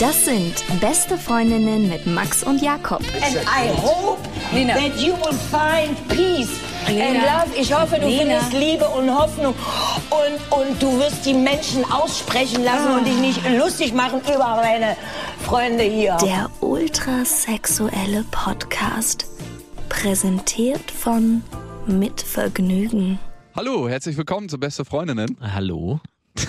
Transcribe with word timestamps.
Das 0.00 0.24
sind 0.24 0.52
beste 0.80 1.16
Freundinnen 1.16 1.88
mit 1.88 2.06
Max 2.06 2.42
und 2.42 2.60
Jakob. 2.60 3.02
And 3.22 3.36
I 3.36 3.70
hope 3.80 4.20
Lena. 4.52 4.74
that 4.74 4.96
you 4.98 5.12
will 5.14 5.32
find 5.32 5.96
peace 6.08 6.58
and 6.86 6.96
Lena. 6.96 7.20
love. 7.44 7.56
Ich 7.56 7.72
hoffe, 7.72 7.96
du 8.00 8.06
Lena. 8.08 8.40
findest 8.40 8.52
Liebe 8.52 8.88
und 8.88 9.08
Hoffnung. 9.16 9.54
Und, 10.10 10.58
und 10.58 10.82
du 10.82 10.98
wirst 10.98 11.24
die 11.24 11.34
Menschen 11.34 11.84
aussprechen 11.84 12.64
lassen 12.64 12.94
und 12.98 13.06
dich 13.06 13.16
nicht 13.18 13.40
lustig 13.56 13.92
machen 13.94 14.20
über 14.22 14.56
meine 14.56 14.96
Freunde 15.44 15.84
hier. 15.84 16.16
Der 16.20 16.50
ultrasexuelle 16.60 18.24
Podcast. 18.32 19.26
Präsentiert 19.88 20.90
von 20.90 21.42
Mit 21.86 22.20
Vergnügen. 22.22 23.20
Hallo, 23.54 23.88
herzlich 23.88 24.16
willkommen 24.16 24.48
zu 24.48 24.58
Beste 24.58 24.84
Freundinnen. 24.84 25.36
Hallo? 25.40 26.00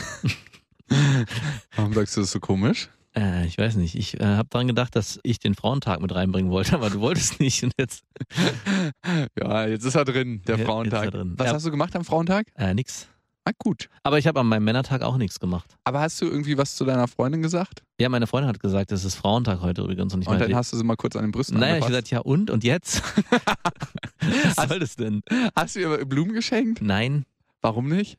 Warum 1.75 1.93
sagst 1.93 2.17
du 2.17 2.21
das 2.21 2.31
so 2.31 2.39
komisch? 2.39 2.89
Äh, 3.17 3.45
ich 3.47 3.57
weiß 3.57 3.75
nicht. 3.77 3.95
Ich 3.95 4.19
äh, 4.19 4.23
habe 4.25 4.47
daran 4.49 4.67
gedacht, 4.67 4.95
dass 4.95 5.19
ich 5.23 5.39
den 5.39 5.55
Frauentag 5.55 5.99
mit 6.01 6.13
reinbringen 6.13 6.51
wollte, 6.51 6.73
aber 6.75 6.89
du 6.89 6.99
wolltest 6.99 7.39
nicht. 7.39 7.63
Und 7.63 7.73
jetzt 7.77 8.03
Ja, 9.39 9.65
jetzt 9.67 9.85
ist 9.85 9.95
er 9.95 10.05
drin, 10.05 10.41
der 10.47 10.57
Ja, 10.57 10.65
Frauentag. 10.65 11.11
drin. 11.11 11.33
Was 11.37 11.47
Ja. 11.47 11.53
hast 11.53 11.65
du 11.65 11.71
gemacht 11.71 11.95
am 11.95 12.05
Frauentag? 12.05 12.47
äh, 12.55 12.73
nix. 12.73 13.07
Ah, 13.45 13.51
gut. 13.57 13.87
Aber 14.03 14.17
ich 14.19 14.27
habe 14.27 14.41
an 14.41 14.47
meinem 14.47 14.65
Männertag 14.65 15.01
auch 15.03 15.15
nichts 15.15 15.39
gemacht. 15.39 15.77
Aber 15.85 16.01
hast 16.01 16.19
du 16.21 16.25
irgendwie 16.25 16.57
was 16.57 16.75
zu 16.75 16.83
deiner 16.83 17.07
Freundin 17.07 17.41
gesagt? 17.41 17.81
Ja, 17.97 18.09
meine 18.09 18.27
Freundin 18.27 18.49
hat 18.49 18.59
gesagt, 18.59 18.91
es 18.91 19.05
ist 19.05 19.15
Frauentag 19.15 19.61
heute 19.61 19.83
übrigens. 19.83 20.13
Und 20.13 20.21
ich 20.21 20.27
Und 20.27 20.33
meinte, 20.33 20.49
dann 20.49 20.57
hast 20.57 20.73
du 20.73 20.77
sie 20.77 20.83
mal 20.83 20.97
kurz 20.97 21.15
an 21.15 21.21
den 21.23 21.31
Brüsten 21.31 21.57
naja, 21.57 21.77
ich 21.77 21.83
habe 21.83 21.85
angefasst. 21.95 22.09
gesagt, 22.09 22.11
ja 22.11 22.19
und? 22.29 22.51
Und 22.51 22.65
jetzt? 22.65 23.01
Was 24.55 24.67
soll 24.67 24.79
das 24.79 24.95
denn? 24.97 25.21
Hast 25.55 25.75
du 25.75 25.79
ihr 25.79 26.05
Blumen 26.05 26.33
geschenkt? 26.33 26.81
Nein, 26.81 27.25
Warum 27.61 27.87
nicht? 27.87 28.17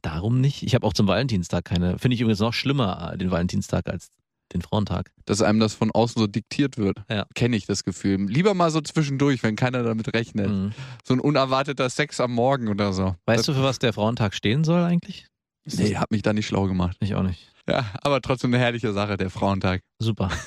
darum 0.00 0.40
nicht. 0.40 0.62
Ich 0.62 0.74
habe 0.74 0.86
auch 0.86 0.92
zum 0.92 1.06
Valentinstag 1.06 1.64
keine. 1.64 1.98
Finde 1.98 2.14
ich 2.14 2.20
übrigens 2.20 2.40
noch 2.40 2.52
schlimmer, 2.52 3.12
äh, 3.14 3.18
den 3.18 3.30
Valentinstag, 3.30 3.88
als 3.88 4.10
den 4.54 4.62
Frauentag. 4.62 5.10
Dass 5.26 5.42
einem 5.42 5.60
das 5.60 5.74
von 5.74 5.90
außen 5.90 6.20
so 6.20 6.26
diktiert 6.26 6.78
wird. 6.78 6.98
Ja. 7.10 7.26
Kenne 7.34 7.56
ich 7.56 7.66
das 7.66 7.84
Gefühl. 7.84 8.26
Lieber 8.26 8.54
mal 8.54 8.70
so 8.70 8.80
zwischendurch, 8.80 9.42
wenn 9.42 9.56
keiner 9.56 9.82
damit 9.82 10.14
rechnet. 10.14 10.48
Mhm. 10.50 10.72
So 11.04 11.14
ein 11.14 11.20
unerwarteter 11.20 11.90
Sex 11.90 12.20
am 12.20 12.32
Morgen 12.32 12.68
oder 12.68 12.92
so. 12.92 13.16
Weißt 13.26 13.48
du, 13.48 13.54
für 13.54 13.62
was 13.62 13.78
der 13.78 13.92
Frauentag 13.92 14.34
stehen 14.34 14.64
soll 14.64 14.82
eigentlich? 14.82 15.26
das, 15.64 15.78
Nee, 15.78 15.96
hab 15.96 16.10
mich 16.10 16.22
da 16.22 16.32
nicht 16.32 16.46
schlau 16.46 16.66
gemacht. 16.66 16.96
Ich 17.00 17.14
auch 17.14 17.22
nicht. 17.22 17.50
Ja, 17.68 17.86
aber 18.02 18.20
trotzdem 18.20 18.52
eine 18.52 18.62
herrliche 18.62 18.92
Sache, 18.92 19.16
der 19.16 19.30
Frauentag. 19.30 19.82
Super. 19.98 20.30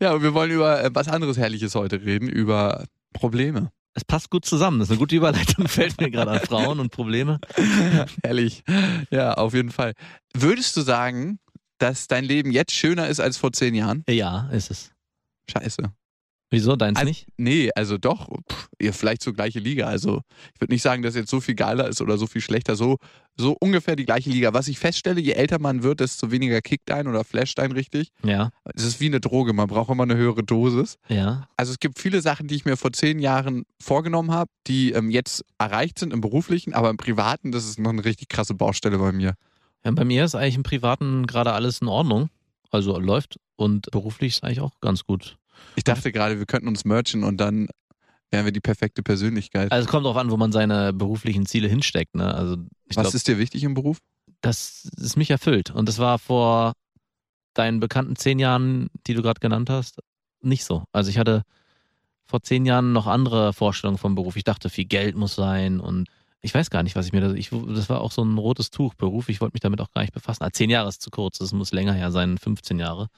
Ja, 0.00 0.12
und 0.12 0.24
wir 0.24 0.34
wollen 0.34 0.50
über 0.50 0.82
äh, 0.82 0.90
was 0.92 1.06
anderes 1.06 1.36
Herrliches 1.36 1.76
heute 1.76 2.04
reden, 2.04 2.28
über 2.28 2.86
Probleme. 3.12 3.70
Es 3.94 4.04
passt 4.04 4.28
gut 4.28 4.44
zusammen. 4.44 4.80
Das 4.80 4.88
ist 4.88 4.92
eine 4.92 4.98
gute 4.98 5.14
Überleitung, 5.14 5.68
fällt 5.68 6.00
mir 6.00 6.10
gerade 6.10 6.32
an 6.32 6.40
Frauen 6.40 6.80
und 6.80 6.90
Probleme. 6.90 7.38
Herrlich. 8.24 8.64
Ja, 9.10 9.34
auf 9.34 9.54
jeden 9.54 9.70
Fall. 9.70 9.92
Würdest 10.34 10.76
du 10.76 10.80
sagen, 10.80 11.38
dass 11.78 12.06
dein 12.08 12.24
Leben 12.24 12.50
jetzt 12.50 12.72
schöner 12.72 13.08
ist 13.08 13.20
als 13.20 13.36
vor 13.36 13.52
zehn 13.52 13.74
Jahren? 13.74 14.04
Ja, 14.08 14.48
ist 14.52 14.70
es. 14.70 14.90
Scheiße. 15.50 15.82
Wieso? 16.48 16.76
Deins 16.76 16.96
Also, 16.96 17.08
nicht? 17.08 17.26
Nee, 17.36 17.70
also 17.74 17.98
doch, 17.98 18.28
pff, 18.48 18.68
ihr 18.78 18.92
vielleicht 18.92 19.20
so 19.20 19.32
gleiche 19.32 19.58
Liga. 19.58 19.86
Also 19.88 20.20
ich 20.54 20.60
würde 20.60 20.72
nicht 20.72 20.82
sagen, 20.82 21.02
dass 21.02 21.16
jetzt 21.16 21.28
so 21.28 21.40
viel 21.40 21.56
geiler 21.56 21.88
ist 21.88 22.00
oder 22.00 22.18
so 22.18 22.28
viel 22.28 22.40
schlechter. 22.40 22.76
So, 22.76 22.98
so 23.36 23.56
ungefähr 23.58 23.96
die 23.96 24.04
gleiche 24.04 24.30
Liga. 24.30 24.54
Was 24.54 24.68
ich 24.68 24.78
feststelle, 24.78 25.20
je 25.20 25.32
älter 25.32 25.58
man 25.58 25.82
wird, 25.82 25.98
desto 25.98 26.30
weniger 26.30 26.60
kickt 26.62 26.88
ein 26.92 27.08
oder 27.08 27.24
flasht 27.24 27.58
ein 27.58 27.72
richtig. 27.72 28.10
Ja, 28.24 28.50
Es 28.74 28.84
ist 28.84 29.00
wie 29.00 29.06
eine 29.06 29.18
Droge, 29.20 29.54
man 29.54 29.66
braucht 29.66 29.90
immer 29.90 30.04
eine 30.04 30.16
höhere 30.16 30.44
Dosis. 30.44 30.98
ja. 31.08 31.48
Also 31.56 31.72
es 31.72 31.80
gibt 31.80 31.98
viele 31.98 32.20
Sachen, 32.22 32.46
die 32.46 32.54
ich 32.54 32.64
mir 32.64 32.76
vor 32.76 32.92
zehn 32.92 33.18
Jahren 33.18 33.64
vorgenommen 33.82 34.30
habe, 34.30 34.48
die 34.68 34.92
ähm, 34.92 35.10
jetzt 35.10 35.44
erreicht 35.58 35.98
sind 35.98 36.12
im 36.12 36.20
beruflichen, 36.20 36.74
aber 36.74 36.90
im 36.90 36.96
privaten, 36.96 37.50
das 37.50 37.64
ist 37.64 37.80
noch 37.80 37.90
eine 37.90 38.04
richtig 38.04 38.28
krasse 38.28 38.54
Baustelle 38.54 38.98
bei 38.98 39.10
mir. 39.10 39.34
Ja. 39.86 39.92
Bei 39.92 40.04
mir 40.04 40.24
ist 40.24 40.34
eigentlich 40.34 40.56
im 40.56 40.62
Privaten 40.62 41.26
gerade 41.26 41.52
alles 41.52 41.80
in 41.80 41.88
Ordnung. 41.88 42.28
Also 42.70 42.98
läuft 42.98 43.38
und 43.56 43.90
beruflich 43.90 44.34
ist 44.34 44.44
eigentlich 44.44 44.60
auch 44.60 44.80
ganz 44.80 45.04
gut. 45.04 45.38
Ich 45.76 45.84
dachte 45.84 46.12
gerade, 46.12 46.38
wir 46.38 46.46
könnten 46.46 46.68
uns 46.68 46.84
merchen 46.84 47.24
und 47.24 47.38
dann 47.38 47.68
wären 48.30 48.44
wir 48.44 48.52
die 48.52 48.60
perfekte 48.60 49.02
Persönlichkeit. 49.02 49.72
Also 49.72 49.86
es 49.86 49.90
kommt 49.90 50.04
darauf 50.04 50.18
an, 50.18 50.30
wo 50.30 50.36
man 50.36 50.52
seine 50.52 50.92
beruflichen 50.92 51.46
Ziele 51.46 51.68
hinsteckt. 51.68 52.14
Ne? 52.14 52.34
Also 52.34 52.56
Was 52.88 52.96
glaube, 52.96 53.16
ist 53.16 53.28
dir 53.28 53.38
wichtig 53.38 53.62
im 53.62 53.74
Beruf? 53.74 53.98
das 54.40 54.88
ist 54.96 55.16
mich 55.16 55.30
erfüllt. 55.30 55.70
Und 55.70 55.88
das 55.88 55.98
war 55.98 56.18
vor 56.18 56.72
deinen 57.54 57.80
bekannten 57.80 58.16
zehn 58.16 58.38
Jahren, 58.38 58.88
die 59.06 59.14
du 59.14 59.22
gerade 59.22 59.40
genannt 59.40 59.70
hast, 59.70 59.98
nicht 60.40 60.64
so. 60.64 60.84
Also 60.92 61.10
ich 61.10 61.18
hatte 61.18 61.42
vor 62.24 62.42
zehn 62.42 62.66
Jahren 62.66 62.92
noch 62.92 63.06
andere 63.06 63.52
Vorstellungen 63.52 63.98
vom 63.98 64.14
Beruf. 64.14 64.36
Ich 64.36 64.44
dachte, 64.44 64.68
viel 64.68 64.84
Geld 64.84 65.16
muss 65.16 65.34
sein 65.34 65.80
und 65.80 66.08
ich 66.46 66.54
weiß 66.54 66.70
gar 66.70 66.84
nicht, 66.84 66.94
was 66.94 67.06
ich 67.06 67.12
mir 67.12 67.20
da. 67.20 67.32
Ich, 67.34 67.50
das 67.50 67.88
war 67.88 68.00
auch 68.00 68.12
so 68.12 68.22
ein 68.22 68.38
rotes 68.38 68.70
Tuch 68.70 68.94
Beruf. 68.94 69.28
Ich 69.28 69.40
wollte 69.40 69.54
mich 69.54 69.62
damit 69.62 69.80
auch 69.80 69.90
gar 69.90 70.02
nicht 70.02 70.14
befassen. 70.14 70.44
Ah, 70.44 70.52
zehn 70.52 70.70
Jahre 70.70 70.88
ist 70.88 71.02
zu 71.02 71.10
kurz. 71.10 71.38
Das 71.38 71.52
muss 71.52 71.72
länger 71.72 71.92
her 71.92 72.12
sein, 72.12 72.38
15 72.38 72.78
Jahre. 72.78 73.08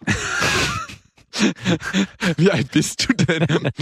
Wie 2.36 2.52
alt 2.52 2.70
bist 2.70 3.08
du 3.08 3.14
denn? 3.14 3.72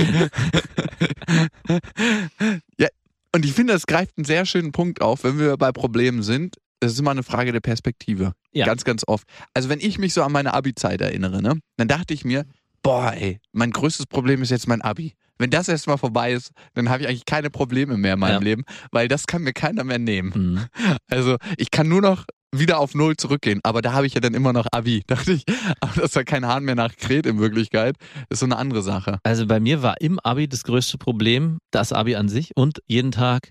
ja, 2.78 2.88
und 3.34 3.44
ich 3.44 3.52
finde, 3.52 3.74
das 3.74 3.86
greift 3.86 4.16
einen 4.16 4.24
sehr 4.24 4.46
schönen 4.46 4.72
Punkt 4.72 5.02
auf, 5.02 5.24
wenn 5.24 5.38
wir 5.38 5.58
bei 5.58 5.72
Problemen 5.72 6.22
sind. 6.22 6.56
Das 6.80 6.92
ist 6.92 6.98
immer 6.98 7.10
eine 7.10 7.22
Frage 7.22 7.52
der 7.52 7.60
Perspektive. 7.60 8.32
Ja. 8.52 8.64
Ganz, 8.64 8.84
ganz 8.84 9.04
oft. 9.06 9.28
Also, 9.52 9.68
wenn 9.68 9.80
ich 9.80 9.98
mich 9.98 10.14
so 10.14 10.22
an 10.22 10.32
meine 10.32 10.54
Abi-Zeit 10.54 11.02
erinnere, 11.02 11.42
ne, 11.42 11.60
dann 11.76 11.88
dachte 11.88 12.14
ich 12.14 12.24
mir, 12.24 12.46
boah, 12.82 13.12
ey, 13.12 13.40
mein 13.52 13.72
größtes 13.72 14.06
Problem 14.06 14.40
ist 14.40 14.48
jetzt 14.50 14.68
mein 14.68 14.80
Abi. 14.80 15.12
Wenn 15.40 15.48
das 15.50 15.68
erstmal 15.68 15.96
vorbei 15.96 16.32
ist, 16.32 16.52
dann 16.74 16.90
habe 16.90 17.02
ich 17.02 17.08
eigentlich 17.08 17.24
keine 17.24 17.48
Probleme 17.48 17.96
mehr 17.96 18.12
in 18.14 18.20
meinem 18.20 18.42
Ja. 18.42 18.50
Leben, 18.50 18.64
weil 18.92 19.08
das 19.08 19.26
kann 19.26 19.40
mir 19.40 19.54
keiner 19.54 19.84
mehr 19.84 19.98
nehmen. 19.98 20.32
Mhm. 20.34 20.66
Also, 21.10 21.36
ich 21.56 21.70
kann 21.70 21.88
nur 21.88 22.02
noch 22.02 22.26
wieder 22.52 22.78
auf 22.78 22.94
Null 22.94 23.16
zurückgehen, 23.16 23.60
aber 23.62 23.80
da 23.80 23.92
habe 23.92 24.06
ich 24.06 24.14
ja 24.14 24.20
dann 24.20 24.34
immer 24.34 24.52
noch 24.52 24.66
Abi, 24.70 25.02
dachte 25.06 25.32
ich. 25.32 25.44
Aber 25.80 26.00
dass 26.00 26.12
da 26.12 26.24
kein 26.24 26.46
Hahn 26.46 26.64
mehr 26.64 26.74
nachkräht 26.74 27.24
in 27.26 27.38
Wirklichkeit, 27.38 27.96
ist 28.28 28.40
so 28.40 28.46
eine 28.46 28.56
andere 28.56 28.82
Sache. 28.82 29.18
Also 29.22 29.46
bei 29.46 29.60
mir 29.60 29.82
war 29.82 30.00
im 30.00 30.18
Abi 30.20 30.46
das 30.46 30.62
größte 30.64 30.98
Problem 30.98 31.58
das 31.70 31.92
Abi 31.92 32.16
an 32.16 32.28
sich 32.28 32.50
und 32.54 32.82
jeden 32.86 33.12
Tag 33.12 33.50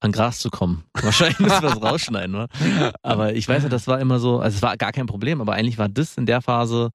an 0.00 0.10
Gras 0.10 0.40
zu 0.40 0.50
kommen. 0.50 0.84
Wahrscheinlich 1.00 1.38
müssen 1.38 1.62
wir 1.62 1.70
es 1.70 1.82
rausschneiden, 1.82 2.34
oder? 2.34 2.48
Aber 3.02 3.34
ich 3.34 3.46
weiß 3.46 3.62
ja, 3.62 3.68
das 3.68 3.86
war 3.86 4.00
immer 4.00 4.18
so, 4.18 4.40
also 4.40 4.56
es 4.56 4.62
war 4.62 4.76
gar 4.76 4.92
kein 4.92 5.06
Problem, 5.06 5.40
aber 5.40 5.52
eigentlich 5.52 5.78
war 5.78 5.88
das 5.88 6.16
in 6.16 6.26
der 6.26 6.42
Phase 6.42 6.90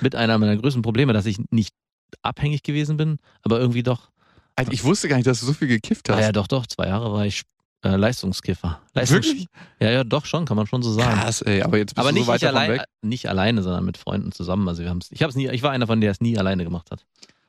mit 0.00 0.14
einer 0.14 0.38
meiner 0.38 0.56
größten 0.56 0.82
Probleme, 0.82 1.12
dass 1.12 1.26
ich 1.26 1.38
nicht 1.50 1.74
abhängig 2.22 2.62
gewesen 2.62 2.96
bin, 2.96 3.18
aber 3.42 3.60
irgendwie 3.60 3.82
doch. 3.82 4.10
Alter, 4.56 4.72
ich 4.72 4.84
wusste 4.84 5.08
gar 5.08 5.16
nicht, 5.16 5.26
dass 5.26 5.40
du 5.40 5.46
so 5.46 5.52
viel 5.52 5.68
gekifft 5.68 6.08
Ah 6.10 6.14
hast. 6.16 6.22
ja, 6.22 6.32
doch, 6.32 6.46
doch, 6.46 6.66
zwei 6.66 6.86
Jahre 6.88 7.12
war 7.12 7.26
ich 7.26 7.42
äh, 7.82 7.96
Leistungskiffer. 7.96 8.80
Leistungs 8.94 9.26
Wirklich? 9.26 9.46
Ja, 9.80 9.90
ja, 9.90 10.04
doch 10.04 10.24
schon, 10.26 10.44
kann 10.44 10.56
man 10.56 10.66
schon 10.66 10.82
so 10.82 10.92
sagen. 10.92 11.20
Krass, 11.20 11.42
ey, 11.42 11.62
aber 11.62 11.78
jetzt 11.78 11.94
bist 11.94 11.98
aber 11.98 12.10
du 12.10 12.14
nicht, 12.14 12.26
so 12.26 12.32
weit 12.32 12.40
nicht, 12.42 12.48
allein, 12.48 12.70
weg. 12.70 12.84
nicht 13.02 13.28
alleine, 13.28 13.62
sondern 13.62 13.84
mit 13.84 13.96
Freunden 13.98 14.32
zusammen. 14.32 14.68
Also 14.68 14.82
wir 14.82 14.90
haben's, 14.90 15.10
ich 15.10 15.22
hab's 15.22 15.34
nie, 15.34 15.48
ich 15.48 15.62
war 15.62 15.72
einer 15.72 15.86
von, 15.86 16.00
der 16.00 16.10
es 16.12 16.20
nie 16.20 16.38
alleine 16.38 16.64
gemacht 16.64 16.90
hat. 16.90 17.04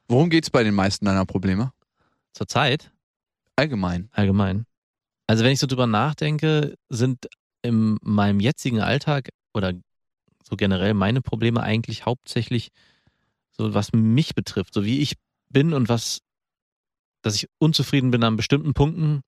Worum 0.07 0.29
geht's 0.29 0.49
bei 0.49 0.63
den 0.63 0.73
meisten 0.75 1.05
deiner 1.05 1.25
Probleme? 1.25 1.71
Zur 2.33 2.47
Zeit 2.47 2.91
Allgemein. 3.55 4.09
allgemein. 4.11 4.65
Also 5.27 5.43
wenn 5.43 5.51
ich 5.53 5.59
so 5.59 5.67
drüber 5.67 5.87
nachdenke, 5.87 6.75
sind 6.89 7.27
in 7.61 7.97
meinem 8.01 8.39
jetzigen 8.39 8.81
Alltag 8.81 9.29
oder 9.53 9.73
so 10.47 10.55
generell 10.55 10.93
meine 10.93 11.21
Probleme 11.21 11.61
eigentlich 11.63 12.05
hauptsächlich 12.05 12.69
so, 13.57 13.73
was 13.73 13.93
mich 13.93 14.35
betrifft, 14.35 14.73
so 14.73 14.83
wie 14.85 14.99
ich 14.99 15.15
bin 15.49 15.73
und 15.73 15.89
was, 15.89 16.19
dass 17.21 17.35
ich 17.35 17.47
unzufrieden 17.59 18.11
bin 18.11 18.23
an 18.23 18.35
bestimmten 18.35 18.73
Punkten 18.73 19.21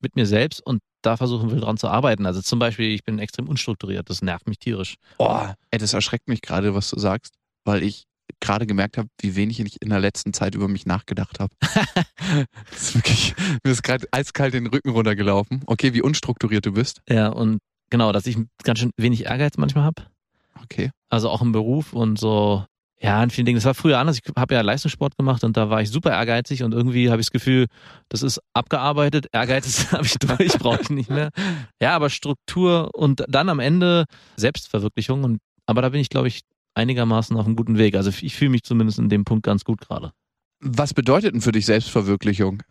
mit 0.00 0.16
mir 0.16 0.26
selbst 0.26 0.64
und 0.64 0.80
da 1.02 1.16
versuchen 1.16 1.50
will, 1.50 1.60
dran 1.60 1.76
zu 1.76 1.88
arbeiten. 1.88 2.26
Also 2.26 2.42
zum 2.42 2.58
Beispiel, 2.58 2.90
ich 2.90 3.04
bin 3.04 3.18
extrem 3.18 3.48
unstrukturiert, 3.48 4.08
das 4.10 4.22
nervt 4.22 4.48
mich 4.48 4.58
tierisch. 4.58 4.96
Oh, 5.18 5.46
ey, 5.70 5.78
das 5.78 5.92
erschreckt 5.92 6.28
mich 6.28 6.42
gerade, 6.42 6.74
was 6.74 6.90
du 6.90 6.98
sagst, 6.98 7.34
weil 7.64 7.82
ich 7.82 8.04
gerade 8.40 8.66
gemerkt 8.66 8.98
habe, 8.98 9.08
wie 9.20 9.36
wenig 9.36 9.60
ich 9.60 9.80
in 9.82 9.90
der 9.90 10.00
letzten 10.00 10.32
Zeit 10.32 10.54
über 10.54 10.68
mich 10.68 10.86
nachgedacht 10.86 11.38
habe. 11.40 11.54
das 12.70 12.82
ist 12.82 12.94
wirklich, 12.94 13.34
mir 13.64 13.70
ist 13.70 13.82
gerade 13.82 14.06
eiskalt 14.10 14.54
den 14.54 14.66
Rücken 14.66 14.90
runtergelaufen. 14.90 15.62
Okay, 15.66 15.94
wie 15.94 16.02
unstrukturiert 16.02 16.66
du 16.66 16.72
bist. 16.72 17.02
Ja, 17.08 17.28
und 17.28 17.58
genau, 17.90 18.12
dass 18.12 18.26
ich 18.26 18.36
ganz 18.64 18.78
schön 18.80 18.90
wenig 18.96 19.26
Ehrgeiz 19.26 19.56
manchmal 19.58 19.84
habe. 19.84 20.06
Okay. 20.62 20.90
Also 21.08 21.28
auch 21.30 21.42
im 21.42 21.52
Beruf 21.52 21.92
und 21.92 22.18
so, 22.18 22.64
ja, 23.02 23.22
in 23.22 23.30
vielen 23.30 23.46
Dingen. 23.46 23.56
Das 23.56 23.64
war 23.64 23.74
früher 23.74 23.98
anders. 23.98 24.18
Ich 24.18 24.32
habe 24.36 24.54
ja 24.54 24.60
Leistungssport 24.60 25.16
gemacht 25.16 25.42
und 25.42 25.56
da 25.56 25.68
war 25.70 25.82
ich 25.82 25.90
super 25.90 26.12
ehrgeizig 26.12 26.62
und 26.62 26.72
irgendwie 26.72 27.10
habe 27.10 27.20
ich 27.20 27.26
das 27.26 27.32
Gefühl, 27.32 27.66
das 28.08 28.22
ist 28.22 28.40
abgearbeitet. 28.54 29.26
Ehrgeiz 29.32 29.90
habe 29.92 30.04
ich 30.04 30.14
durch, 30.14 30.52
brauche 30.58 30.82
ich 30.82 30.90
nicht 30.90 31.10
mehr. 31.10 31.30
Ja, 31.80 31.96
aber 31.96 32.10
Struktur 32.10 32.90
und 32.94 33.24
dann 33.28 33.48
am 33.48 33.58
Ende 33.58 34.04
Selbstverwirklichung. 34.36 35.24
Und, 35.24 35.40
aber 35.66 35.82
da 35.82 35.88
bin 35.88 36.00
ich, 36.00 36.10
glaube 36.10 36.28
ich, 36.28 36.42
einigermaßen 36.74 37.36
auf 37.36 37.44
einem 37.44 37.56
guten 37.56 37.76
Weg. 37.76 37.96
Also 37.96 38.12
ich 38.20 38.36
fühle 38.36 38.52
mich 38.52 38.62
zumindest 38.62 39.00
in 39.00 39.08
dem 39.08 39.24
Punkt 39.24 39.44
ganz 39.44 39.64
gut 39.64 39.80
gerade. 39.80 40.12
Was 40.60 40.94
bedeutet 40.94 41.34
denn 41.34 41.40
für 41.40 41.52
dich 41.52 41.66
Selbstverwirklichung? 41.66 42.62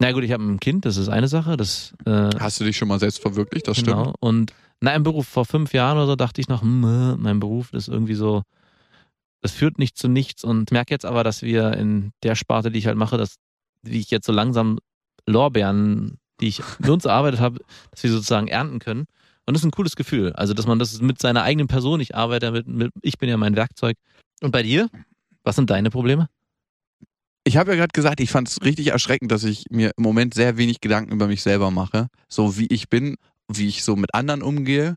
Na 0.00 0.10
gut, 0.10 0.24
ich 0.24 0.32
habe 0.32 0.42
ein 0.42 0.58
Kind, 0.58 0.84
das 0.84 0.96
ist 0.96 1.08
eine 1.08 1.28
Sache. 1.28 1.56
Das 1.56 1.94
äh, 2.06 2.30
Hast 2.40 2.58
du 2.58 2.64
dich 2.64 2.76
schon 2.76 2.88
mal 2.88 2.98
selbst 2.98 3.22
verwirklicht? 3.22 3.68
Das 3.68 3.78
stimmt. 3.78 3.96
Genau. 3.96 4.14
Und 4.18 4.52
na, 4.80 4.94
im 4.94 5.04
Beruf 5.04 5.28
vor 5.28 5.44
fünf 5.44 5.72
Jahren 5.72 5.96
oder 5.96 6.06
so 6.08 6.16
dachte 6.16 6.40
ich 6.40 6.48
noch, 6.48 6.62
äh, 6.62 6.66
mein 6.66 7.38
Beruf 7.38 7.72
ist 7.72 7.86
irgendwie 7.86 8.14
so, 8.14 8.42
das 9.40 9.52
führt 9.52 9.78
nicht 9.78 9.96
zu 9.96 10.08
nichts 10.08 10.44
und 10.44 10.72
merke 10.72 10.92
jetzt 10.92 11.04
aber, 11.04 11.24
dass 11.24 11.42
wir 11.42 11.74
in 11.74 12.12
der 12.22 12.34
Sparte, 12.34 12.70
die 12.70 12.78
ich 12.78 12.86
halt 12.86 12.96
mache, 12.96 13.16
dass, 13.16 13.36
wie 13.82 14.00
ich 14.00 14.10
jetzt 14.10 14.26
so 14.26 14.32
langsam 14.32 14.78
Lorbeeren, 15.26 16.18
die 16.40 16.48
ich 16.48 16.62
mit 16.78 16.90
uns 16.90 17.04
erarbeitet 17.04 17.40
habe, 17.40 17.60
dass 17.90 18.02
wir 18.02 18.10
sozusagen 18.10 18.48
ernten 18.48 18.78
können. 18.78 19.06
Und 19.46 19.54
das 19.54 19.62
ist 19.62 19.66
ein 19.66 19.72
cooles 19.72 19.96
Gefühl. 19.96 20.32
Also, 20.34 20.52
dass 20.52 20.66
man 20.66 20.78
das 20.78 21.00
mit 21.00 21.20
seiner 21.20 21.42
eigenen 21.42 21.68
Person, 21.68 22.00
ich 22.00 22.14
arbeite 22.14 22.46
damit, 22.46 22.66
mit, 22.66 22.92
ich 23.00 23.18
bin 23.18 23.28
ja 23.28 23.36
mein 23.36 23.56
Werkzeug. 23.56 23.96
Und 24.42 24.50
bei 24.50 24.62
dir? 24.62 24.90
Was 25.42 25.56
sind 25.56 25.70
deine 25.70 25.90
Probleme? 25.90 26.28
Ich 27.44 27.56
habe 27.56 27.70
ja 27.70 27.76
gerade 27.76 27.92
gesagt, 27.94 28.20
ich 28.20 28.30
fand 28.30 28.48
es 28.48 28.62
richtig 28.62 28.88
erschreckend, 28.88 29.32
dass 29.32 29.44
ich 29.44 29.64
mir 29.70 29.92
im 29.96 30.02
Moment 30.02 30.34
sehr 30.34 30.58
wenig 30.58 30.82
Gedanken 30.82 31.12
über 31.12 31.28
mich 31.28 31.42
selber 31.42 31.70
mache. 31.70 32.08
So 32.28 32.58
wie 32.58 32.66
ich 32.66 32.90
bin, 32.90 33.16
wie 33.50 33.68
ich 33.68 33.84
so 33.84 33.96
mit 33.96 34.14
anderen 34.14 34.42
umgehe. 34.42 34.96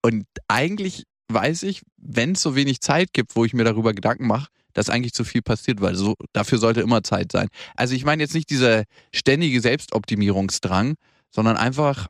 Und 0.00 0.26
eigentlich 0.46 1.04
weiß 1.32 1.62
ich, 1.64 1.82
wenn 1.96 2.32
es 2.32 2.42
so 2.42 2.54
wenig 2.56 2.80
Zeit 2.80 3.12
gibt, 3.12 3.36
wo 3.36 3.44
ich 3.44 3.54
mir 3.54 3.64
darüber 3.64 3.92
Gedanken 3.94 4.26
mache, 4.26 4.48
dass 4.72 4.88
eigentlich 4.88 5.12
zu 5.12 5.24
viel 5.24 5.42
passiert, 5.42 5.80
weil 5.80 5.94
so 5.94 6.14
dafür 6.32 6.58
sollte 6.58 6.80
immer 6.80 7.02
Zeit 7.02 7.32
sein. 7.32 7.48
Also 7.76 7.94
ich 7.94 8.04
meine 8.04 8.22
jetzt 8.22 8.34
nicht 8.34 8.50
dieser 8.50 8.84
ständige 9.14 9.60
Selbstoptimierungsdrang, 9.60 10.94
sondern 11.30 11.56
einfach 11.56 12.08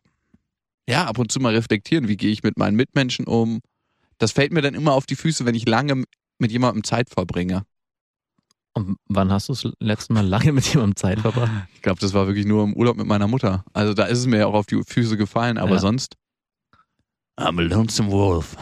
ja 0.89 1.07
ab 1.07 1.19
und 1.19 1.31
zu 1.33 1.41
mal 1.41 1.55
reflektieren, 1.55 2.09
wie 2.09 2.17
gehe 2.17 2.31
ich 2.31 2.43
mit 2.43 2.59
meinen 2.59 2.77
Mitmenschen 2.77 3.27
um. 3.27 3.61
Das 4.19 4.33
fällt 4.33 4.53
mir 4.53 4.63
dann 4.63 4.75
immer 4.75 4.93
auf 4.93 5.07
die 5.07 5.17
Füße, 5.17 5.45
wenn 5.45 5.55
ich 5.55 5.67
lange 5.67 6.05
mit 6.39 6.53
jemandem 6.53 6.85
Zeit 6.85 7.11
verbringe. 7.11 7.65
Und 8.75 8.97
wann 9.07 9.31
hast 9.31 9.49
du 9.49 9.53
das 9.53 9.69
letzte 9.81 10.13
Mal 10.13 10.27
lange 10.27 10.53
mit 10.53 10.65
jemandem 10.73 10.97
Zeit 10.97 11.21
verbracht? 11.21 11.51
Ich 11.75 11.83
glaube, 11.83 12.01
das 12.01 12.15
war 12.15 12.27
wirklich 12.27 12.47
nur 12.47 12.65
im 12.65 12.75
Urlaub 12.75 12.97
mit 12.97 13.07
meiner 13.07 13.29
Mutter. 13.29 13.65
Also 13.73 13.93
da 13.93 14.05
ist 14.05 14.19
es 14.19 14.27
mir 14.27 14.39
ja 14.39 14.47
auch 14.47 14.55
auf 14.55 14.67
die 14.67 14.81
Füße 14.87 15.17
gefallen, 15.17 15.59
aber 15.59 15.75
Ja. 15.75 15.79
sonst. 15.81 16.17
I'm 17.39 17.59
a 17.59 17.63
lonesome 17.63 18.11
wolf. 18.11 18.57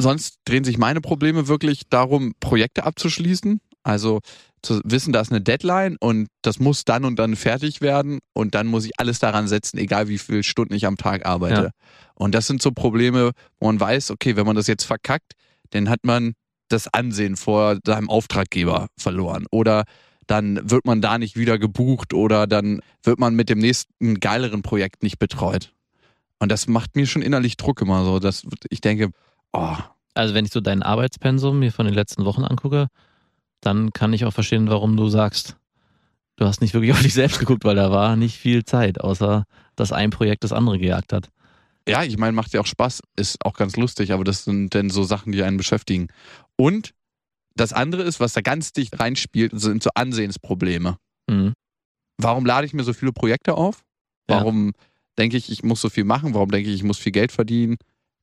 Sonst 0.00 0.38
drehen 0.44 0.64
sich 0.64 0.78
meine 0.78 1.00
Probleme 1.00 1.48
wirklich 1.48 1.82
darum, 1.90 2.34
Projekte 2.40 2.84
abzuschließen. 2.84 3.60
Also 3.82 4.20
zu 4.62 4.80
wissen, 4.84 5.12
da 5.12 5.20
ist 5.20 5.30
eine 5.30 5.40
Deadline 5.40 5.96
und 6.00 6.28
das 6.42 6.58
muss 6.58 6.84
dann 6.84 7.04
und 7.04 7.16
dann 7.16 7.36
fertig 7.36 7.80
werden 7.80 8.18
und 8.32 8.54
dann 8.54 8.66
muss 8.66 8.84
ich 8.84 8.98
alles 8.98 9.18
daran 9.18 9.48
setzen, 9.48 9.78
egal 9.78 10.08
wie 10.08 10.18
viele 10.18 10.42
Stunden 10.42 10.74
ich 10.74 10.86
am 10.86 10.96
Tag 10.96 11.26
arbeite. 11.26 11.62
Ja. 11.62 11.70
Und 12.14 12.34
das 12.34 12.46
sind 12.46 12.60
so 12.60 12.72
Probleme, 12.72 13.32
wo 13.60 13.66
man 13.66 13.80
weiß, 13.80 14.10
okay, 14.10 14.36
wenn 14.36 14.46
man 14.46 14.56
das 14.56 14.66
jetzt 14.66 14.84
verkackt, 14.84 15.32
dann 15.70 15.88
hat 15.88 16.00
man 16.02 16.34
das 16.68 16.92
Ansehen 16.92 17.36
vor 17.36 17.78
seinem 17.86 18.10
Auftraggeber 18.10 18.88
verloren. 18.98 19.46
Oder 19.50 19.84
dann 20.26 20.60
wird 20.70 20.84
man 20.84 21.00
da 21.00 21.18
nicht 21.18 21.36
wieder 21.36 21.58
gebucht 21.58 22.12
oder 22.12 22.46
dann 22.46 22.80
wird 23.02 23.18
man 23.18 23.34
mit 23.34 23.48
dem 23.48 23.58
nächsten 23.58 24.20
geileren 24.20 24.62
Projekt 24.62 25.02
nicht 25.02 25.18
betreut. 25.18 25.72
Und 26.38 26.52
das 26.52 26.68
macht 26.68 26.94
mir 26.94 27.06
schon 27.06 27.22
innerlich 27.22 27.56
Druck 27.56 27.80
immer 27.80 28.04
so, 28.04 28.18
dass 28.18 28.42
ich 28.68 28.80
denke, 28.80 29.10
oh, 29.52 29.76
Also, 30.14 30.34
wenn 30.34 30.44
ich 30.44 30.52
so 30.52 30.60
dein 30.60 30.82
Arbeitspensum 30.82 31.58
mir 31.58 31.72
von 31.72 31.86
den 31.86 31.94
letzten 31.94 32.24
Wochen 32.24 32.44
angucke, 32.44 32.88
dann 33.60 33.92
kann 33.92 34.12
ich 34.12 34.24
auch 34.24 34.32
verstehen, 34.32 34.68
warum 34.70 34.96
du 34.96 35.08
sagst, 35.08 35.56
du 36.36 36.44
hast 36.46 36.60
nicht 36.60 36.74
wirklich 36.74 36.92
auf 36.92 37.02
dich 37.02 37.14
selbst 37.14 37.38
geguckt, 37.40 37.64
weil 37.64 37.76
da 37.76 37.90
war 37.90 38.16
nicht 38.16 38.36
viel 38.36 38.64
Zeit, 38.64 39.00
außer 39.00 39.44
dass 39.76 39.92
ein 39.92 40.10
Projekt 40.10 40.44
das 40.44 40.52
andere 40.52 40.78
gejagt 40.78 41.12
hat. 41.12 41.30
ja, 41.88 42.02
ich 42.04 42.18
meine, 42.18 42.32
macht 42.32 42.52
ja 42.52 42.60
auch 42.60 42.66
Spaß, 42.66 43.00
ist 43.16 43.44
auch 43.44 43.54
ganz 43.54 43.76
lustig, 43.76 44.12
aber 44.12 44.22
das 44.24 44.44
sind 44.44 44.74
dann 44.74 44.90
so 44.90 45.02
Sachen, 45.04 45.32
die 45.32 45.42
einen 45.42 45.56
beschäftigen. 45.56 46.08
Und 46.56 46.92
das 47.54 47.72
andere 47.72 48.02
ist, 48.02 48.20
was 48.20 48.34
da 48.34 48.40
ganz 48.40 48.72
dicht 48.72 49.00
reinspielt, 49.00 49.52
sind 49.58 49.82
so 49.82 49.90
Ansehensprobleme. 49.94 50.96
Mhm. 51.28 51.54
Warum 52.18 52.44
lade 52.46 52.66
ich 52.66 52.74
mir 52.74 52.84
so 52.84 52.92
viele 52.92 53.12
Projekte 53.12 53.54
auf? 53.54 53.82
Ja. 54.28 54.36
Warum 54.36 54.72
denke 55.16 55.36
ich, 55.36 55.50
ich 55.50 55.62
muss 55.62 55.80
so 55.80 55.88
viel 55.88 56.04
machen? 56.04 56.34
Warum 56.34 56.50
denke 56.50 56.68
ich, 56.68 56.76
ich 56.76 56.82
muss 56.82 56.98
viel 56.98 57.12
Geld 57.12 57.32
verdienen? 57.32 57.78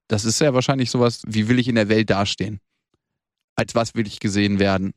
Das 0.08 0.26
ist 0.26 0.40
ja 0.40 0.54
wahrscheinlich 0.54 0.92
sowas, 0.92 1.22
wie 1.26 1.48
will 1.48 1.60
ich 1.60 1.68
in 1.68 1.76
der 1.76 1.90
Welt 1.90 2.10
dastehen? 2.10 2.60
Als 3.56 3.74
was 3.76 3.96
will 3.96 4.06
ich 4.08 4.20
gesehen 4.20 4.60
werden? 4.60 4.94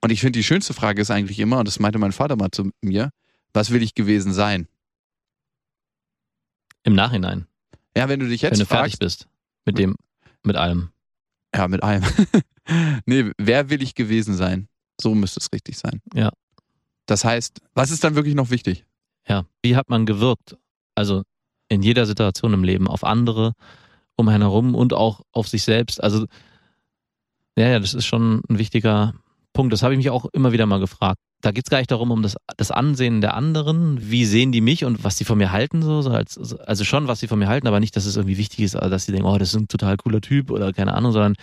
Und 0.00 0.10
ich 0.10 0.20
finde, 0.20 0.38
die 0.38 0.44
schönste 0.44 0.72
Frage 0.74 1.02
ist 1.02 1.10
eigentlich 1.10 1.38
immer, 1.38 1.58
und 1.58 1.68
das 1.68 1.78
meinte 1.78 1.98
mein 1.98 2.12
Vater 2.12 2.36
mal 2.36 2.50
zu 2.50 2.70
mir, 2.80 3.10
was 3.52 3.70
will 3.70 3.82
ich 3.82 3.94
gewesen 3.94 4.32
sein? 4.32 4.66
Im 6.82 6.94
Nachhinein, 6.94 7.46
Ja, 7.96 8.08
wenn 8.08 8.20
du 8.20 8.28
dich 8.28 8.42
wenn 8.42 8.50
jetzt 8.50 8.60
du 8.60 8.66
fertig 8.66 8.92
fragst, 8.92 9.00
bist 9.00 9.28
mit 9.66 9.78
dem, 9.78 9.96
mit 10.42 10.56
allem. 10.56 10.90
ja, 11.54 11.68
mit 11.68 11.82
allem. 11.82 12.02
nee, 13.06 13.30
wer 13.36 13.68
will 13.68 13.82
ich 13.82 13.94
gewesen 13.94 14.34
sein? 14.34 14.68
So 15.00 15.14
müsste 15.14 15.40
es 15.40 15.48
richtig 15.52 15.76
sein. 15.78 16.00
Ja. 16.14 16.30
Das 17.06 17.24
heißt, 17.24 17.60
was 17.74 17.90
ist 17.90 18.02
dann 18.04 18.14
wirklich 18.14 18.34
noch 18.34 18.50
wichtig? 18.50 18.86
Ja. 19.28 19.44
Wie 19.62 19.76
hat 19.76 19.90
man 19.90 20.06
gewirkt? 20.06 20.56
Also 20.94 21.24
in 21.70 21.82
jeder 21.82 22.04
Situation 22.04 22.52
im 22.52 22.64
Leben 22.64 22.86
auf 22.86 23.04
andere, 23.04 23.52
um 24.16 24.28
einen 24.28 24.42
herum 24.42 24.74
und 24.74 24.92
auch 24.92 25.22
auf 25.32 25.48
sich 25.48 25.62
selbst. 25.62 26.02
Also, 26.02 26.26
ja, 27.56 27.68
ja, 27.68 27.78
das 27.78 27.94
ist 27.94 28.04
schon 28.04 28.42
ein 28.50 28.58
wichtiger 28.58 29.14
Punkt. 29.54 29.72
Das 29.72 29.82
habe 29.82 29.94
ich 29.94 29.98
mich 29.98 30.10
auch 30.10 30.26
immer 30.32 30.52
wieder 30.52 30.66
mal 30.66 30.80
gefragt. 30.80 31.18
Da 31.40 31.52
geht 31.52 31.64
es 31.64 31.70
gar 31.70 31.78
nicht 31.78 31.90
darum, 31.90 32.10
um 32.10 32.22
das, 32.22 32.36
das 32.56 32.70
Ansehen 32.70 33.22
der 33.22 33.34
anderen. 33.34 34.10
Wie 34.10 34.26
sehen 34.26 34.52
die 34.52 34.60
mich 34.60 34.84
und 34.84 35.04
was 35.04 35.16
sie 35.16 35.24
von 35.24 35.38
mir 35.38 35.52
halten, 35.52 35.80
so, 35.80 36.02
so 36.02 36.10
als, 36.10 36.36
also 36.60 36.84
schon, 36.84 37.08
was 37.08 37.20
sie 37.20 37.28
von 37.28 37.38
mir 37.38 37.48
halten, 37.48 37.66
aber 37.66 37.80
nicht, 37.80 37.96
dass 37.96 38.04
es 38.04 38.16
irgendwie 38.16 38.36
wichtig 38.36 38.60
ist, 38.60 38.76
also 38.76 38.90
dass 38.90 39.06
sie 39.06 39.12
denken, 39.12 39.26
oh, 39.26 39.38
das 39.38 39.54
ist 39.54 39.60
ein 39.60 39.68
total 39.68 39.96
cooler 39.96 40.20
Typ 40.20 40.50
oder 40.50 40.72
keine 40.72 40.92
Ahnung, 40.92 41.12
sondern 41.12 41.36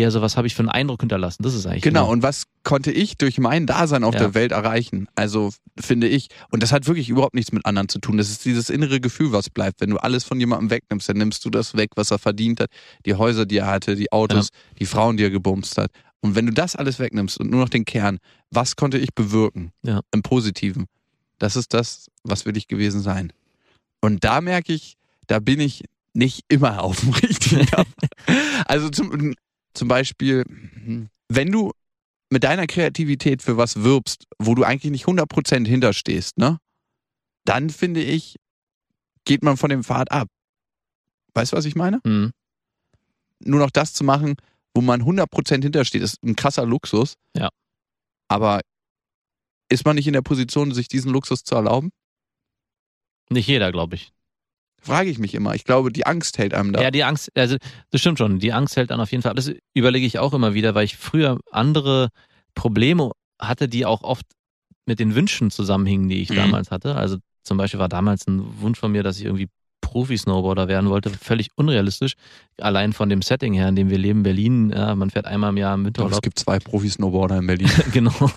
eher 0.00 0.10
so, 0.10 0.20
was 0.22 0.36
habe 0.36 0.46
ich 0.46 0.54
für 0.54 0.60
einen 0.60 0.68
Eindruck 0.70 1.00
hinterlassen. 1.00 1.42
Das 1.42 1.54
ist 1.54 1.66
eigentlich 1.66 1.82
Genau, 1.82 2.04
immer- 2.04 2.10
und 2.12 2.22
was 2.22 2.44
konnte 2.64 2.90
ich 2.90 3.16
durch 3.18 3.38
mein 3.38 3.66
Dasein 3.66 4.02
auf 4.04 4.14
Ja. 4.14 4.20
der 4.20 4.34
Welt 4.34 4.52
erreichen? 4.52 5.08
Also 5.14 5.50
finde 5.78 6.08
ich, 6.08 6.28
und 6.50 6.62
das 6.62 6.72
hat 6.72 6.86
wirklich 6.86 7.08
überhaupt 7.08 7.34
nichts 7.34 7.52
mit 7.52 7.64
anderen 7.66 7.88
zu 7.88 7.98
tun. 7.98 8.16
Das 8.16 8.30
ist 8.30 8.44
dieses 8.44 8.70
innere 8.70 9.00
Gefühl, 9.00 9.32
was 9.32 9.50
bleibt. 9.50 9.80
Wenn 9.80 9.90
du 9.90 9.98
alles 9.98 10.24
von 10.24 10.38
jemandem 10.40 10.70
wegnimmst, 10.70 11.08
dann 11.08 11.18
nimmst 11.18 11.44
du 11.44 11.50
das 11.50 11.76
weg, 11.76 11.90
was 11.96 12.10
er 12.10 12.18
verdient 12.18 12.60
hat, 12.60 12.70
die 13.06 13.14
Häuser, 13.14 13.46
die 13.46 13.58
er 13.58 13.66
hatte, 13.66 13.94
die 13.96 14.10
Autos, 14.12 14.48
die 14.78 14.86
Frauen, 14.86 15.16
die 15.16 15.24
er 15.24 15.30
gebumst 15.30 15.76
hat. 15.78 15.90
Und 16.22 16.34
wenn 16.34 16.46
du 16.46 16.52
das 16.52 16.76
alles 16.76 16.98
wegnimmst 16.98 17.38
und 17.38 17.50
nur 17.50 17.60
noch 17.60 17.68
den 17.70 17.84
Kern, 17.84 18.18
was 18.50 18.76
konnte 18.76 18.98
ich 18.98 19.14
bewirken 19.14 19.72
Ja. 19.82 20.00
im 20.12 20.22
Positiven? 20.22 20.86
Das 21.38 21.56
ist 21.56 21.72
das, 21.72 22.08
was 22.24 22.44
will 22.44 22.56
ich 22.58 22.68
gewesen 22.68 23.00
sein. 23.00 23.32
Und 24.02 24.24
da 24.24 24.40
merke 24.42 24.72
ich, 24.74 24.96
da 25.26 25.38
bin 25.40 25.60
ich 25.60 25.84
nicht 26.12 26.42
immer 26.48 26.82
auf 26.82 27.00
dem 27.00 27.10
richtigen 27.14 27.66
also 28.66 28.90
zum, 28.90 29.34
zum 29.74 29.88
Beispiel, 29.88 30.44
wenn 31.28 31.52
du 31.52 31.72
mit 32.30 32.44
deiner 32.44 32.66
Kreativität 32.66 33.42
für 33.42 33.56
was 33.56 33.82
wirbst, 33.82 34.24
wo 34.38 34.54
du 34.54 34.64
eigentlich 34.64 34.92
nicht 34.92 35.06
100% 35.06 35.66
hinterstehst, 35.66 36.38
ne? 36.38 36.58
Dann 37.44 37.70
finde 37.70 38.02
ich, 38.02 38.36
geht 39.24 39.42
man 39.42 39.56
von 39.56 39.70
dem 39.70 39.82
Pfad 39.82 40.12
ab. 40.12 40.28
Weißt 41.34 41.52
du, 41.52 41.56
was 41.56 41.64
ich 41.64 41.74
meine? 41.74 42.00
Mhm. 42.04 42.32
Nur 43.40 43.60
noch 43.60 43.70
das 43.70 43.94
zu 43.94 44.04
machen, 44.04 44.36
wo 44.74 44.80
man 44.80 45.02
100% 45.02 45.62
hintersteht, 45.62 46.02
ist 46.02 46.22
ein 46.22 46.36
krasser 46.36 46.66
Luxus. 46.66 47.14
Ja. 47.36 47.48
Aber 48.28 48.60
ist 49.68 49.84
man 49.84 49.96
nicht 49.96 50.06
in 50.06 50.12
der 50.12 50.22
Position, 50.22 50.72
sich 50.72 50.88
diesen 50.88 51.10
Luxus 51.10 51.42
zu 51.42 51.54
erlauben? 51.54 51.90
Nicht 53.30 53.46
jeder, 53.46 53.72
glaube 53.72 53.96
ich. 53.96 54.12
Frage 54.80 55.10
ich 55.10 55.18
mich 55.18 55.34
immer. 55.34 55.54
Ich 55.54 55.64
glaube, 55.64 55.92
die 55.92 56.06
Angst 56.06 56.38
hält 56.38 56.54
einem 56.54 56.72
da. 56.72 56.80
Ja, 56.82 56.90
die 56.90 57.04
Angst, 57.04 57.30
also 57.36 57.56
das 57.90 58.00
stimmt 58.00 58.18
schon, 58.18 58.38
die 58.38 58.52
Angst 58.52 58.76
hält 58.76 58.90
dann 58.90 59.00
auf 59.00 59.10
jeden 59.12 59.22
Fall. 59.22 59.34
Das 59.34 59.52
überlege 59.74 60.06
ich 60.06 60.18
auch 60.18 60.32
immer 60.32 60.54
wieder, 60.54 60.74
weil 60.74 60.84
ich 60.84 60.96
früher 60.96 61.38
andere 61.50 62.08
Probleme 62.54 63.12
hatte, 63.40 63.68
die 63.68 63.86
auch 63.86 64.02
oft 64.02 64.24
mit 64.86 64.98
den 64.98 65.14
Wünschen 65.14 65.50
zusammenhingen, 65.50 66.08
die 66.08 66.20
ich 66.22 66.30
Mhm. 66.30 66.36
damals 66.36 66.70
hatte. 66.70 66.94
Also 66.96 67.18
zum 67.44 67.56
Beispiel 67.56 67.78
war 67.80 67.88
damals 67.88 68.26
ein 68.26 68.42
Wunsch 68.60 68.78
von 68.78 68.92
mir, 68.92 69.02
dass 69.02 69.18
ich 69.18 69.24
irgendwie 69.24 69.48
Profi-Snowboarder 69.82 70.68
werden 70.68 70.88
wollte, 70.90 71.10
völlig 71.10 71.48
unrealistisch. 71.56 72.14
Allein 72.60 72.92
von 72.92 73.08
dem 73.08 73.22
Setting 73.22 73.54
her, 73.54 73.68
in 73.68 73.76
dem 73.76 73.90
wir 73.90 73.98
leben, 73.98 74.22
Berlin, 74.22 74.70
ja, 74.70 74.94
man 74.94 75.10
fährt 75.10 75.26
einmal 75.26 75.50
im 75.50 75.56
Jahr 75.56 75.74
im 75.74 75.80
glaube, 75.82 75.88
es 75.88 75.94
Winterurlaub. 75.98 76.22
gibt 76.22 76.38
zwei 76.38 76.58
Profi-Snowboarder 76.58 77.38
in 77.38 77.46
Berlin. 77.46 77.70
genau. 77.92 78.30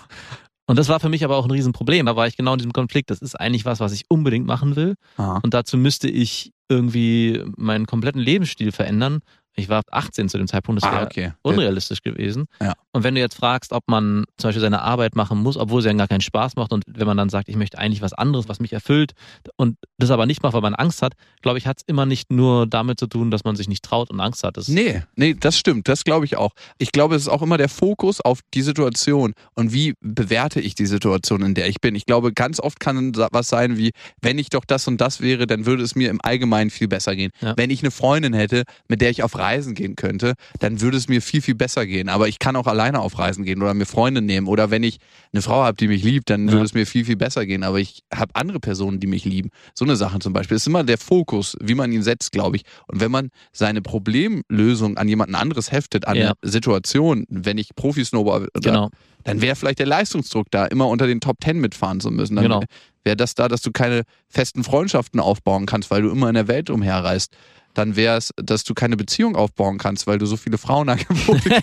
Und 0.66 0.78
das 0.78 0.88
war 0.88 1.00
für 1.00 1.08
mich 1.08 1.24
aber 1.24 1.36
auch 1.36 1.44
ein 1.44 1.50
Riesenproblem. 1.50 2.06
Da 2.06 2.16
war 2.16 2.26
ich 2.26 2.36
genau 2.36 2.52
in 2.52 2.58
diesem 2.58 2.72
Konflikt. 2.72 3.10
Das 3.10 3.18
ist 3.18 3.38
eigentlich 3.38 3.64
was, 3.64 3.80
was 3.80 3.92
ich 3.92 4.04
unbedingt 4.08 4.46
machen 4.46 4.76
will. 4.76 4.94
Ah. 5.16 5.40
Und 5.42 5.52
dazu 5.52 5.76
müsste 5.76 6.08
ich 6.08 6.52
irgendwie 6.68 7.42
meinen 7.56 7.86
kompletten 7.86 8.20
Lebensstil 8.20 8.72
verändern. 8.72 9.20
Ich 9.56 9.68
war 9.68 9.82
18 9.90 10.28
zu 10.28 10.38
dem 10.38 10.46
Zeitpunkt, 10.48 10.82
das 10.82 10.88
Ah, 10.90 10.94
wäre 10.94 11.04
okay. 11.06 11.32
unrealistisch 11.42 12.02
gewesen. 12.02 12.46
Ja. 12.60 12.72
Und 12.92 13.04
wenn 13.04 13.14
du 13.14 13.20
jetzt 13.20 13.36
fragst, 13.36 13.72
ob 13.72 13.84
man 13.88 14.24
zum 14.36 14.48
Beispiel 14.48 14.60
seine 14.60 14.82
Arbeit 14.82 15.14
machen 15.16 15.38
muss, 15.38 15.56
obwohl 15.56 15.80
sie 15.82 15.88
dann 15.88 15.98
gar 15.98 16.08
keinen 16.08 16.20
Spaß 16.20 16.56
macht 16.56 16.72
und 16.72 16.84
wenn 16.86 17.06
man 17.06 17.16
dann 17.16 17.28
sagt, 17.28 17.48
ich 17.48 17.56
möchte 17.56 17.78
eigentlich 17.78 18.02
was 18.02 18.12
anderes, 18.12 18.48
was 18.48 18.60
mich 18.60 18.72
erfüllt 18.72 19.12
und 19.56 19.76
das 19.98 20.10
aber 20.10 20.26
nicht 20.26 20.42
macht, 20.42 20.54
weil 20.54 20.60
man 20.60 20.74
Angst 20.74 21.02
hat, 21.02 21.14
glaube 21.42 21.58
ich, 21.58 21.66
hat 21.66 21.78
es 21.78 21.82
immer 21.86 22.06
nicht 22.06 22.32
nur 22.32 22.66
damit 22.66 22.98
zu 22.98 23.06
tun, 23.06 23.30
dass 23.30 23.44
man 23.44 23.56
sich 23.56 23.68
nicht 23.68 23.84
traut 23.84 24.10
und 24.10 24.20
Angst 24.20 24.42
hat. 24.44 24.56
Das 24.56 24.68
Nee, 24.68 25.02
nee, 25.16 25.34
das 25.38 25.56
stimmt. 25.58 25.88
Das 25.88 26.04
glaube 26.04 26.24
ich 26.24 26.36
auch. 26.36 26.50
Ich 26.78 26.92
glaube, 26.92 27.14
es 27.14 27.22
ist 27.22 27.28
auch 27.28 27.42
immer 27.42 27.58
der 27.58 27.68
Fokus 27.68 28.20
auf 28.20 28.40
die 28.54 28.62
Situation 28.62 29.34
und 29.54 29.72
wie 29.72 29.94
bewerte 30.00 30.60
ich 30.60 30.74
die 30.74 30.86
Situation, 30.86 31.42
in 31.42 31.54
der 31.54 31.68
ich 31.68 31.80
bin. 31.80 31.94
Ich 31.94 32.06
glaube, 32.06 32.32
ganz 32.32 32.60
oft 32.60 32.80
kann 32.80 33.12
was 33.32 33.48
sein 33.48 33.76
wie, 33.78 33.92
wenn 34.20 34.38
ich 34.38 34.50
doch 34.50 34.64
das 34.64 34.86
und 34.88 35.00
das 35.00 35.20
wäre, 35.20 35.46
dann 35.46 35.66
würde 35.66 35.82
es 35.82 35.94
mir 35.94 36.10
im 36.10 36.20
Allgemeinen 36.22 36.70
viel 36.70 36.88
besser 36.88 37.14
gehen. 37.16 37.30
Ja. 37.40 37.54
Wenn 37.56 37.70
ich 37.70 37.82
eine 37.82 37.90
Freundin 37.90 38.32
hätte, 38.34 38.64
mit 38.88 39.00
der 39.00 39.10
ich 39.10 39.22
auf 39.22 39.38
Reisen 39.44 39.74
gehen 39.74 39.94
könnte, 39.96 40.34
dann 40.58 40.80
würde 40.80 40.96
es 40.96 41.08
mir 41.08 41.20
viel, 41.22 41.42
viel 41.42 41.54
besser 41.54 41.86
gehen. 41.86 42.08
Aber 42.08 42.28
ich 42.28 42.38
kann 42.38 42.56
auch 42.56 42.66
alleine 42.66 43.00
auf 43.00 43.18
Reisen 43.18 43.44
gehen 43.44 43.60
oder 43.62 43.74
mir 43.74 43.86
Freunde 43.86 44.22
nehmen. 44.22 44.46
Oder 44.46 44.70
wenn 44.70 44.82
ich 44.82 44.98
eine 45.32 45.42
Frau 45.42 45.62
habe, 45.64 45.76
die 45.76 45.88
mich 45.88 46.02
liebt, 46.02 46.30
dann 46.30 46.46
Ja. 46.46 46.52
würde 46.52 46.64
es 46.64 46.74
mir 46.74 46.86
viel, 46.86 47.04
viel 47.04 47.16
besser 47.16 47.44
gehen. 47.46 47.62
Aber 47.62 47.78
ich 47.78 48.02
habe 48.12 48.34
andere 48.34 48.58
Personen, 48.60 49.00
die 49.00 49.06
mich 49.06 49.24
lieben. 49.24 49.50
So 49.74 49.84
eine 49.84 49.96
Sache 49.96 50.18
zum 50.20 50.32
Beispiel. 50.32 50.56
Es 50.56 50.62
ist 50.62 50.66
immer 50.68 50.82
der 50.84 50.98
Fokus, 50.98 51.56
wie 51.60 51.74
man 51.74 51.92
ihn 51.92 52.02
setzt, 52.02 52.32
glaube 52.32 52.56
ich. 52.56 52.62
Und 52.86 53.00
wenn 53.00 53.10
man 53.10 53.28
seine 53.52 53.82
Problemlösung 53.82 54.96
an 54.96 55.08
jemanden 55.08 55.34
anderes 55.34 55.70
heftet, 55.72 56.06
an 56.06 56.16
Ja. 56.16 56.32
eine 56.40 56.50
Situation, 56.50 57.26
wenn 57.28 57.58
ich 57.58 57.74
Profi-Snowboarder, 57.76 58.48
Genau. 58.62 58.90
dann 59.24 59.40
wäre 59.40 59.56
vielleicht 59.56 59.78
der 59.78 59.86
Leistungsdruck 59.86 60.46
da, 60.50 60.66
immer 60.66 60.88
unter 60.88 61.06
den 61.06 61.20
Top 61.20 61.40
Ten 61.40 61.60
mitfahren 61.60 62.00
zu 62.00 62.10
müssen. 62.10 62.36
Dann 62.36 62.44
Genau. 62.44 62.62
Wäre 63.04 63.16
das 63.16 63.34
da, 63.34 63.48
dass 63.48 63.60
du 63.60 63.70
keine 63.70 64.02
festen 64.28 64.64
Freundschaften 64.64 65.20
aufbauen 65.20 65.66
kannst, 65.66 65.90
weil 65.90 66.00
du 66.02 66.10
immer 66.10 66.28
in 66.28 66.34
der 66.34 66.48
Welt 66.48 66.70
umherreist? 66.70 67.36
Dann 67.74 67.96
wäre 67.96 68.16
es, 68.16 68.30
dass 68.36 68.64
du 68.64 68.74
keine 68.74 68.96
Beziehung 68.96 69.36
aufbauen 69.36 69.78
kannst, 69.78 70.06
weil 70.06 70.18
du 70.18 70.26
so 70.26 70.36
viele 70.36 70.58
Frauenangebote. 70.58 71.60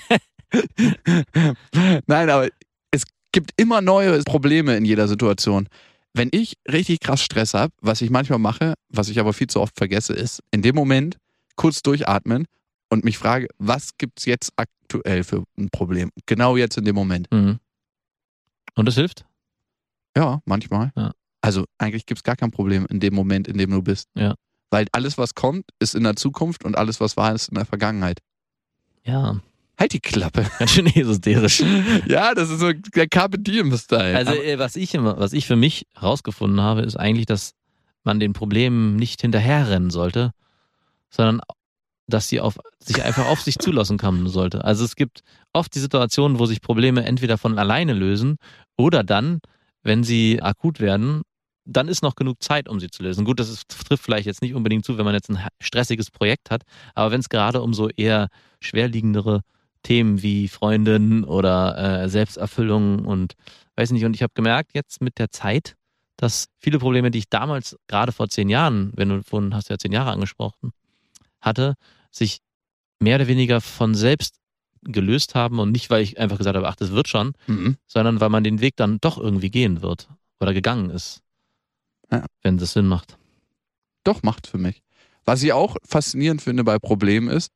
Nein, 2.08 2.30
aber 2.30 2.50
es 2.92 3.04
gibt 3.32 3.52
immer 3.58 3.82
neue 3.82 4.22
Probleme 4.24 4.76
in 4.76 4.86
jeder 4.86 5.08
Situation. 5.08 5.68
Wenn 6.14 6.30
ich 6.32 6.56
richtig 6.70 7.00
krass 7.00 7.22
Stress 7.22 7.54
habe, 7.54 7.74
was 7.82 8.02
ich 8.02 8.10
manchmal 8.10 8.40
mache, 8.40 8.74
was 8.90 9.08
ich 9.08 9.20
aber 9.20 9.32
viel 9.32 9.48
zu 9.48 9.62
oft 9.62 9.78
vergesse, 9.78 10.14
ist 10.14 10.42
in 10.52 10.62
dem 10.62 10.76
Moment 10.76 11.18
kurz 11.56 11.82
durchatmen 11.82 12.48
und 12.90 13.06
mich 13.06 13.18
frage, 13.18 13.48
was 13.58 13.98
gibt's 13.98 14.26
jetzt 14.26 14.52
aktuell 14.58 15.24
für 15.24 15.44
ein 15.58 15.70
Problem? 15.70 16.12
Genau 16.26 16.58
jetzt 16.58 16.78
in 16.78 16.84
dem 16.84 16.96
Moment. 16.96 17.32
Mhm. 17.32 17.60
Und 18.76 18.86
das 18.86 18.96
hilft? 18.96 19.26
Ja, 20.16 20.42
manchmal. 20.46 20.92
Ja. 20.98 21.14
Also 21.40 21.66
eigentlich 21.78 22.06
gibt's 22.06 22.24
gar 22.24 22.36
kein 22.36 22.52
Problem 22.52 22.86
in 22.90 23.00
dem 23.00 23.16
Moment, 23.16 23.48
in 23.48 23.58
dem 23.58 23.72
du 23.72 23.82
bist. 23.82 24.10
Ja. 24.16 24.36
Weil 24.72 24.88
alles, 24.92 25.18
was 25.20 25.36
kommt, 25.36 25.66
ist 25.80 25.94
in 25.94 26.04
der 26.04 26.16
Zukunft 26.16 26.66
und 26.66 26.76
alles, 26.78 27.00
was 27.00 27.18
war, 27.18 27.36
ist 27.36 27.50
in 27.50 27.56
der 27.56 27.66
Vergangenheit. 27.66 28.20
Ja, 29.04 29.40
Halt 29.82 29.94
die 29.94 30.00
Klappe. 30.00 30.46
ganz 30.60 30.72
schön 30.72 30.86
esoterisch. 30.86 31.64
ja, 32.06 32.36
das 32.36 32.52
ist 32.52 32.60
so 32.60 32.72
der 32.72 33.08
Carpe 33.08 33.40
Diem-Style. 33.40 34.16
Also 34.16 34.34
äh, 34.34 34.60
was 34.60 34.76
ich 34.76 34.94
immer, 34.94 35.18
was 35.18 35.34
ich 35.34 35.48
für 35.48 35.56
mich 35.56 35.88
herausgefunden 35.96 36.62
habe, 36.62 36.82
ist 36.82 36.98
eigentlich, 36.98 37.26
dass 37.26 37.54
man 38.04 38.20
den 38.20 38.34
Problemen 38.34 38.96
nicht 38.96 39.22
hinterherrennen 39.22 39.90
sollte, 39.90 40.34
sondern 41.10 41.42
dass 42.08 42.30
sie 42.30 42.40
auf, 42.42 42.60
sich 42.78 43.04
einfach 43.04 43.26
auf 43.26 43.42
sich 43.42 43.58
zulassen 43.58 43.98
kommen 43.98 44.28
sollte. 44.28 44.64
Also 44.64 44.86
es 44.86 44.96
gibt 44.96 45.22
oft 45.52 45.74
die 45.74 45.80
Situationen, 45.80 46.38
wo 46.38 46.46
sich 46.46 46.62
Probleme 46.62 47.04
entweder 47.04 47.40
von 47.40 47.58
alleine 47.58 47.94
lösen 47.94 48.38
oder 48.78 49.04
dann, 49.04 49.40
wenn 49.82 50.04
sie 50.04 50.44
akut 50.44 50.80
werden, 50.80 51.24
dann 51.66 51.88
ist 51.88 52.02
noch 52.02 52.16
genug 52.16 52.42
Zeit, 52.42 52.68
um 52.68 52.80
sie 52.80 52.90
zu 52.90 53.04
lösen. 53.04 53.26
Gut, 53.26 53.40
das 53.40 53.50
ist, 53.50 53.70
trifft 53.70 54.04
vielleicht 54.04 54.26
jetzt 54.26 54.42
nicht 54.42 54.56
unbedingt 54.56 54.86
zu, 54.86 54.98
wenn 54.98 55.06
man 55.06 55.14
jetzt 55.14 55.30
ein 55.30 55.40
stressiges 55.60 56.12
Projekt 56.12 56.50
hat, 56.50 56.64
aber 56.96 57.12
wenn 57.12 57.20
es 57.20 57.30
gerade 57.30 57.62
um 57.62 57.74
so 57.74 57.90
eher 57.90 58.30
schwerliegendere 58.60 59.42
Themen 59.84 60.22
wie 60.22 60.48
Freundin 60.48 61.24
oder 61.24 62.04
äh, 62.04 62.10
Selbsterfüllung 62.10 63.06
und 63.06 63.34
weiß 63.76 63.92
nicht, 63.92 64.06
und 64.06 64.16
ich 64.16 64.24
habe 64.24 64.34
gemerkt 64.36 64.72
jetzt 64.74 65.02
mit 65.02 65.18
der 65.18 65.32
Zeit, 65.32 65.76
dass 66.18 66.50
viele 66.60 66.78
Probleme, 66.78 67.10
die 67.10 67.20
ich 67.20 67.30
damals 67.30 67.78
gerade 67.88 68.12
vor 68.12 68.30
zehn 68.30 68.50
Jahren, 68.50 68.92
wenn 68.96 69.10
du 69.10 69.24
vorhin 69.24 69.56
hast 69.56 69.70
du 69.70 69.74
ja 69.74 69.80
zehn 69.80 69.92
Jahre 69.92 70.12
angesprochen, 70.12 70.72
hatte, 71.42 71.76
sich 72.12 72.42
mehr 73.00 73.16
oder 73.16 73.28
weniger 73.28 73.60
von 73.62 73.96
selbst 73.96 74.36
gelöst 74.84 75.36
haben 75.36 75.60
und 75.60 75.72
nicht, 75.72 75.90
weil 75.90 76.04
ich 76.04 76.20
einfach 76.20 76.38
gesagt 76.38 76.56
habe, 76.56 76.68
ach, 76.68 76.76
das 76.76 76.92
wird 76.92 77.08
schon, 77.08 77.34
mhm. 77.48 77.78
sondern 77.88 78.20
weil 78.20 78.30
man 78.30 78.44
den 78.44 78.62
Weg 78.62 78.76
dann 78.76 79.00
doch 79.00 79.18
irgendwie 79.18 79.50
gehen 79.50 79.82
wird 79.82 80.10
oder 80.40 80.54
gegangen 80.54 80.90
ist. 80.90 81.22
Ja. 82.12 82.26
Wenn 82.42 82.58
das 82.58 82.74
Sinn 82.74 82.88
macht. 82.88 83.18
Doch, 84.04 84.24
macht 84.24 84.48
für 84.48 84.58
mich. 84.58 84.82
Was 85.26 85.44
ich 85.44 85.54
auch 85.54 85.78
faszinierend 85.88 86.42
finde 86.42 86.64
bei 86.64 86.80
Problemen 86.80 87.30
ist, 87.30 87.52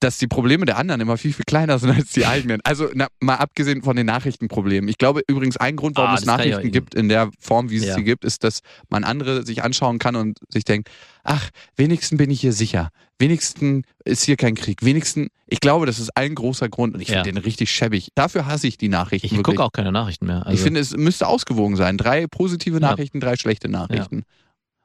dass 0.00 0.18
die 0.18 0.26
Probleme 0.26 0.66
der 0.66 0.76
anderen 0.76 1.00
immer 1.00 1.16
viel, 1.16 1.32
viel 1.32 1.44
kleiner 1.46 1.78
sind 1.78 1.90
als 1.90 2.10
die 2.12 2.26
eigenen. 2.26 2.60
Also 2.64 2.90
na, 2.94 3.06
mal 3.20 3.36
abgesehen 3.36 3.82
von 3.82 3.96
den 3.96 4.06
Nachrichtenproblemen. 4.06 4.88
Ich 4.90 4.98
glaube 4.98 5.22
übrigens, 5.26 5.56
ein 5.56 5.76
Grund, 5.76 5.96
warum 5.96 6.10
Ah, 6.10 6.14
es 6.18 6.26
Nachrichten 6.26 6.70
gibt 6.70 6.94
in 6.94 7.08
der 7.08 7.30
Form, 7.40 7.70
wie 7.70 7.76
es 7.78 7.84
Ja. 7.86 7.94
sie 7.94 8.04
gibt, 8.04 8.24
ist, 8.24 8.44
dass 8.44 8.60
man 8.90 9.04
andere 9.04 9.44
sich 9.46 9.62
anschauen 9.64 9.98
kann 9.98 10.14
und 10.16 10.38
sich 10.50 10.64
denkt, 10.64 10.90
ach, 11.24 11.48
wenigstens 11.76 12.18
bin 12.18 12.30
ich 12.30 12.40
hier 12.42 12.52
sicher. 12.52 12.90
Wenigstens 13.18 13.86
ist 14.04 14.24
hier 14.24 14.36
kein 14.36 14.54
Krieg. 14.54 14.84
Wenigstens, 14.84 15.28
ich 15.46 15.60
glaube, 15.60 15.86
das 15.86 15.98
ist 15.98 16.14
ein 16.14 16.34
großer 16.34 16.68
Grund 16.68 16.94
und 16.94 17.00
ich 17.00 17.08
Ja. 17.08 17.22
finde 17.22 17.32
den 17.32 17.42
richtig 17.42 17.70
schäbig. 17.70 18.10
Dafür 18.14 18.44
hasse 18.44 18.66
ich 18.66 18.76
die 18.76 18.88
Nachrichten 18.90 19.34
Ich 19.34 19.42
gucke 19.42 19.62
auch 19.62 19.72
keine 19.72 19.92
Nachrichten 19.92 20.26
mehr. 20.26 20.44
Also, 20.46 20.50
ich 20.56 20.60
finde, 20.60 20.80
es 20.80 20.94
müsste 20.94 21.26
ausgewogen 21.26 21.76
sein. 21.76 21.96
Drei 21.96 22.26
positive 22.26 22.76
Ja. 22.76 22.80
Nachrichten, 22.90 23.20
drei 23.20 23.36
schlechte 23.36 23.70
Nachrichten. 23.70 24.24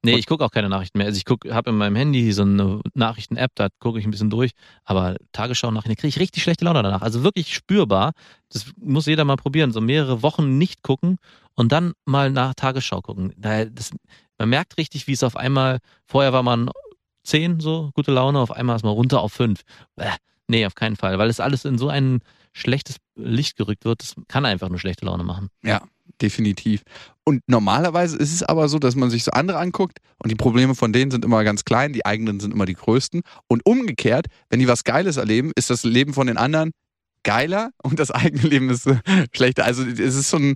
Nee, 0.03 0.15
ich 0.15 0.25
gucke 0.25 0.43
auch 0.43 0.51
keine 0.51 0.69
Nachrichten 0.69 0.97
mehr. 0.97 1.07
Also 1.07 1.17
ich 1.17 1.25
gucke, 1.25 1.53
habe 1.53 1.69
in 1.69 1.77
meinem 1.77 1.95
Handy 1.95 2.31
so 2.31 2.41
eine 2.43 2.81
Nachrichten-App, 2.93 3.51
da 3.55 3.67
gucke 3.79 3.99
ich 3.99 4.05
ein 4.05 4.11
bisschen 4.11 4.29
durch, 4.29 4.51
aber 4.83 5.15
Tagesschau-Nachrichten 5.31 5.95
kriege 5.95 6.09
ich 6.09 6.19
richtig 6.19 6.43
schlechte 6.43 6.65
Laune 6.65 6.83
danach. 6.83 7.01
Also 7.01 7.23
wirklich 7.23 7.53
spürbar. 7.53 8.13
Das 8.49 8.65
muss 8.77 9.05
jeder 9.05 9.25
mal 9.25 9.37
probieren. 9.37 9.71
So 9.71 9.81
mehrere 9.81 10.23
Wochen 10.23 10.57
nicht 10.57 10.83
gucken 10.83 11.17
und 11.55 11.71
dann 11.71 11.93
mal 12.05 12.31
nach 12.31 12.53
Tagesschau 12.55 13.01
gucken. 13.01 13.33
Da, 13.37 13.65
das, 13.65 13.91
man 14.37 14.49
merkt 14.49 14.77
richtig, 14.77 15.07
wie 15.07 15.13
es 15.13 15.23
auf 15.23 15.35
einmal, 15.35 15.79
vorher 16.05 16.33
war 16.33 16.43
man 16.43 16.69
zehn, 17.23 17.59
so 17.59 17.91
gute 17.93 18.11
Laune, 18.11 18.39
auf 18.39 18.51
einmal 18.51 18.75
ist 18.75 18.83
man 18.83 18.93
runter 18.93 19.21
auf 19.21 19.33
fünf. 19.33 19.61
Bäh, 19.95 20.09
nee, 20.47 20.65
auf 20.65 20.75
keinen 20.75 20.95
Fall, 20.95 21.19
weil 21.19 21.29
es 21.29 21.39
alles 21.39 21.65
in 21.65 21.77
so 21.77 21.89
ein 21.89 22.19
schlechtes 22.53 22.97
Licht 23.15 23.55
gerückt 23.55 23.85
wird, 23.85 24.01
das 24.01 24.15
kann 24.27 24.45
einfach 24.45 24.69
nur 24.69 24.79
schlechte 24.79 25.05
Laune 25.05 25.23
machen. 25.23 25.49
Ja, 25.63 25.83
definitiv. 26.21 26.83
Und 27.23 27.41
normalerweise 27.47 28.17
ist 28.17 28.33
es 28.33 28.43
aber 28.43 28.67
so, 28.69 28.79
dass 28.79 28.95
man 28.95 29.09
sich 29.09 29.23
so 29.23 29.31
andere 29.31 29.57
anguckt 29.57 29.99
und 30.21 30.31
die 30.31 30.35
Probleme 30.35 30.75
von 30.75 30.93
denen 30.93 31.11
sind 31.11 31.25
immer 31.25 31.43
ganz 31.43 31.63
klein, 31.65 31.93
die 31.93 32.05
eigenen 32.05 32.39
sind 32.39 32.53
immer 32.53 32.65
die 32.65 32.73
größten. 32.73 33.21
Und 33.47 33.65
umgekehrt, 33.65 34.27
wenn 34.49 34.59
die 34.59 34.67
was 34.67 34.83
Geiles 34.83 35.17
erleben, 35.17 35.51
ist 35.55 35.69
das 35.69 35.83
Leben 35.83 36.13
von 36.13 36.27
den 36.27 36.37
anderen 36.37 36.71
geiler 37.23 37.71
und 37.83 37.99
das 37.99 38.11
eigene 38.11 38.47
Leben 38.47 38.69
ist 38.69 38.87
äh, 38.87 38.97
schlechter. 39.33 39.65
Also 39.65 39.83
es 39.83 40.15
ist 40.15 40.29
so 40.29 40.37
ein 40.37 40.55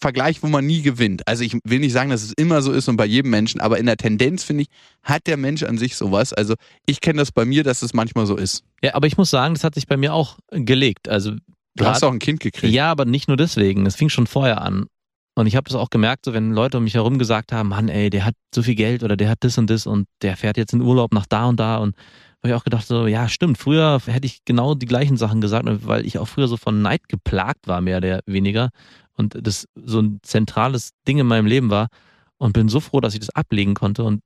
Vergleich, 0.00 0.42
wo 0.42 0.48
man 0.48 0.66
nie 0.66 0.82
gewinnt. 0.82 1.26
Also 1.28 1.44
ich 1.44 1.56
will 1.64 1.78
nicht 1.80 1.92
sagen, 1.92 2.10
dass 2.10 2.22
es 2.22 2.32
immer 2.32 2.62
so 2.62 2.72
ist 2.72 2.88
und 2.88 2.96
bei 2.96 3.06
jedem 3.06 3.30
Menschen, 3.30 3.60
aber 3.60 3.78
in 3.78 3.86
der 3.86 3.96
Tendenz, 3.96 4.42
finde 4.44 4.62
ich, 4.62 4.68
hat 5.02 5.26
der 5.26 5.36
Mensch 5.36 5.62
an 5.62 5.78
sich 5.78 5.96
sowas. 5.96 6.32
Also 6.32 6.54
ich 6.86 7.00
kenne 7.00 7.18
das 7.18 7.32
bei 7.32 7.44
mir, 7.44 7.62
dass 7.62 7.82
es 7.82 7.94
manchmal 7.94 8.26
so 8.26 8.36
ist. 8.36 8.64
Ja, 8.82 8.94
aber 8.94 9.06
ich 9.06 9.16
muss 9.16 9.30
sagen, 9.30 9.54
das 9.54 9.64
hat 9.64 9.74
sich 9.74 9.86
bei 9.86 9.96
mir 9.96 10.14
auch 10.14 10.38
gelegt. 10.50 11.08
Also 11.08 11.36
Du 11.78 11.86
hast 11.86 12.04
auch 12.04 12.12
ein 12.12 12.18
Kind 12.18 12.40
gekriegt. 12.40 12.72
Ja, 12.72 12.90
aber 12.90 13.04
nicht 13.04 13.28
nur 13.28 13.36
deswegen. 13.36 13.86
Es 13.86 13.96
fing 13.96 14.08
schon 14.08 14.26
vorher 14.26 14.62
an. 14.62 14.86
Und 15.34 15.46
ich 15.46 15.54
habe 15.54 15.68
das 15.68 15.76
auch 15.76 15.90
gemerkt, 15.90 16.24
so 16.24 16.32
wenn 16.32 16.52
Leute 16.52 16.78
um 16.78 16.84
mich 16.84 16.94
herum 16.94 17.18
gesagt 17.18 17.52
haben, 17.52 17.68
Mann, 17.68 17.88
ey, 17.88 18.10
der 18.10 18.24
hat 18.24 18.34
so 18.52 18.62
viel 18.62 18.74
Geld 18.74 19.04
oder 19.04 19.16
der 19.16 19.30
hat 19.30 19.38
das 19.42 19.56
und 19.56 19.70
das 19.70 19.86
und 19.86 20.08
der 20.20 20.36
fährt 20.36 20.56
jetzt 20.56 20.72
in 20.72 20.80
Urlaub 20.80 21.14
nach 21.14 21.26
da 21.26 21.46
und 21.46 21.60
da 21.60 21.76
und 21.76 21.94
habe 22.42 22.48
ich 22.48 22.54
auch 22.54 22.64
gedacht 22.64 22.86
so, 22.86 23.06
ja, 23.06 23.28
stimmt, 23.28 23.58
früher 23.58 24.00
hätte 24.06 24.26
ich 24.26 24.44
genau 24.44 24.74
die 24.74 24.86
gleichen 24.86 25.16
Sachen 25.16 25.40
gesagt, 25.40 25.66
weil 25.86 26.04
ich 26.04 26.18
auch 26.18 26.26
früher 26.26 26.48
so 26.48 26.56
von 26.56 26.82
Neid 26.82 27.08
geplagt 27.08 27.68
war, 27.68 27.80
mehr 27.80 27.98
oder 27.98 28.20
weniger 28.26 28.70
und 29.16 29.36
das 29.40 29.66
so 29.76 30.00
ein 30.00 30.18
zentrales 30.22 30.90
Ding 31.06 31.18
in 31.18 31.26
meinem 31.26 31.46
Leben 31.46 31.70
war 31.70 31.88
und 32.38 32.52
bin 32.52 32.68
so 32.68 32.80
froh, 32.80 33.00
dass 33.00 33.14
ich 33.14 33.20
das 33.20 33.30
ablegen 33.30 33.74
konnte 33.74 34.04
und 34.04 34.22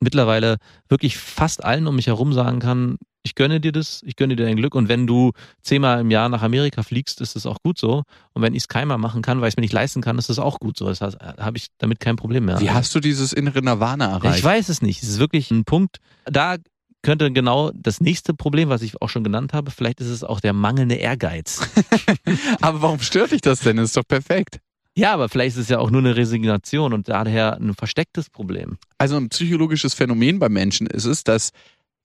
mittlerweile 0.00 0.56
wirklich 0.88 1.16
fast 1.16 1.64
allen 1.64 1.86
um 1.86 1.96
mich 1.96 2.06
herum 2.06 2.32
sagen 2.32 2.60
kann, 2.60 2.96
ich 3.24 3.34
gönne 3.34 3.60
dir 3.60 3.72
das, 3.72 4.02
ich 4.04 4.16
gönne 4.16 4.36
dir 4.36 4.44
dein 4.44 4.56
Glück 4.56 4.74
und 4.74 4.88
wenn 4.88 5.06
du 5.06 5.32
zehnmal 5.62 6.00
im 6.00 6.10
Jahr 6.10 6.28
nach 6.28 6.42
Amerika 6.42 6.82
fliegst, 6.82 7.20
ist 7.20 7.34
das 7.34 7.46
auch 7.46 7.56
gut 7.62 7.78
so. 7.78 8.02
Und 8.34 8.42
wenn 8.42 8.54
ich 8.54 8.64
es 8.64 8.68
keinmal 8.68 8.98
machen 8.98 9.22
kann, 9.22 9.40
weil 9.40 9.48
ich 9.48 9.54
es 9.54 9.56
mir 9.56 9.62
nicht 9.62 9.72
leisten 9.72 10.02
kann, 10.02 10.18
ist 10.18 10.28
das 10.28 10.38
auch 10.38 10.60
gut 10.60 10.76
so. 10.76 10.86
Das 10.86 11.00
heißt, 11.00 11.16
da 11.20 11.36
habe 11.38 11.56
ich 11.56 11.68
damit 11.78 12.00
kein 12.00 12.16
Problem 12.16 12.44
mehr. 12.44 12.60
Wie 12.60 12.70
hast 12.70 12.94
du 12.94 13.00
dieses 13.00 13.32
innere 13.32 13.62
Nirvana 13.62 14.10
erreicht? 14.10 14.38
ich 14.38 14.44
weiß 14.44 14.68
es 14.68 14.82
nicht. 14.82 15.02
Es 15.02 15.08
ist 15.08 15.18
wirklich 15.18 15.50
ein 15.50 15.64
Punkt. 15.64 15.98
Da 16.26 16.56
könnte 17.04 17.30
genau 17.30 17.70
das 17.74 18.00
nächste 18.00 18.34
Problem, 18.34 18.68
was 18.68 18.82
ich 18.82 19.00
auch 19.00 19.08
schon 19.08 19.24
genannt 19.24 19.52
habe, 19.52 19.70
vielleicht 19.70 20.00
ist 20.00 20.08
es 20.08 20.24
auch 20.24 20.40
der 20.40 20.52
mangelnde 20.52 20.96
Ehrgeiz. 20.96 21.60
aber 22.60 22.82
warum 22.82 22.98
stört 23.00 23.30
dich 23.30 23.42
das 23.42 23.60
denn? 23.60 23.76
Das 23.76 23.86
ist 23.86 23.96
doch 23.96 24.06
perfekt. 24.06 24.58
ja, 24.96 25.12
aber 25.12 25.28
vielleicht 25.28 25.56
ist 25.56 25.62
es 25.64 25.68
ja 25.68 25.78
auch 25.78 25.90
nur 25.90 26.00
eine 26.00 26.16
Resignation 26.16 26.92
und 26.92 27.08
daher 27.08 27.56
ein 27.56 27.74
verstecktes 27.74 28.30
Problem. 28.30 28.78
Also 28.98 29.16
ein 29.16 29.28
psychologisches 29.28 29.94
Phänomen 29.94 30.38
bei 30.38 30.48
Menschen 30.48 30.86
ist 30.86 31.04
es, 31.04 31.24
dass 31.24 31.50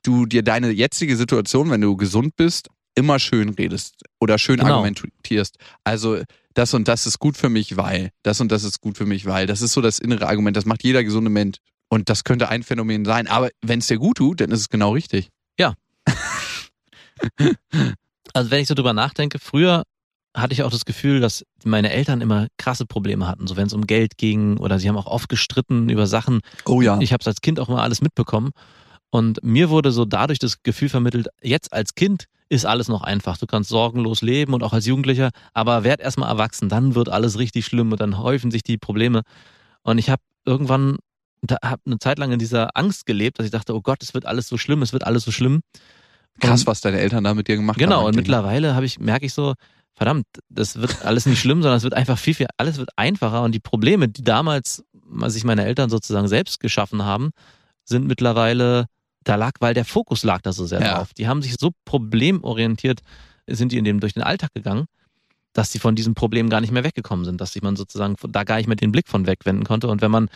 du 0.04 0.26
dir 0.26 0.44
deine 0.44 0.72
jetzige 0.72 1.16
Situation, 1.18 1.70
wenn 1.70 1.82
du 1.82 1.96
gesund 1.98 2.36
bist, 2.36 2.70
immer 2.96 3.20
schön 3.20 3.50
redest 3.50 4.04
oder 4.20 4.38
schön 4.38 4.58
Genau. 4.58 4.76
argumentierst. 4.84 5.58
Also 5.84 6.22
das 6.54 6.74
und 6.74 6.88
das 6.88 7.06
ist 7.06 7.20
gut 7.20 7.38
für 7.38 7.50
mich, 7.50 7.78
weil 7.78 8.10
das 8.24 8.42
und 8.42 8.52
das 8.52 8.64
ist 8.64 8.82
gut 8.82 8.98
für 8.98 9.06
mich, 9.06 9.26
weil 9.26 9.48
das 9.48 9.62
ist 9.62 9.74
so 9.74 9.82
das 9.82 10.00
innere 10.00 10.28
Argument. 10.28 10.58
Das 10.58 10.66
macht 10.66 10.84
jeder 10.84 11.04
gesunde 11.04 11.30
Mensch. 11.30 11.58
Und 11.92 12.10
das 12.10 12.24
könnte 12.24 12.50
ein 12.50 12.62
Phänomen 12.64 13.04
sein. 13.06 13.28
Aber 13.28 13.50
wenn 13.62 13.80
es 13.80 13.88
dir 13.88 13.98
gut 13.98 14.18
tut, 14.18 14.42
dann 14.42 14.52
ist 14.52 14.60
es 14.60 14.70
genau 14.70 14.92
richtig. 14.94 15.30
Also 18.34 18.52
wenn 18.52 18.62
ich 18.62 18.68
so 18.68 18.76
drüber 18.76 18.94
nachdenke, 18.94 19.40
früher 19.40 19.84
hatte 20.38 20.54
ich 20.54 20.62
auch 20.64 20.70
das 20.70 20.86
Gefühl, 20.86 21.20
dass 21.20 21.44
meine 21.64 21.92
Eltern 21.92 22.22
immer 22.22 22.48
krasse 22.58 22.86
Probleme 22.86 23.28
hatten, 23.28 23.48
so 23.48 23.58
wenn 23.58 23.66
es 23.68 23.74
um 23.74 23.88
Geld 23.88 24.18
ging 24.18 24.58
oder 24.58 24.80
sie 24.80 24.88
haben 24.88 24.98
auch 24.98 25.08
oft 25.08 25.28
gestritten 25.30 25.90
über 25.90 26.06
Sachen, 26.06 26.40
Oh 26.66 26.82
ja. 26.82 27.00
Ich 27.02 27.12
habe 27.12 27.22
es 27.22 27.28
als 27.28 27.42
Kind 27.42 27.60
auch 27.60 27.68
mal 27.68 27.82
alles 27.82 28.02
mitbekommen. 28.02 28.52
Und 29.12 29.44
mir 29.44 29.70
wurde 29.70 29.92
so 29.92 30.06
dadurch 30.06 30.40
das 30.40 30.62
Gefühl 30.64 30.90
vermittelt, 30.90 31.28
jetzt 31.42 31.74
als 31.74 31.96
Kind 31.96 32.26
ist 32.48 32.66
alles 32.66 32.88
noch 32.88 33.02
einfach. 33.04 33.38
Du 33.38 33.46
kannst 33.46 33.70
sorgenlos 33.70 34.22
leben 34.22 34.54
und 34.54 34.64
auch 34.64 34.74
als 34.74 34.86
Jugendlicher, 34.86 35.30
aber 35.54 35.84
werd 35.84 36.00
erstmal 36.00 36.30
erwachsen, 36.30 36.70
dann 36.70 36.96
wird 36.96 37.10
alles 37.10 37.38
richtig 37.38 37.66
schlimm 37.66 37.92
und 37.92 38.00
dann 38.02 38.18
häufen 38.20 38.52
sich 38.52 38.64
die 38.64 38.78
Probleme. 38.78 39.22
Und 39.84 39.98
ich 39.98 40.10
habe 40.10 40.22
irgendwann, 40.46 40.98
da 41.42 41.58
habe 41.64 41.82
eine 41.86 42.00
Zeit 42.00 42.18
lang 42.20 42.32
in 42.32 42.40
dieser 42.40 42.76
Angst 42.76 43.06
gelebt, 43.06 43.40
dass 43.40 43.46
ich 43.46 43.52
dachte, 43.52 43.76
oh 43.76 43.82
Gott, 43.82 44.02
es 44.04 44.14
wird 44.14 44.26
alles 44.26 44.48
so 44.48 44.58
schlimm, 44.58 44.82
es 44.82 44.94
wird 44.94 45.06
alles 45.06 45.24
so 45.24 45.32
schlimm. 45.32 45.62
Krass, 46.40 46.62
Und- 46.62 46.68
was 46.68 46.82
deine 46.82 47.00
Eltern 47.00 47.24
da 47.24 47.34
mit 47.34 47.48
dir 47.48 47.56
gemacht 47.56 47.78
Genau, 47.78 47.98
haben. 47.98 48.02
und 48.02 48.08
eigentlich. 48.10 48.18
mittlerweile 48.28 48.76
habe 48.76 48.86
ich, 48.86 49.00
merke 49.00 49.26
ich 49.26 49.34
so, 49.34 49.54
verdammt, 49.94 50.26
das 50.50 50.76
wird 50.80 51.04
alles 51.06 51.26
nicht 51.26 51.40
schlimm, 51.40 51.62
sondern 51.62 51.78
es 51.78 51.84
wird 51.84 51.94
einfach 51.94 52.18
viel, 52.18 52.34
viel, 52.34 52.48
alles 52.58 52.78
wird 52.78 52.90
einfacher 52.96 53.42
und 53.44 53.54
die 53.54 53.60
Probleme, 53.60 54.08
die 54.08 54.24
damals 54.24 54.84
sich 55.28 55.44
meine 55.44 55.66
Eltern 55.66 55.90
sozusagen 55.90 56.28
selbst 56.28 56.60
geschaffen 56.60 57.04
haben, 57.04 57.32
sind 57.86 58.08
mittlerweile, 58.08 58.86
da 59.24 59.36
lag, 59.36 59.54
weil 59.60 59.74
der 59.74 59.86
Fokus 59.86 60.24
lag 60.24 60.42
da 60.42 60.54
so 60.54 60.66
sehr 60.66 60.82
Ja. 60.82 60.96
drauf. 60.96 61.14
Die 61.14 61.28
haben 61.28 61.42
sich 61.42 61.56
so 61.60 61.72
problemorientiert, 61.86 63.02
sind 63.48 63.72
die 63.72 63.78
in 63.78 63.84
dem 63.86 64.00
durch 64.00 64.14
den 64.14 64.24
Alltag 64.24 64.54
gegangen, 64.54 64.86
dass 65.54 65.72
sie 65.72 65.80
von 65.80 65.96
diesem 65.96 66.14
Problem 66.16 66.50
gar 66.50 66.62
nicht 66.62 66.72
mehr 66.72 66.84
weggekommen 66.84 67.26
sind, 67.26 67.42
dass 67.42 67.54
sich 67.54 67.62
man 67.62 67.76
sozusagen 67.76 68.16
da 68.30 68.44
gar 68.44 68.58
nicht 68.58 68.68
mehr 68.68 68.76
den 68.76 68.92
Blick 68.92 69.08
von 69.08 69.28
wegwenden 69.28 69.66
konnte. 69.66 69.88
Und 69.88 70.02
wenn 70.02 70.12
man 70.12 70.30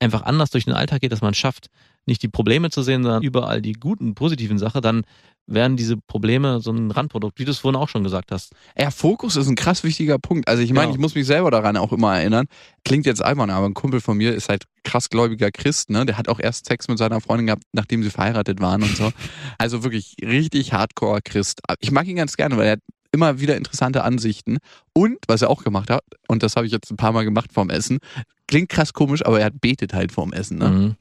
einfach 0.00 0.22
anders 0.22 0.50
durch 0.50 0.64
den 0.64 0.74
Alltag 0.74 1.00
geht, 1.00 1.12
dass 1.12 1.22
man 1.22 1.34
schafft, 1.34 1.66
nicht 2.06 2.22
die 2.22 2.28
Probleme 2.28 2.70
zu 2.70 2.82
sehen, 2.82 3.02
sondern 3.02 3.22
überall 3.22 3.60
die 3.60 3.72
guten, 3.72 4.14
positiven 4.14 4.58
Sachen, 4.58 4.82
dann 4.82 5.04
werden 5.48 5.76
diese 5.76 5.96
Probleme 5.96 6.60
so 6.60 6.70
ein 6.70 6.90
Randprodukt, 6.90 7.38
wie 7.38 7.44
du 7.44 7.50
es 7.50 7.58
vorhin 7.58 7.80
auch 7.80 7.88
schon 7.88 8.04
gesagt 8.04 8.30
hast. 8.32 8.52
Ja, 8.78 8.90
Fokus 8.90 9.36
ist 9.36 9.48
ein 9.48 9.56
krass 9.56 9.82
wichtiger 9.82 10.18
Punkt. 10.18 10.46
Also 10.48 10.62
ich 10.62 10.72
meine, 10.72 10.86
Genau. 10.88 10.94
ich 10.94 11.00
muss 11.00 11.14
mich 11.14 11.26
selber 11.26 11.50
daran 11.50 11.76
auch 11.76 11.92
immer 11.92 12.16
erinnern. 12.18 12.46
Klingt 12.84 13.06
jetzt 13.06 13.22
albern, 13.24 13.50
aber 13.50 13.66
ein 13.66 13.74
Kumpel 13.74 14.00
von 14.00 14.16
mir 14.16 14.34
ist 14.34 14.48
halt 14.48 14.64
krass 14.84 15.08
gläubiger 15.10 15.50
Christ, 15.50 15.90
ne? 15.90 16.06
Der 16.06 16.16
hat 16.18 16.28
auch 16.28 16.38
erst 16.38 16.66
Sex 16.66 16.86
mit 16.88 16.98
seiner 16.98 17.20
Freundin 17.20 17.46
gehabt, 17.46 17.62
nachdem 17.72 18.02
sie 18.02 18.10
verheiratet 18.10 18.60
waren 18.60 18.82
und 18.82 18.96
so. 18.96 19.10
Also 19.58 19.82
wirklich 19.82 20.14
richtig 20.22 20.72
hardcore 20.72 21.20
Christ. 21.22 21.60
Ich 21.80 21.90
mag 21.90 22.06
ihn 22.06 22.16
ganz 22.16 22.36
gerne, 22.36 22.56
weil 22.56 22.66
er 22.66 22.72
hat 22.72 22.80
immer 23.10 23.40
wieder 23.40 23.56
interessante 23.56 24.04
Ansichten. 24.04 24.58
Und, 24.92 25.16
was 25.26 25.42
er 25.42 25.50
auch 25.50 25.64
gemacht 25.64 25.88
hat, 25.90 26.02
und 26.28 26.42
das 26.42 26.56
habe 26.56 26.66
ich 26.66 26.72
jetzt 26.72 26.90
ein 26.90 26.96
paar 26.98 27.12
Mal 27.12 27.24
gemacht 27.24 27.52
vorm 27.52 27.70
Essen, 27.70 27.98
klingt 28.46 28.68
krass 28.68 28.92
komisch, 28.92 29.24
aber 29.24 29.40
er 29.40 29.46
hat 29.46 29.60
betet 29.60 29.94
halt 29.94 30.12
vorm 30.12 30.32
Essen, 30.32 30.58
ne? 30.58 30.68
Mhm. 30.68 30.96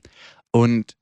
Und 0.51 0.94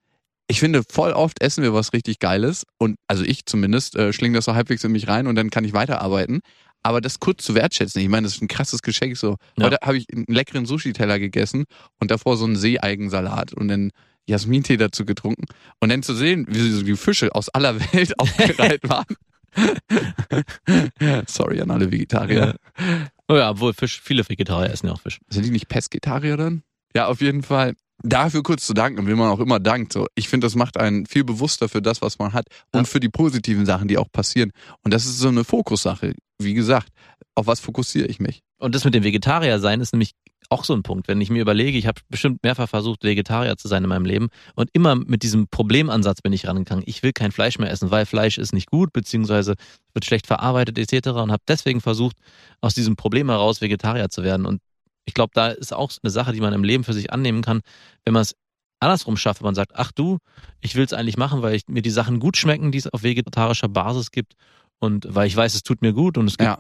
ich 0.48 0.60
finde, 0.60 0.84
voll 0.88 1.12
oft 1.12 1.42
essen 1.42 1.64
wir 1.64 1.74
was 1.74 1.94
richtig 1.94 2.20
Geiles. 2.20 2.66
Und 2.78 2.98
also 3.08 3.24
ich 3.24 3.46
zumindest 3.46 3.96
äh, 3.96 4.14
schlinge 4.14 4.36
das 4.36 4.46
so 4.46 4.56
halbwegs 4.56 4.84
in 4.84 4.92
mich 4.92 5.08
rein 5.08 5.28
und 5.28 5.36
dann 5.36 5.50
kann 5.50 5.66
ich 5.66 5.74
weiterarbeiten. 5.74 6.42
Aber 6.84 7.02
das 7.02 7.20
kurz 7.20 7.44
zu 7.44 7.56
wertschätzen, 7.56 8.00
ich 8.02 8.10
meine, 8.10 8.26
das 8.26 8.36
ist 8.36 8.42
ein 8.44 8.48
krasses 8.48 8.84
Geschenk. 8.84 9.18
So. 9.18 9.38
Ja. 9.58 9.66
Heute 9.66 9.78
habe 9.82 9.98
ich 9.98 10.06
einen 10.14 10.26
leckeren 10.28 10.68
Sushi-Teller 10.68 11.18
gegessen 11.18 11.66
und 12.00 12.12
davor 12.12 12.38
so 12.38 12.46
einen 12.46 12.56
Seeeigensalat 12.56 13.54
und 13.54 13.70
dann 13.70 13.92
Jasmintee 14.28 14.78
dazu 14.78 15.04
getrunken. 15.04 15.46
Und 15.80 15.90
dann 15.90 16.04
zu 16.04 16.14
sehen, 16.14 16.46
wie 16.48 16.70
so 16.70 16.84
die 16.84 16.96
Fische 16.96 17.34
aus 17.34 17.50
aller 17.50 17.80
Welt 17.94 18.20
aufgereiht 18.20 18.88
waren. 18.88 19.16
Sorry 21.28 21.62
an 21.62 21.72
alle 21.72 21.92
Vegetarier. 21.92 22.56
Oh 23.28 23.36
ja, 23.36 23.50
obwohl 23.50 23.74
Fisch, 23.74 24.02
viele 24.04 24.28
Vegetarier 24.28 24.70
essen 24.70 24.88
ja 24.88 24.94
auch 24.94 25.02
Fisch. 25.02 25.20
Sind 25.30 25.46
die 25.46 25.52
nicht 25.52 25.70
Pesketarier 25.70 26.38
dann? 26.38 26.62
Ja, 26.96 27.08
auf 27.08 27.22
jeden 27.22 27.42
Fall. 27.42 27.76
Dafür 28.04 28.44
kurz 28.44 28.66
zu 28.66 28.74
danken, 28.74 29.08
wie 29.08 29.14
man 29.14 29.30
auch 29.32 29.40
immer 29.40 29.60
dankt. 29.60 29.94
So, 29.94 30.06
ich 30.16 30.28
finde, 30.30 30.46
das 30.46 30.56
macht 30.56 30.78
einen 30.78 31.06
viel 31.06 31.24
bewusster 31.24 31.70
für 31.70 31.82
das, 31.82 32.02
was 32.02 32.20
man 32.20 32.34
hat 32.34 32.46
und 32.74 32.82
Ja. 32.82 32.86
für 32.86 33.00
die 33.00 33.10
positiven 33.10 33.66
Sachen, 33.66 33.88
die 33.88 33.98
auch 33.98 34.12
passieren. 34.12 34.52
Und 34.84 34.94
das 34.94 35.06
ist 35.06 35.18
so 35.20 35.30
eine 35.30 35.44
Fokussache. 35.44 36.14
Wie 36.40 36.54
gesagt, 36.54 36.90
auf 37.36 37.48
was 37.48 37.60
fokussiere 37.60 38.08
ich 38.08 38.20
mich? 38.20 38.42
Und 38.60 38.76
das 38.76 38.84
mit 38.84 38.94
dem 38.94 39.04
Vegetarier 39.04 39.60
sein 39.60 39.82
ist 39.82 39.94
nämlich 39.94 40.12
auch 40.50 40.64
so 40.64 40.74
ein 40.74 40.84
Punkt. 40.84 41.08
Wenn 41.08 41.20
ich 41.22 41.30
mir 41.30 41.42
überlege, 41.42 41.78
ich 41.78 41.88
habe 41.88 42.02
bestimmt 42.10 42.44
mehrfach 42.44 42.70
versucht, 42.70 43.04
Vegetarier 43.04 43.58
zu 43.58 43.68
sein 43.68 43.84
in 43.84 43.90
meinem 43.90 44.06
Leben 44.06 44.28
und 44.56 44.70
immer 44.74 44.96
mit 44.96 45.24
diesem 45.24 45.48
Problemansatz 45.48 46.22
bin 46.22 46.34
ich 46.34 46.46
rangegangen. 46.48 46.84
Ich 46.86 47.02
will 47.02 47.14
kein 47.14 47.32
Fleisch 47.32 47.58
mehr 47.58 47.72
essen, 47.72 47.90
weil 47.92 48.06
Fleisch 48.06 48.38
ist 48.38 48.54
nicht 48.54 48.70
gut, 48.70 48.94
beziehungsweise 48.94 49.56
wird 49.94 50.06
schlecht 50.06 50.28
verarbeitet 50.28 50.78
etc. 50.78 51.10
und 51.10 51.32
habe 51.32 51.42
deswegen 51.48 51.82
versucht, 51.82 52.18
aus 52.62 52.76
diesem 52.76 52.96
Problem 52.96 53.30
heraus 53.30 53.62
Vegetarier 53.62 54.10
zu 54.10 54.24
werden. 54.24 54.46
Und 54.46 54.62
ich 55.06 55.14
glaube, 55.14 55.32
da 55.34 55.50
ist 55.50 55.74
auch 55.74 55.92
eine 56.04 56.10
Sache, 56.10 56.34
die 56.34 56.42
man 56.42 56.54
im 56.54 56.64
Leben 56.64 56.84
für 56.84 56.94
sich 56.94 57.12
annehmen 57.14 57.42
kann, 57.42 57.62
wenn 58.04 58.14
man 58.14 58.24
es 58.24 58.36
andersrum 58.80 59.18
schafft, 59.18 59.42
wenn 59.42 59.46
man 59.48 59.56
sagt, 59.56 59.72
ach 59.76 59.92
du, 59.92 60.18
ich 60.62 60.76
will 60.76 60.84
es 60.86 60.94
eigentlich 60.94 61.18
machen, 61.18 61.42
weil 61.42 61.56
ich, 61.56 61.64
mir 61.68 61.82
die 61.82 61.90
Sachen 61.92 62.20
gut 62.20 62.38
schmecken, 62.38 62.72
die 62.72 62.78
es 62.78 62.88
auf 62.88 63.04
vegetarischer 63.04 63.70
Basis 63.70 64.12
gibt 64.12 64.34
und 64.80 65.08
weil 65.10 65.28
ich 65.28 65.36
weiß, 65.36 65.56
es 65.56 65.64
tut 65.64 65.82
mir 65.82 65.94
gut 65.94 66.18
und 66.18 66.28
es 66.28 66.38
gibt 66.38 66.50
Ja. 66.50 66.60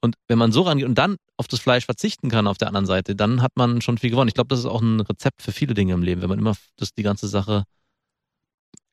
und 0.00 0.14
wenn 0.28 0.38
man 0.38 0.52
so 0.52 0.62
rangeht 0.62 0.86
und 0.86 0.96
dann 0.96 1.16
auf 1.36 1.48
das 1.48 1.60
Fleisch 1.60 1.84
verzichten 1.84 2.30
kann 2.30 2.46
auf 2.46 2.58
der 2.58 2.68
anderen 2.68 2.86
Seite, 2.86 3.16
dann 3.16 3.42
hat 3.42 3.52
man 3.56 3.80
schon 3.82 3.98
viel 3.98 4.10
gewonnen. 4.10 4.28
Ich 4.28 4.34
glaube, 4.34 4.48
das 4.48 4.60
ist 4.60 4.66
auch 4.66 4.80
ein 4.80 5.00
Rezept 5.00 5.42
für 5.42 5.52
viele 5.52 5.74
Dinge 5.74 5.92
im 5.94 6.02
Leben, 6.02 6.22
wenn 6.22 6.28
man 6.28 6.38
immer 6.38 6.54
das 6.76 6.92
die 6.92 7.02
ganze 7.02 7.28
Sache 7.28 7.64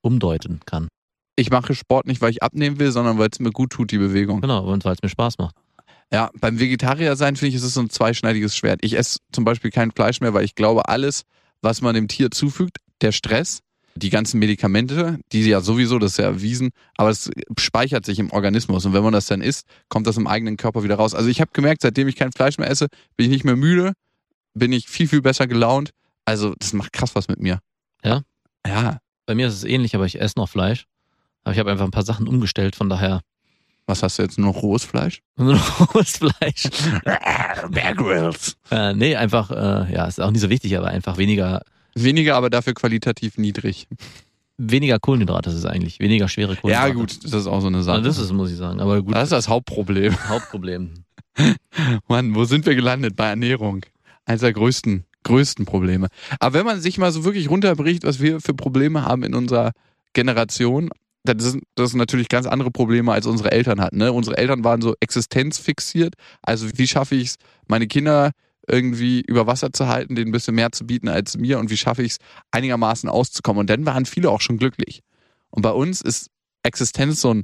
umdeuten 0.01 0.59
kann. 0.65 0.87
Ich 1.35 1.49
mache 1.49 1.73
Sport 1.73 2.05
nicht, 2.05 2.21
weil 2.21 2.31
ich 2.31 2.43
abnehmen 2.43 2.79
will, 2.79 2.91
sondern 2.91 3.17
weil 3.17 3.29
es 3.31 3.39
mir 3.39 3.51
gut 3.51 3.71
tut, 3.71 3.91
die 3.91 3.97
Bewegung. 3.97 4.41
Genau, 4.41 4.65
und 4.65 4.85
weil 4.85 4.93
es 4.93 5.01
mir 5.01 5.09
Spaß 5.09 5.37
macht. 5.39 5.55
Ja, 6.13 6.29
beim 6.39 6.59
Vegetarier 6.59 7.15
sein 7.15 7.35
finde 7.35 7.49
ich, 7.49 7.55
ist 7.55 7.63
es 7.63 7.73
so 7.73 7.81
ein 7.81 7.89
zweischneidiges 7.89 8.55
Schwert. 8.55 8.81
Ich 8.83 8.95
esse 8.95 9.17
zum 9.31 9.45
Beispiel 9.45 9.71
kein 9.71 9.91
Fleisch 9.91 10.21
mehr, 10.21 10.35
weil 10.35 10.45
ich 10.45 10.53
glaube, 10.53 10.87
alles, 10.87 11.23
was 11.63 11.81
man 11.81 11.95
dem 11.95 12.07
Tier 12.07 12.29
zufügt, 12.29 12.77
der 13.01 13.11
Stress, 13.11 13.61
die 13.95 14.11
ganzen 14.11 14.37
Medikamente, 14.37 15.19
die 15.31 15.43
ja 15.43 15.61
sowieso, 15.61 15.97
das 15.97 16.11
ist 16.11 16.17
ja 16.17 16.25
erwiesen, 16.25 16.69
aber 16.97 17.09
es 17.09 17.31
speichert 17.57 18.05
sich 18.05 18.19
im 18.19 18.31
Organismus 18.31 18.85
und 18.85 18.93
wenn 18.93 19.03
man 19.03 19.13
das 19.13 19.25
dann 19.25 19.41
isst, 19.41 19.65
kommt 19.89 20.05
das 20.05 20.17
im 20.17 20.27
eigenen 20.27 20.55
Körper 20.55 20.83
wieder 20.83 20.95
raus. 20.95 21.15
Also 21.15 21.29
ich 21.29 21.41
habe 21.41 21.49
gemerkt, 21.51 21.81
seitdem 21.81 22.07
ich 22.07 22.15
kein 22.15 22.31
Fleisch 22.31 22.59
mehr 22.59 22.69
esse, 22.69 22.87
bin 23.17 23.25
ich 23.25 23.31
nicht 23.31 23.43
mehr 23.43 23.55
müde, 23.55 23.93
bin 24.53 24.71
ich 24.71 24.87
viel, 24.87 25.07
viel 25.07 25.21
besser 25.21 25.47
gelaunt. 25.47 25.91
Also 26.25 26.53
das 26.59 26.73
macht 26.73 26.93
krass 26.93 27.15
was 27.15 27.27
mit 27.27 27.39
mir. 27.39 27.59
Ja? 28.03 28.21
Ja. 28.67 28.99
Bei 29.25 29.33
mir 29.33 29.47
ist 29.47 29.55
es 29.55 29.63
ähnlich, 29.63 29.95
aber 29.95 30.05
ich 30.05 30.21
esse 30.21 30.37
noch 30.37 30.49
Fleisch. 30.49 30.85
Aber 31.43 31.53
ich 31.53 31.59
habe 31.59 31.71
einfach 31.71 31.85
ein 31.85 31.91
paar 31.91 32.05
Sachen 32.05 32.27
umgestellt, 32.27 32.75
von 32.75 32.87
daher 32.89 33.21
Was 33.85 34.01
hast 34.03 34.17
du 34.17 34.23
jetzt, 34.23 34.37
nur 34.37 34.53
noch 34.53 34.61
rohes 34.63 34.83
Fleisch? 34.85 35.21
nur 35.37 35.53
noch 35.55 35.93
rohes 35.95 36.17
Fleisch. 36.17 36.69
Bear 37.69 37.95
Grylls. 37.95 38.55
Äh, 38.71 38.93
nee, 38.93 39.15
einfach, 39.15 39.51
äh, 39.51 39.93
ja, 39.93 40.05
ist 40.05 40.21
auch 40.21 40.31
nicht 40.31 40.41
so 40.41 40.49
wichtig, 40.49 40.77
aber 40.77 40.87
einfach 40.87 41.17
weniger, 41.17 41.61
Weniger, 41.95 42.35
aber 42.35 42.49
dafür 42.49 42.73
qualitativ 42.73 43.37
niedrig. 43.37 43.87
weniger 44.57 44.97
Kohlenhydrate 44.99 45.49
ist 45.51 45.57
es 45.57 45.65
eigentlich, 45.65 45.99
weniger 45.99 46.27
schwere 46.27 46.53
Ja 46.53 46.59
Kohlenhydrate. 46.61 46.93
gut, 46.95 47.23
das 47.23 47.33
ist 47.33 47.47
auch 47.47 47.59
so 47.61 47.67
eine 47.67 47.83
Sache. 47.83 47.97
Ja, 47.99 48.03
das 48.03 48.17
ist, 48.17 48.31
muss 48.31 48.49
ich 48.51 48.57
sagen. 48.57 48.79
Aber 48.79 49.01
gut, 49.03 49.13
das 49.13 49.23
ist 49.25 49.31
das 49.31 49.47
Hauptproblem. 49.47 50.15
Hauptproblem. 50.27 50.93
Mann, 52.07 52.35
wo 52.35 52.45
sind 52.45 52.65
wir 52.65 52.75
gelandet? 52.75 53.15
Bei 53.15 53.27
Ernährung. 53.27 53.85
Eines 54.25 54.41
der 54.41 54.53
größten, 54.53 55.03
größten 55.23 55.65
Probleme. 55.65 56.07
Aber 56.39 56.57
wenn 56.57 56.65
man 56.65 56.79
sich 56.81 56.97
mal 56.97 57.11
so 57.11 57.25
wirklich 57.25 57.49
runterbricht, 57.49 58.03
was 58.05 58.19
wir 58.19 58.39
für 58.39 58.53
Probleme 58.53 59.03
haben 59.05 59.23
in 59.23 59.35
unserer 59.35 59.71
Generation, 60.13 60.89
das 61.23 61.43
sind, 61.43 61.63
das 61.75 61.91
sind 61.91 61.99
natürlich 61.99 62.27
ganz 62.27 62.45
andere 62.45 62.69
Probleme, 62.71 63.11
als 63.11 63.25
unsere 63.25 63.51
Eltern 63.51 63.79
hatten. 63.79 63.97
Ne? 63.97 64.11
Unsere 64.11 64.37
Eltern 64.37 64.63
waren 64.63 64.81
so 64.81 64.95
existenzfixiert. 64.99 66.15
Also 66.41 66.67
wie 66.75 66.87
schaffe 66.87 67.15
ich 67.15 67.29
es, 67.29 67.35
meine 67.67 67.87
Kinder 67.87 68.31
irgendwie 68.67 69.21
über 69.21 69.47
Wasser 69.47 69.73
zu 69.73 69.87
halten, 69.87 70.15
denen 70.15 70.29
ein 70.29 70.31
bisschen 70.31 70.55
mehr 70.55 70.71
zu 70.71 70.85
bieten 70.85 71.09
als 71.09 71.37
mir 71.37 71.59
und 71.59 71.69
wie 71.69 71.77
schaffe 71.77 72.03
ich 72.03 72.13
es, 72.13 72.17
einigermaßen 72.51 73.09
auszukommen. 73.09 73.61
Und 73.61 73.69
dann 73.69 73.85
waren 73.85 74.05
viele 74.05 74.29
auch 74.29 74.41
schon 74.41 74.57
glücklich. 74.57 75.01
Und 75.49 75.61
bei 75.61 75.71
uns 75.71 76.01
ist 76.01 76.29
Existenz 76.63 77.21
so, 77.21 77.33
ein, 77.33 77.43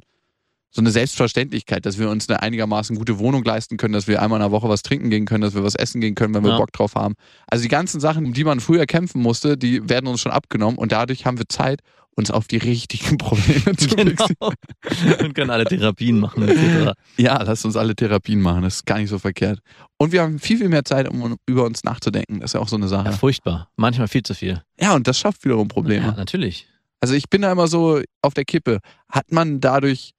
so 0.70 0.80
eine 0.80 0.90
Selbstverständlichkeit, 0.90 1.84
dass 1.84 1.98
wir 1.98 2.08
uns 2.08 2.28
eine 2.28 2.42
einigermaßen 2.42 2.96
gute 2.96 3.18
Wohnung 3.18 3.44
leisten 3.44 3.76
können, 3.76 3.92
dass 3.92 4.06
wir 4.06 4.22
einmal 4.22 4.38
in 4.38 4.44
der 4.44 4.50
Woche 4.50 4.68
was 4.68 4.82
trinken 4.82 5.10
gehen 5.10 5.26
können, 5.26 5.42
dass 5.42 5.54
wir 5.54 5.62
was 5.62 5.74
essen 5.74 6.00
gehen 6.00 6.14
können, 6.14 6.34
wenn 6.34 6.44
wir 6.44 6.52
Ja. 6.52 6.58
Bock 6.58 6.72
drauf 6.72 6.94
haben. 6.94 7.14
Also 7.46 7.62
die 7.62 7.68
ganzen 7.68 8.00
Sachen, 8.00 8.24
um 8.24 8.32
die 8.32 8.44
man 8.44 8.60
früher 8.60 8.86
kämpfen 8.86 9.20
musste, 9.20 9.58
die 9.58 9.88
werden 9.88 10.06
uns 10.06 10.20
schon 10.20 10.32
abgenommen 10.32 10.78
und 10.78 10.92
dadurch 10.92 11.26
haben 11.26 11.38
wir 11.38 11.48
Zeit, 11.48 11.80
uns 12.16 12.30
auf 12.30 12.46
die 12.48 12.56
richtigen 12.58 13.16
Probleme 13.18 13.76
zu 13.76 13.88
Genau. 13.88 14.10
fixieren. 14.10 15.26
Und 15.26 15.34
können 15.34 15.50
alle 15.50 15.64
Therapien 15.64 16.18
machen, 16.20 16.42
etc. 16.48 16.92
Ja, 17.16 17.42
lasst 17.42 17.64
uns 17.64 17.76
alle 17.76 17.94
Therapien 17.94 18.40
machen, 18.40 18.62
das 18.62 18.76
ist 18.76 18.86
gar 18.86 18.98
nicht 18.98 19.08
so 19.08 19.18
verkehrt. 19.18 19.60
Und 19.98 20.12
wir 20.12 20.22
haben 20.22 20.38
viel, 20.38 20.58
viel 20.58 20.68
mehr 20.68 20.84
Zeit, 20.84 21.08
um 21.08 21.36
über 21.46 21.64
uns 21.64 21.84
nachzudenken. 21.84 22.40
Das 22.40 22.50
ist 22.50 22.54
ja 22.54 22.60
auch 22.60 22.68
so 22.68 22.76
eine 22.76 22.86
Ja, 22.86 22.90
Sache. 22.90 23.12
furchtbar. 23.12 23.68
Manchmal 23.76 24.08
viel 24.08 24.22
zu 24.22 24.34
viel. 24.34 24.62
Ja, 24.78 24.94
und 24.94 25.06
das 25.06 25.18
schafft 25.18 25.44
wiederum 25.44 25.68
Probleme. 25.68 26.06
Ja, 26.06 26.12
natürlich. 26.12 26.66
Also 27.00 27.14
ich 27.14 27.28
bin 27.30 27.42
da 27.42 27.52
immer 27.52 27.66
so 27.68 28.02
auf 28.22 28.34
der 28.34 28.44
Kippe. 28.44 28.78
Hat 29.10 29.32
man 29.32 29.60
dadurch 29.60 30.12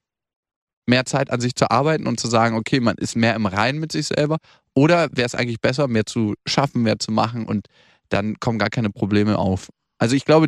mehr 0.87 1.05
Zeit 1.05 1.29
an 1.29 1.39
sich 1.39 1.55
zu 1.55 1.69
arbeiten 1.69 2.07
und 2.07 2.19
zu 2.19 2.27
sagen, 2.27 2.55
okay, 2.55 2.79
man 2.79 2.95
ist 2.97 3.15
mehr 3.15 3.35
im 3.35 3.45
Reinen 3.45 3.79
mit 3.79 3.91
sich 3.91 4.07
selber? 4.07 4.37
Oder 4.73 5.09
wäre 5.11 5.25
es 5.27 5.35
eigentlich 5.35 5.61
besser, 5.61 5.87
mehr 5.87 6.05
zu 6.05 6.33
schaffen, 6.47 6.81
mehr 6.81 6.97
zu 6.99 7.11
machen 7.11 7.45
und 7.45 7.67
dann 8.09 8.39
kommen 8.39 8.57
gar 8.57 8.69
keine 8.69 8.89
Probleme 8.89 9.37
auf? 9.37 9.69
Also 9.99 10.15
ich 10.15 10.25
glaube, 10.25 10.47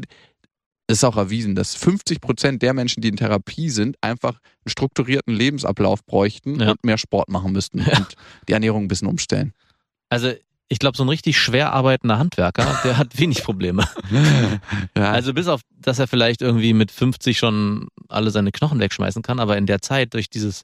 ist 0.87 1.03
auch 1.05 1.15
erwiesen, 1.17 1.55
dass 1.55 1.75
50 1.75 2.19
Prozent 2.21 2.61
der 2.61 2.73
Menschen, 2.73 3.01
die 3.01 3.07
in 3.07 3.15
Therapie 3.15 3.69
sind, 3.69 3.95
einfach 4.01 4.31
einen 4.33 4.69
strukturierten 4.69 5.33
Lebensablauf 5.33 6.05
bräuchten 6.05 6.59
Ja. 6.59 6.71
und 6.71 6.83
mehr 6.83 6.97
Sport 6.97 7.29
machen 7.29 7.51
müssten 7.53 7.79
Ja. 7.79 7.97
und 7.99 8.15
die 8.47 8.53
Ernährung 8.53 8.83
ein 8.83 8.87
bisschen 8.89 9.07
umstellen. 9.07 9.53
Also, 10.09 10.33
ich 10.69 10.79
glaube, 10.79 10.97
so 10.97 11.03
ein 11.03 11.09
richtig 11.09 11.37
schwer 11.37 11.71
arbeitender 11.73 12.17
Handwerker, 12.19 12.79
der 12.83 12.97
hat 12.97 13.17
wenig 13.19 13.43
Probleme. 13.43 13.87
ja, 14.97 15.11
Also 15.11 15.33
bis 15.33 15.47
auf, 15.47 15.61
dass 15.79 15.99
er 15.99 16.07
vielleicht 16.07 16.41
irgendwie 16.41 16.73
mit 16.73 16.91
50 16.91 17.37
schon 17.37 17.87
alle 18.09 18.31
seine 18.31 18.51
Knochen 18.51 18.79
wegschmeißen 18.79 19.21
kann, 19.21 19.39
aber 19.39 19.57
in 19.57 19.65
der 19.65 19.81
Zeit 19.81 20.13
durch 20.13 20.29
dieses 20.29 20.63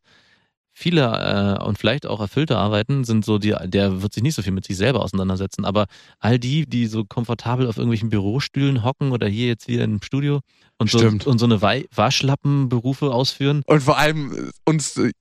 viele 0.80 1.58
äh, 1.60 1.64
und 1.64 1.78
vielleicht 1.78 2.06
auch 2.08 2.20
erfüllte 2.22 2.58
Arbeiten 2.58 3.04
sind 3.04 3.26
so 3.26 3.38
die, 3.38 3.54
der 3.66 4.02
wird 4.02 4.14
sich 4.14 4.24
nicht 4.24 4.36
so 4.36 4.42
viel 4.42 4.54
mit 4.54 4.66
sich 4.66 4.78
selber 4.78 5.02
auseinandersetzen, 5.04 5.66
aber 5.66 5.86
all 6.20 6.40
die, 6.40 6.66
die 6.66 6.88
so 6.88 7.04
komfortabel 7.06 7.68
auf 7.68 7.78
irgendwelchen 7.78 8.10
Bürostühlen 8.10 8.84
hocken 8.84 9.12
oder 9.12 9.28
hier 9.28 9.48
jetzt 9.48 9.68
wieder 9.68 9.84
im 9.84 10.02
Studio 10.02 10.40
und 10.78 10.90
so, 10.90 10.98
Stimmt. 11.00 11.28
und 11.28 11.38
so 11.40 11.46
eine 11.46 11.62
Waschlappenberufe 11.62 13.12
ausführen, 13.12 13.62
Und 13.66 13.84
vor 13.84 13.98
allem 13.98 14.34
äh, 14.34 14.52
uns 14.66 14.98
äh, 14.98 15.12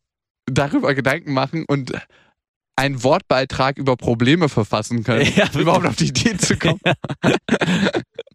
darüber 0.46 0.94
Gedanken 0.94 1.32
machen 1.34 1.64
und 1.68 1.92
einen 2.76 3.02
Wortbeitrag 3.02 3.76
über 3.76 3.96
Probleme 3.96 4.48
verfassen 4.48 5.02
können, 5.02 5.28
Ja, 5.36 5.48
um 5.52 5.60
überhaupt 5.60 5.86
auf 5.86 5.96
die 5.96 6.06
Idee 6.08 6.36
zu 6.36 6.56
kommen. 6.56 6.78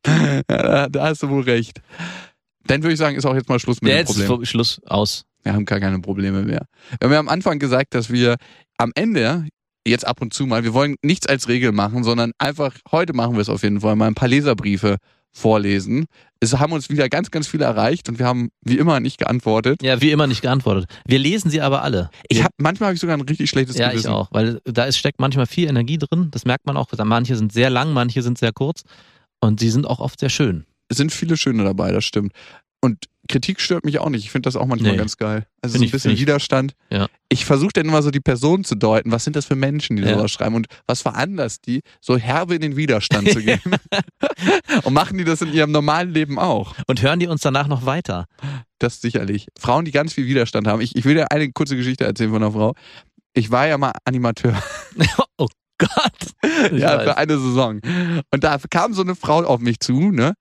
ja, 0.05 0.89
da, 0.89 1.03
hast 1.07 1.23
du 1.23 1.29
wohl 1.29 1.43
recht. 1.43 1.81
Dann 2.65 2.81
würde 2.83 2.93
ich 2.93 2.99
sagen, 2.99 3.15
ist 3.15 3.25
auch 3.25 3.36
jetzt 3.36 3.49
mal 3.49 3.59
Schluss 3.59 3.81
mit 3.81 3.91
der 3.91 4.03
dem 4.03 4.07
Problem. 4.07 4.27
vor- 4.27 4.45
Schluss 4.45 4.81
aus. 4.86 5.25
Wir 5.43 5.53
haben 5.53 5.65
gar 5.65 5.79
keine 5.79 5.99
Probleme 5.99 6.43
mehr. 6.43 6.65
Wir 6.99 7.06
haben 7.06 7.13
ja 7.13 7.19
am 7.19 7.29
Anfang 7.29 7.60
gesagt, 7.60 7.93
dass 7.93 8.12
wir 8.12 8.38
am 8.77 8.91
Ende, 8.95 9.47
jetzt 9.88 10.08
ab 10.08 10.21
und 10.21 10.34
zu 10.34 10.45
mal, 10.45 10.63
wir 10.63 10.73
wollen 10.73 10.95
nichts 11.01 11.27
als 11.27 11.47
Regel 11.47 11.71
machen, 11.71 12.03
sondern 12.03 12.32
einfach, 12.38 12.75
heute 12.91 13.13
machen 13.13 13.36
wir 13.36 13.41
es 13.41 13.49
auf 13.49 13.63
jeden 13.63 13.82
Fall, 13.82 13.95
mal 13.95 14.08
ein 14.08 14.15
paar 14.15 14.29
Leserbriefe 14.29 14.97
vorlesen. 15.34 16.06
Es 16.39 16.58
haben 16.58 16.73
uns 16.73 16.89
wieder 16.89 17.10
ganz, 17.10 17.32
ganz 17.32 17.47
viele 17.47 17.65
erreicht 17.65 18.08
und 18.08 18.19
wir 18.19 18.25
haben 18.25 18.49
wie 18.62 18.77
immer 18.77 18.99
nicht 18.99 19.17
geantwortet. 19.17 19.82
Ja, 19.82 19.99
wie 20.01 20.12
immer 20.12 20.27
nicht 20.27 20.41
geantwortet. 20.41 20.86
Wir 21.08 21.19
lesen 21.19 21.49
sie 21.49 21.60
aber 21.60 21.82
alle. 21.82 22.10
Ich 22.29 22.43
hab, 22.43 22.51
manchmal 22.58 22.88
habe 22.88 22.95
ich 22.95 23.01
sogar 23.01 23.17
ein 23.17 23.21
richtig 23.21 23.49
schlechtes 23.49 23.77
ja, 23.77 23.89
Gewissen. 23.89 24.08
ich 24.08 24.13
auch, 24.13 24.29
weil 24.32 24.62
da 24.65 24.86
ist, 24.86 24.97
steckt 24.97 25.19
manchmal 25.19 25.47
viel 25.47 25.67
Energie 25.67 25.97
drin. 25.97 26.29
Das 26.32 26.45
merkt 26.45 26.65
man 26.65 26.77
auch. 26.77 26.88
Manche 27.03 27.36
sind 27.36 27.51
sehr 27.51 27.69
lang, 27.69 27.93
manche 27.93 28.21
sind 28.21 28.38
sehr 28.38 28.51
kurz 28.53 28.84
und 29.41 29.60
sie 29.60 29.69
sind 29.69 29.88
auch 29.88 29.99
oft 29.99 30.19
sehr 30.19 30.29
schön. 30.29 30.65
Es 30.88 30.97
sind 30.97 31.12
viele 31.12 31.36
schöne 31.36 31.63
dabei, 31.63 31.91
das 31.91 32.06
stimmt. 32.06 32.34
Und 32.82 33.06
Kritik 33.29 33.62
stört 33.62 33.86
mich 33.86 33.99
auch 33.99 34.09
nicht. 34.09 34.23
Ich 34.25 34.31
finde 34.31 34.47
das 34.47 34.55
auch 34.55 34.65
manchmal 34.65 34.91
Nee. 34.91 34.97
ganz 34.97 35.15
geil. 35.17 35.45
Also 35.62 35.77
so 35.77 35.83
ein 35.83 35.89
bisschen 35.89 36.09
find 36.12 36.13
ich- 36.15 36.21
Widerstand. 36.21 36.73
Ja. 36.89 37.07
Ich 37.29 37.45
versuche 37.45 37.71
dann 37.73 37.86
immer 37.88 38.01
so 38.01 38.12
die 38.12 38.19
Person 38.19 38.63
zu 38.65 38.75
deuten. 38.75 39.12
Was 39.12 39.23
sind 39.23 39.36
das 39.36 39.45
für 39.45 39.55
Menschen, 39.55 39.95
die 39.95 40.03
Ja. 40.03 40.15
sowas 40.17 40.31
schreiben? 40.31 40.55
Und 40.55 40.67
was 40.88 41.01
veranlasst 41.01 41.65
die, 41.65 41.81
so 42.01 42.17
herbe 42.17 42.55
in 42.55 42.62
den 42.62 42.75
Widerstand 42.75 43.29
zu 43.31 43.39
gehen? 43.43 43.62
und 44.83 44.93
machen 44.93 45.17
die 45.17 45.23
das 45.23 45.41
in 45.41 45.53
ihrem 45.53 45.71
normalen 45.71 46.12
Leben 46.13 46.38
auch? 46.39 46.75
Und 46.88 47.01
hören 47.01 47.19
die 47.19 47.27
uns 47.27 47.41
danach 47.41 47.67
noch 47.67 47.86
weiter? 47.86 48.25
Das 48.79 48.99
sicherlich. 49.01 49.47
Frauen, 49.57 49.86
die 49.86 49.91
ganz 49.91 50.13
viel 50.13 50.25
Widerstand 50.27 50.67
haben. 50.67 50.81
Ich, 50.81 50.95
ich 50.95 51.05
will 51.05 51.15
dir 51.15 51.31
eine 51.31 51.51
kurze 51.51 51.75
Geschichte 51.77 52.03
erzählen 52.05 52.31
von 52.31 52.43
einer 52.43 52.51
Frau. 52.51 52.73
Ich 53.33 53.49
war 53.51 53.67
ja 53.67 53.77
mal 53.77 53.93
Animateur. 54.05 54.62
oh 55.38 55.47
Gott. 55.77 56.12
Ich 56.71 56.79
ja, 56.79 56.97
weiß. 56.97 57.03
für 57.03 57.17
eine 57.17 57.39
Saison. 57.39 57.79
Und 58.31 58.43
da 58.43 58.57
kam 58.69 58.93
so 58.93 59.01
eine 59.01 59.15
Frau 59.15 59.43
auf 59.43 59.59
mich 59.59 59.79
zu, 59.79 60.12
ne? 60.12 60.33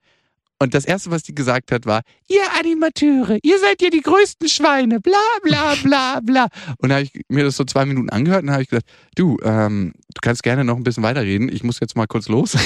Und 0.62 0.74
das 0.74 0.84
erste, 0.84 1.10
was 1.10 1.24
die 1.24 1.34
gesagt 1.34 1.72
hat, 1.72 1.86
war, 1.86 2.02
ihr 2.28 2.40
Animateure, 2.56 3.36
ihr 3.42 3.58
seid 3.58 3.82
ja 3.82 3.90
die 3.90 4.00
größten 4.00 4.48
Schweine, 4.48 5.00
bla 5.00 5.18
bla 5.42 5.74
bla 5.82 6.20
bla. 6.20 6.46
Und 6.78 6.90
da 6.90 6.94
habe 6.94 7.02
ich 7.04 7.22
mir 7.28 7.42
das 7.42 7.56
so 7.56 7.64
zwei 7.64 7.84
Minuten 7.84 8.10
angehört 8.10 8.42
und 8.42 8.46
dann 8.46 8.54
habe 8.54 8.62
ich 8.62 8.68
gesagt, 8.68 8.86
du, 9.16 9.38
ähm, 9.42 9.92
du 10.14 10.20
kannst 10.20 10.44
gerne 10.44 10.62
noch 10.62 10.76
ein 10.76 10.84
bisschen 10.84 11.02
weiterreden, 11.02 11.48
ich 11.52 11.64
muss 11.64 11.80
jetzt 11.80 11.96
mal 11.96 12.06
kurz 12.06 12.28
los. 12.28 12.56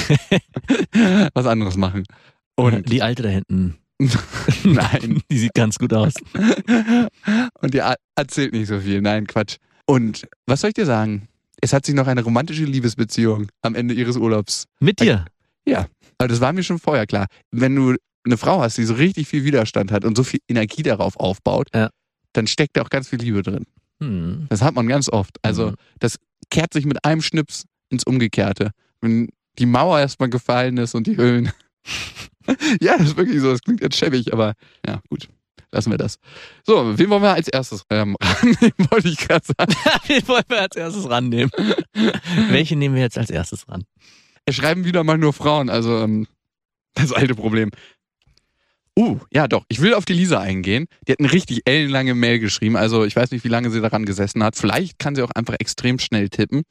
was 1.33 1.47
anderes 1.47 1.75
machen. 1.75 2.03
Und 2.55 2.87
die 2.91 3.01
Alte 3.01 3.23
da 3.23 3.29
hinten, 3.29 3.77
nein, 4.63 5.23
die 5.31 5.39
sieht 5.39 5.55
ganz 5.55 5.79
gut 5.79 5.91
aus. 5.91 6.13
und 7.61 7.73
die 7.73 7.79
er- 7.79 7.97
erzählt 8.15 8.53
nicht 8.53 8.67
so 8.67 8.79
viel, 8.79 9.01
nein, 9.01 9.25
Quatsch. 9.25 9.57
Und 9.87 10.27
was 10.45 10.61
soll 10.61 10.67
ich 10.69 10.75
dir 10.75 10.85
sagen? 10.85 11.29
Es 11.61 11.73
hat 11.73 11.83
sich 11.87 11.95
noch 11.95 12.05
eine 12.05 12.21
romantische 12.21 12.65
Liebesbeziehung 12.65 13.47
am 13.63 13.73
Ende 13.73 13.95
ihres 13.95 14.17
Urlaubs 14.17 14.65
Mit 14.79 14.99
dir. 14.99 15.25
Aber 16.17 16.27
das 16.27 16.41
war 16.41 16.53
mir 16.53 16.63
schon 16.63 16.79
vorher 16.79 17.05
klar. 17.07 17.27
Wenn 17.51 17.75
du 17.75 17.95
eine 18.25 18.37
Frau 18.37 18.61
hast, 18.61 18.77
die 18.77 18.83
so 18.83 18.95
richtig 18.95 19.27
viel 19.27 19.43
Widerstand 19.45 19.91
hat 19.91 20.03
und 20.03 20.17
so 20.17 20.23
viel 20.23 20.39
Energie 20.49 20.83
darauf 20.83 21.17
aufbaut, 21.17 21.67
Ja. 21.73 21.89
dann 22.33 22.47
steckt 22.47 22.75
da 22.77 22.81
auch 22.81 22.89
ganz 22.89 23.07
viel 23.07 23.19
Liebe 23.19 23.41
drin. 23.43 23.65
Hm. 24.01 24.47
Das 24.49 24.61
hat 24.61 24.75
man 24.75 24.87
ganz 24.87 25.09
oft. 25.09 25.37
Also 25.43 25.71
Mhm. 25.71 25.75
das 25.99 26.17
kehrt 26.49 26.73
sich 26.73 26.85
mit 26.85 27.03
einem 27.05 27.21
Schnips 27.21 27.63
ins 27.89 28.03
Umgekehrte. 28.03 28.71
Wenn 29.01 29.29
die 29.59 29.65
Mauer 29.65 29.99
erstmal 29.99 30.29
gefallen 30.29 30.77
ist 30.77 30.93
und 30.93 31.07
die 31.07 31.17
Höhlen. 31.17 31.51
ja, 32.81 32.97
das 32.97 33.07
ist 33.09 33.17
wirklich 33.17 33.39
so. 33.41 33.51
Das 33.51 33.61
klingt 33.61 33.81
jetzt 33.81 33.97
schäbig, 33.97 34.33
aber 34.33 34.53
ja, 34.85 35.01
gut. 35.09 35.27
Lassen 35.71 35.91
wir 35.91 35.97
das. 35.97 36.17
So, 36.65 36.97
wen 36.97 37.09
wollen 37.09 37.21
wir 37.23 37.33
als 37.33 37.47
erstes 37.49 37.83
ähm, 37.89 38.15
rannehmen, 38.21 38.73
wollte 38.89 39.09
ich 39.09 39.17
gerade 39.17 39.45
sagen. 39.45 39.73
Wen 40.07 40.25
wollen 40.27 40.43
wir 40.47 40.61
als 40.61 40.75
erstes 40.77 41.09
rannehmen? 41.09 41.51
Welche 42.49 42.75
nehmen 42.77 42.95
wir 42.95 43.01
jetzt 43.01 43.17
als 43.17 43.29
erstes 43.29 43.67
ran? 43.67 43.83
Schreiben 44.49 44.85
wieder 44.85 45.03
mal 45.03 45.17
nur 45.17 45.33
Frauen, 45.33 45.69
also 45.69 45.99
ähm, 45.99 46.27
das 46.93 47.13
alte 47.13 47.35
Problem. 47.35 47.71
Uh, 48.97 49.19
ja 49.31 49.47
doch, 49.47 49.63
ich 49.67 49.79
will 49.79 49.93
auf 49.93 50.05
die 50.05 50.13
Lisa 50.13 50.39
eingehen. 50.39 50.87
Die 51.07 51.11
hat 51.11 51.19
eine 51.19 51.31
richtig 51.31 51.61
ellenlange 51.65 52.15
Mail 52.15 52.39
geschrieben, 52.39 52.75
also 52.75 53.05
ich 53.05 53.15
weiß 53.15 53.29
nicht, 53.29 53.43
wie 53.43 53.49
lange 53.49 53.69
sie 53.69 53.79
daran 53.79 54.05
gesessen 54.05 54.43
hat. 54.43 54.55
Vielleicht 54.55 54.97
kann 54.97 55.13
sie 55.13 55.21
auch 55.21 55.29
einfach 55.35 55.53
extrem 55.59 55.99
schnell 55.99 56.29
tippen. 56.29 56.63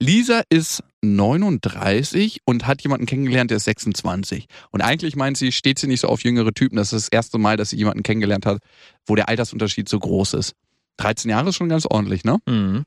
Lisa 0.00 0.42
ist 0.48 0.82
39 1.02 2.40
und 2.46 2.66
hat 2.66 2.80
jemanden 2.80 3.04
kennengelernt, 3.04 3.50
der 3.50 3.58
ist 3.58 3.64
26. 3.64 4.46
Und 4.70 4.80
eigentlich 4.80 5.14
meint 5.14 5.36
sie, 5.36 5.52
steht 5.52 5.78
sie 5.78 5.86
nicht 5.86 6.00
so 6.00 6.08
auf 6.08 6.24
jüngere 6.24 6.54
Typen. 6.54 6.76
Das 6.76 6.94
ist 6.94 7.08
das 7.08 7.12
erste 7.12 7.36
Mal, 7.36 7.58
dass 7.58 7.68
sie 7.68 7.76
jemanden 7.76 8.02
kennengelernt 8.02 8.46
hat, 8.46 8.62
wo 9.04 9.14
der 9.14 9.28
Altersunterschied 9.28 9.86
so 9.86 9.98
groß 9.98 10.34
ist. 10.34 10.54
13 10.96 11.30
Jahre 11.30 11.50
ist 11.50 11.56
schon 11.56 11.68
ganz 11.68 11.84
ordentlich, 11.84 12.24
ne? 12.24 12.38
Hm. 12.48 12.84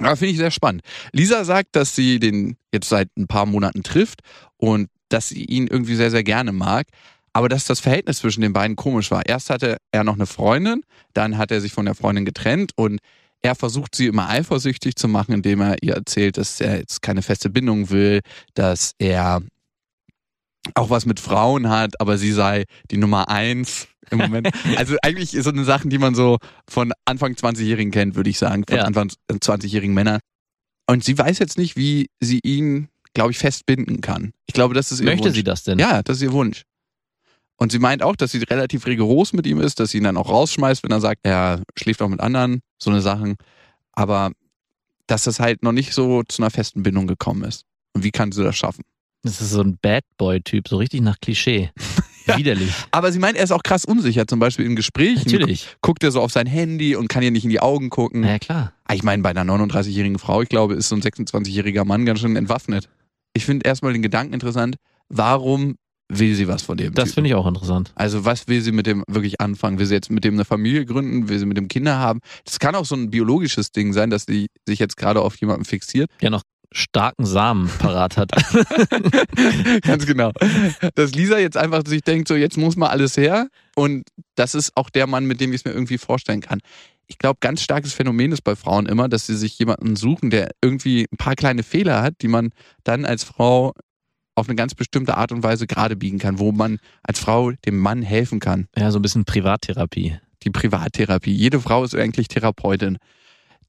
Ja, 0.00 0.14
finde 0.14 0.32
ich 0.32 0.38
sehr 0.38 0.50
spannend. 0.50 0.82
Lisa 1.12 1.44
sagt, 1.44 1.74
dass 1.74 1.94
sie 1.94 2.18
den 2.18 2.56
jetzt 2.72 2.88
seit 2.88 3.08
ein 3.16 3.26
paar 3.26 3.46
Monaten 3.46 3.82
trifft 3.82 4.20
und 4.58 4.88
dass 5.08 5.28
sie 5.28 5.44
ihn 5.44 5.66
irgendwie 5.66 5.94
sehr, 5.94 6.10
sehr 6.10 6.24
gerne 6.24 6.52
mag. 6.52 6.86
Aber 7.32 7.48
dass 7.48 7.66
das 7.66 7.80
Verhältnis 7.80 8.18
zwischen 8.18 8.40
den 8.40 8.52
beiden 8.52 8.76
komisch 8.76 9.10
war. 9.10 9.26
Erst 9.26 9.50
hatte 9.50 9.76
er 9.92 10.04
noch 10.04 10.14
eine 10.14 10.26
Freundin, 10.26 10.82
dann 11.12 11.36
hat 11.36 11.50
er 11.50 11.60
sich 11.60 11.72
von 11.72 11.84
der 11.84 11.94
Freundin 11.94 12.24
getrennt 12.24 12.72
und 12.76 12.98
er 13.42 13.54
versucht 13.54 13.94
sie 13.94 14.06
immer 14.06 14.28
eifersüchtig 14.28 14.96
zu 14.96 15.06
machen, 15.08 15.32
indem 15.32 15.60
er 15.60 15.76
ihr 15.82 15.94
erzählt, 15.94 16.38
dass 16.38 16.60
er 16.60 16.78
jetzt 16.78 17.02
keine 17.02 17.22
feste 17.22 17.50
Bindung 17.50 17.90
will, 17.90 18.20
dass 18.54 18.92
er 18.98 19.42
auch 20.74 20.90
was 20.90 21.06
mit 21.06 21.20
Frauen 21.20 21.68
hat, 21.68 22.00
aber 22.00 22.18
sie 22.18 22.32
sei 22.32 22.64
die 22.90 22.96
Nummer 22.96 23.28
eins 23.28 23.86
im 24.10 24.18
Moment. 24.18 24.48
Also 24.76 24.96
eigentlich 25.02 25.30
so 25.32 25.50
eine 25.50 25.64
Sachen, 25.64 25.90
die 25.90 25.98
man 25.98 26.14
so 26.14 26.38
von 26.68 26.92
Anfang 27.04 27.34
20-Jährigen 27.34 27.90
kennt, 27.92 28.14
würde 28.14 28.30
ich 28.30 28.38
sagen, 28.38 28.64
von 28.68 28.76
Ja. 28.78 28.84
Anfang 28.84 29.10
20-jährigen 29.30 29.94
Männern. 29.94 30.20
Und 30.88 31.04
sie 31.04 31.16
weiß 31.18 31.38
jetzt 31.38 31.58
nicht, 31.58 31.76
wie 31.76 32.08
sie 32.20 32.40
ihn, 32.44 32.88
glaube 33.14 33.32
ich, 33.32 33.38
festbinden 33.38 34.00
kann. 34.00 34.32
Ich 34.46 34.54
glaube, 34.54 34.74
das 34.74 34.92
ist 34.92 35.00
ihr 35.00 35.06
Möchte 35.06 35.24
Wunsch. 35.26 35.34
sie 35.36 35.44
das 35.44 35.64
denn? 35.64 35.78
Ja, 35.78 36.02
das 36.02 36.18
ist 36.18 36.22
ihr 36.22 36.32
Wunsch. 36.32 36.62
Und 37.58 37.72
sie 37.72 37.78
meint 37.78 38.02
auch, 38.02 38.16
dass 38.16 38.32
sie 38.32 38.38
relativ 38.38 38.86
rigoros 38.86 39.32
mit 39.32 39.46
ihm 39.46 39.60
ist, 39.60 39.80
dass 39.80 39.90
sie 39.90 39.98
ihn 39.98 40.04
dann 40.04 40.16
auch 40.18 40.28
rausschmeißt, 40.28 40.84
wenn 40.84 40.90
er 40.90 41.00
sagt, 41.00 41.20
er 41.24 41.62
schläft 41.76 42.02
auch 42.02 42.08
mit 42.08 42.20
anderen, 42.20 42.60
so 42.78 42.90
eine 42.90 43.00
Sachen. 43.00 43.36
Aber 43.92 44.30
dass 45.06 45.24
das 45.24 45.40
halt 45.40 45.62
noch 45.62 45.72
nicht 45.72 45.92
so 45.94 46.22
zu 46.24 46.42
einer 46.42 46.50
festen 46.50 46.82
Bindung 46.82 47.06
gekommen 47.06 47.44
ist. 47.44 47.62
Und 47.94 48.04
wie 48.04 48.10
kann 48.10 48.30
sie 48.32 48.44
das 48.44 48.56
schaffen? 48.56 48.82
Das 49.22 49.40
ist 49.40 49.50
so 49.50 49.62
ein 49.62 49.78
Bad 49.80 50.04
Boy-Typ, 50.18 50.68
so 50.68 50.76
richtig 50.76 51.00
nach 51.00 51.18
Klischee. 51.20 51.70
Ja. 52.26 52.36
Widerlich. 52.38 52.72
Aber 52.90 53.12
sie 53.12 53.18
meint, 53.18 53.36
er 53.36 53.44
ist 53.44 53.52
auch 53.52 53.62
krass 53.62 53.84
unsicher, 53.84 54.26
zum 54.26 54.38
Beispiel 54.38 54.64
in 54.66 54.76
Gesprächen. 54.76 55.30
Natürlich. 55.30 55.76
Guckt 55.80 56.02
er 56.04 56.10
so 56.10 56.20
auf 56.20 56.32
sein 56.32 56.46
Handy 56.46 56.96
und 56.96 57.08
kann 57.08 57.22
ihr 57.22 57.30
nicht 57.30 57.44
in 57.44 57.50
die 57.50 57.60
Augen 57.60 57.88
gucken. 57.90 58.20
Na 58.22 58.30
ja, 58.32 58.38
klar. 58.38 58.72
Ah, 58.84 58.94
Ich 58.94 59.02
meine, 59.02 59.22
bei 59.22 59.30
einer 59.30 59.44
39-jährigen 59.44 60.18
Frau, 60.18 60.42
ich 60.42 60.48
glaube, 60.48 60.74
ist 60.74 60.88
so 60.88 60.96
ein 60.96 61.02
26-jähriger 61.02 61.84
Mann 61.84 62.04
ganz 62.04 62.20
schön 62.20 62.36
entwaffnet. 62.36 62.88
Ich 63.34 63.44
finde 63.44 63.66
erstmal 63.68 63.92
den 63.92 64.02
Gedanken 64.02 64.32
interessant, 64.34 64.76
warum 65.08 65.76
will 66.08 66.34
sie 66.36 66.46
was 66.46 66.62
von 66.62 66.76
dem? 66.76 66.94
Das 66.94 67.14
finde 67.14 67.28
ich 67.30 67.34
auch 67.34 67.46
interessant. 67.46 67.92
Also 67.96 68.24
was 68.24 68.46
will 68.46 68.60
sie 68.60 68.70
mit 68.72 68.86
dem 68.86 69.02
wirklich 69.08 69.40
anfangen? 69.40 69.78
Will 69.78 69.86
sie 69.86 69.94
jetzt 69.94 70.10
mit 70.10 70.22
dem 70.24 70.34
eine 70.34 70.44
Familie 70.44 70.86
gründen? 70.86 71.28
Will 71.28 71.38
sie 71.38 71.46
mit 71.46 71.56
dem 71.56 71.66
Kinder 71.68 71.98
haben? 71.98 72.20
Das 72.44 72.58
kann 72.60 72.74
auch 72.76 72.84
so 72.84 72.94
ein 72.94 73.10
biologisches 73.10 73.72
Ding 73.72 73.92
sein, 73.92 74.10
dass 74.10 74.24
sie 74.24 74.46
sich 74.66 74.78
jetzt 74.78 74.96
gerade 74.96 75.20
auf 75.20 75.36
jemanden 75.36 75.64
fixiert. 75.64 76.08
Ja, 76.20 76.30
noch 76.30 76.42
starken 76.72 77.26
Samen 77.26 77.70
parat 77.78 78.16
hat. 78.16 78.30
Ganz 79.82 80.06
genau. 80.06 80.32
Dass 80.94 81.14
Lisa 81.14 81.38
jetzt 81.38 81.56
einfach 81.56 81.82
sich 81.86 82.02
denkt, 82.02 82.28
so 82.28 82.34
jetzt 82.34 82.56
muss 82.56 82.76
mal 82.76 82.88
alles 82.88 83.16
her. 83.16 83.48
Und 83.74 84.08
das 84.34 84.54
ist 84.54 84.76
auch 84.76 84.90
der 84.90 85.06
Mann, 85.06 85.26
mit 85.26 85.40
dem 85.40 85.52
ich 85.52 85.60
es 85.60 85.64
mir 85.64 85.72
irgendwie 85.72 85.98
vorstellen 85.98 86.40
kann. 86.40 86.60
Ich 87.06 87.18
glaube, 87.18 87.38
ganz 87.40 87.62
starkes 87.62 87.92
Phänomen 87.92 88.32
ist 88.32 88.42
bei 88.42 88.56
Frauen 88.56 88.86
immer, 88.86 89.08
dass 89.08 89.26
sie 89.26 89.36
sich 89.36 89.58
jemanden 89.58 89.96
suchen, 89.96 90.30
der 90.30 90.50
irgendwie 90.60 91.06
ein 91.12 91.16
paar 91.16 91.36
kleine 91.36 91.62
Fehler 91.62 92.02
hat, 92.02 92.14
die 92.22 92.28
man 92.28 92.50
dann 92.82 93.04
als 93.04 93.22
Frau 93.22 93.72
auf 94.34 94.48
eine 94.48 94.56
ganz 94.56 94.74
bestimmte 94.74 95.16
Art 95.16 95.32
und 95.32 95.42
Weise 95.42 95.66
gerade 95.66 95.96
biegen 95.96 96.18
kann, 96.18 96.38
wo 96.38 96.52
man 96.52 96.78
als 97.02 97.18
Frau 97.18 97.52
dem 97.64 97.78
Mann 97.78 98.02
helfen 98.02 98.38
kann. 98.38 98.68
Ja, 98.76 98.90
so 98.90 98.98
ein 98.98 99.02
bisschen 99.02 99.24
Privattherapie. 99.24 100.18
Die 100.42 100.50
Privattherapie. 100.50 101.32
Jede 101.32 101.60
Frau 101.60 101.84
ist 101.84 101.94
eigentlich 101.94 102.28
Therapeutin. 102.28 102.98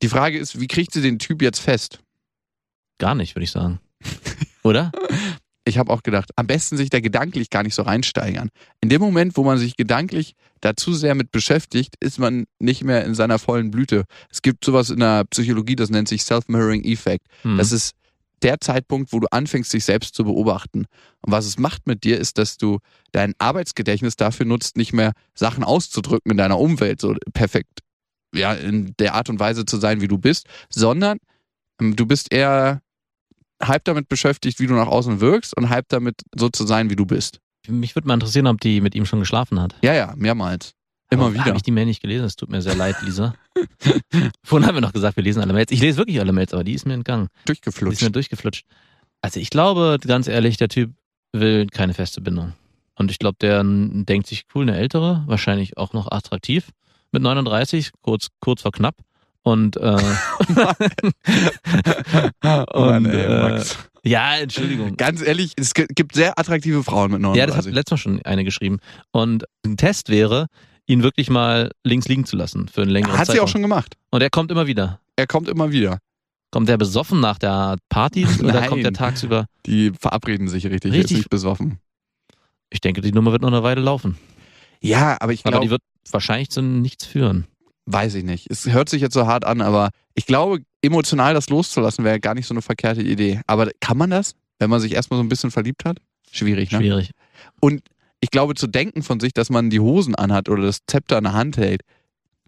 Die 0.02 0.10
Frage 0.10 0.38
ist, 0.38 0.60
wie 0.60 0.68
kriegt 0.68 0.92
sie 0.92 1.02
den 1.02 1.20
Typ 1.20 1.42
jetzt 1.42 1.60
fest? 1.60 2.00
Gar 2.98 3.16
nicht, 3.16 3.36
würde 3.36 3.44
ich 3.44 3.52
sagen. 3.52 3.80
Oder? 4.64 4.92
ich 5.68 5.78
habe 5.78 5.92
auch 5.92 6.04
gedacht, 6.04 6.32
am 6.36 6.48
besten 6.48 6.78
sich 6.78 6.90
da 6.90 7.00
gedanklich 7.00 7.50
gar 7.50 7.64
nicht 7.64 7.76
so 7.76 7.84
reinsteigern. 7.84 8.50
In 8.82 8.90
dem 8.90 9.02
Moment, 9.02 9.38
wo 9.38 9.44
man 9.44 9.58
sich 9.58 9.76
gedanklich 9.76 10.34
dazu 10.62 10.94
sehr 10.94 11.14
mit 11.14 11.32
beschäftigt, 11.32 11.96
ist 12.00 12.20
man 12.20 12.46
nicht 12.60 12.84
mehr 12.84 13.06
in 13.06 13.16
seiner 13.16 13.40
vollen 13.40 13.72
Blüte. 13.72 14.06
Es 14.32 14.42
gibt 14.42 14.64
sowas 14.66 14.90
in 14.90 15.00
der 15.00 15.26
Psychologie, 15.26 15.76
das 15.76 15.90
nennt 15.90 16.08
sich 16.08 16.24
Self-Mirroring 16.24 16.84
Effect. 16.84 17.28
Hm. 17.44 17.58
Das 17.58 17.72
ist 17.72 17.94
der 18.44 18.60
Zeitpunkt, 18.60 19.14
wo 19.14 19.20
du 19.20 19.28
anfängst, 19.32 19.74
dich 19.74 19.84
selbst 19.84 20.16
zu 20.16 20.24
beobachten. 20.24 20.86
Und 21.22 21.32
was 21.32 21.46
es 21.46 21.58
macht 21.58 21.88
mit 21.88 22.04
dir, 22.04 22.20
ist, 22.20 22.38
dass 22.38 22.58
du 22.58 22.80
dein 23.12 23.34
Arbeitsgedächtnis 23.40 24.16
dafür 24.16 24.46
nutzt, 24.46 24.78
nicht 24.78 24.94
mehr 24.94 25.14
Sachen 25.34 25.64
auszudrücken 25.64 26.32
in 26.32 26.38
deiner 26.38 26.60
Umwelt, 26.60 27.02
so 27.02 27.16
perfekt, 27.34 27.80
ja, 28.34 28.54
in 28.54 28.94
der 29.00 29.16
Art 29.16 29.30
und 29.30 29.40
Weise 29.40 29.66
zu 29.66 29.78
sein, 29.78 30.02
wie 30.02 30.08
du 30.08 30.18
bist, 30.18 30.48
sondern 30.70 31.18
ähm, 31.82 31.96
du 31.96 32.06
bist 32.06 32.32
eher 32.32 32.82
halb 33.62 33.84
damit 33.86 34.08
beschäftigt, 34.10 34.60
wie 34.60 34.68
du 34.68 34.74
nach 34.74 34.88
außen 34.88 35.20
wirkst 35.20 35.56
und 35.58 35.70
halb 35.70 35.88
damit 35.90 36.22
so 36.36 36.50
zu 36.50 36.66
sein, 36.66 36.90
wie 36.90 36.96
du 36.96 37.06
bist. 37.06 37.40
Mich 37.68 37.96
würde 37.96 38.08
mal 38.08 38.14
interessieren, 38.14 38.48
ob 38.48 38.62
die 38.62 38.82
mit 38.82 38.96
ihm 38.96 39.06
schon 39.06 39.20
geschlafen 39.20 39.60
hat. 39.60 39.76
Ja, 39.82 39.94
ja, 39.94 40.14
mehrmals. 40.16 40.74
Immer 41.10 41.26
Aber 41.26 41.34
wieder. 41.34 41.46
Habe 41.46 41.58
ich 41.58 41.64
die 41.64 41.72
Mail 41.72 41.86
nicht 41.86 42.02
gelesen? 42.02 42.26
Es 42.26 42.36
tut 42.36 42.50
mir 42.50 42.62
sehr 42.62 42.76
leid, 42.76 42.96
Lisa. 43.02 43.34
Vorhin 44.44 44.68
haben 44.68 44.76
wir 44.76 44.82
noch 44.82 44.94
gesagt, 44.94 45.16
wir 45.16 45.24
lesen 45.24 45.42
alle 45.42 45.54
Mails. 45.54 45.72
Ich 45.72 45.80
lese 45.80 45.98
wirklich 45.98 46.20
alle 46.20 46.34
Mails, 46.34 46.54
aber 46.54 46.64
die 46.64 46.74
ist 46.74 46.86
mir 46.86 46.94
entgangen. 46.94 47.28
Die 47.34 47.40
ist 47.40 47.48
Durchgeflutscht. 47.48 48.02
mir 48.02 48.10
durchgeflutscht. 48.12 48.66
Also 49.22 49.40
ich 49.40 49.50
glaube, 49.50 49.98
ganz 50.06 50.28
ehrlich, 50.28 50.58
der 50.58 50.70
Typ 50.70 50.92
will 51.32 51.68
keine 51.68 51.94
feste 51.94 52.22
Bindung. 52.22 52.54
Und 52.96 53.12
ich 53.12 53.20
glaube, 53.20 53.38
der 53.40 53.64
denkt 53.64 54.28
sich, 54.28 54.46
cool, 54.54 54.64
eine 54.64 54.78
ältere, 54.78 55.24
wahrscheinlich 55.28 55.78
auch 55.78 55.94
noch 55.94 56.12
attraktiv, 56.12 56.70
mit 57.12 57.22
39, 57.22 57.92
kurz, 58.02 58.28
kurz 58.40 58.62
vor 58.62 58.72
knapp. 58.72 58.98
Und, 59.48 59.78
äh, 59.78 59.98
Mann, 62.44 63.06
ey, 63.06 63.22
äh, 63.26 63.42
Max. 63.42 63.78
ja, 64.04 64.36
Entschuldigung. 64.36 64.98
Ganz 64.98 65.22
ehrlich, 65.22 65.54
es 65.56 65.74
gibt 65.74 66.16
sehr 66.16 66.38
attraktive 66.38 66.84
Frauen 66.84 67.12
mit 67.12 67.22
39. 67.22 67.40
Ja, 67.40 67.46
das 67.48 67.56
hat 67.56 67.74
letztes 67.74 67.92
Mal 67.92 67.98
schon 67.98 68.22
eine 68.26 68.44
geschrieben. 68.44 68.80
Und 69.12 69.46
ein 69.66 69.78
Test 69.78 70.10
wäre, 70.10 70.48
ihn 70.86 71.02
wirklich 71.02 71.30
mal 71.30 71.72
links 71.86 72.10
liegen 72.10 72.26
zu 72.26 72.36
lassen 72.36 72.68
für 72.68 72.82
einen 72.82 72.92
längeren 72.92 73.14
hat 73.18 73.28
sie 73.28 73.32
Zeitraum. 73.34 73.46
auch 73.46 73.50
schon 73.50 73.62
gemacht. 73.62 73.96
Und 74.12 74.22
er 74.22 74.30
kommt 74.30 74.52
immer 74.52 74.68
wieder. 74.68 75.00
Er 75.16 75.28
kommt 75.28 75.48
immer 75.48 75.72
wieder. 75.72 76.00
Kommt 76.52 76.68
der 76.68 76.78
besoffen 76.78 77.22
nach 77.22 77.38
der 77.38 77.78
Party 77.88 78.26
oder 78.44 78.54
Nein. 78.60 78.70
kommt 78.70 78.84
der 78.84 78.94
tagsüber? 78.94 79.46
Die 79.66 79.92
verabreden 79.92 80.50
sich 80.50 80.66
richtig. 80.66 80.92
Er 80.92 80.98
ist 80.98 81.04
Richtig. 81.06 81.18
nicht 81.20 81.30
besoffen. 81.30 81.80
Ich 82.70 82.82
denke, 82.82 83.00
die 83.00 83.14
Nummer 83.14 83.32
wird 83.32 83.42
noch 83.44 83.50
eine 83.52 83.64
Weile 83.64 83.80
laufen. 83.80 84.18
Ja, 84.82 85.16
aber 85.22 85.32
ich 85.32 85.46
Aber 85.46 85.60
die 85.62 85.68
glaube, 85.68 85.70
wird 85.72 85.82
wahrscheinlich 86.12 86.50
zu 86.50 86.62
nichts 86.62 87.06
führen. 87.06 87.48
Weiß 87.88 88.16
ich 88.16 88.24
nicht. 88.24 88.52
Es 88.52 88.66
hört 88.66 88.90
sich 88.90 89.02
jetzt 89.02 89.14
so 89.14 89.26
hart 89.26 89.46
an, 89.46 89.62
aber 89.62 89.90
ich 90.14 90.26
glaube, 90.26 90.60
emotional 90.82 91.34
das 91.34 91.50
loszulassen 91.50 92.04
wäre 92.04 92.20
gar 92.20 92.36
nicht 92.36 92.46
so 92.46 92.54
eine 92.54 92.62
verkehrte 92.62 93.02
Idee. 93.02 93.42
Aber 93.48 93.72
kann 93.80 93.98
man 93.98 94.10
das, 94.10 94.36
wenn 94.60 94.70
man 94.70 94.82
sich 94.82 94.94
erstmal 94.94 95.18
so 95.18 95.24
ein 95.24 95.30
bisschen 95.30 95.52
verliebt 95.52 95.86
hat? 95.86 96.00
Schwierig, 96.32 96.72
ne? 96.72 96.80
Schwierig. 96.80 97.12
Und 97.62 97.82
ich 98.20 98.30
glaube, 98.30 98.56
zu 98.56 98.68
denken 98.68 99.04
von 99.04 99.20
sich, 99.20 99.34
dass 99.34 99.50
man 99.50 99.70
die 99.70 99.80
Hosen 99.80 100.16
anhat 100.16 100.50
oder 100.50 100.64
das 100.64 100.80
Zepter 100.86 101.18
in 101.18 101.24
der 101.24 101.34
Hand 101.34 101.58
hält, 101.58 101.82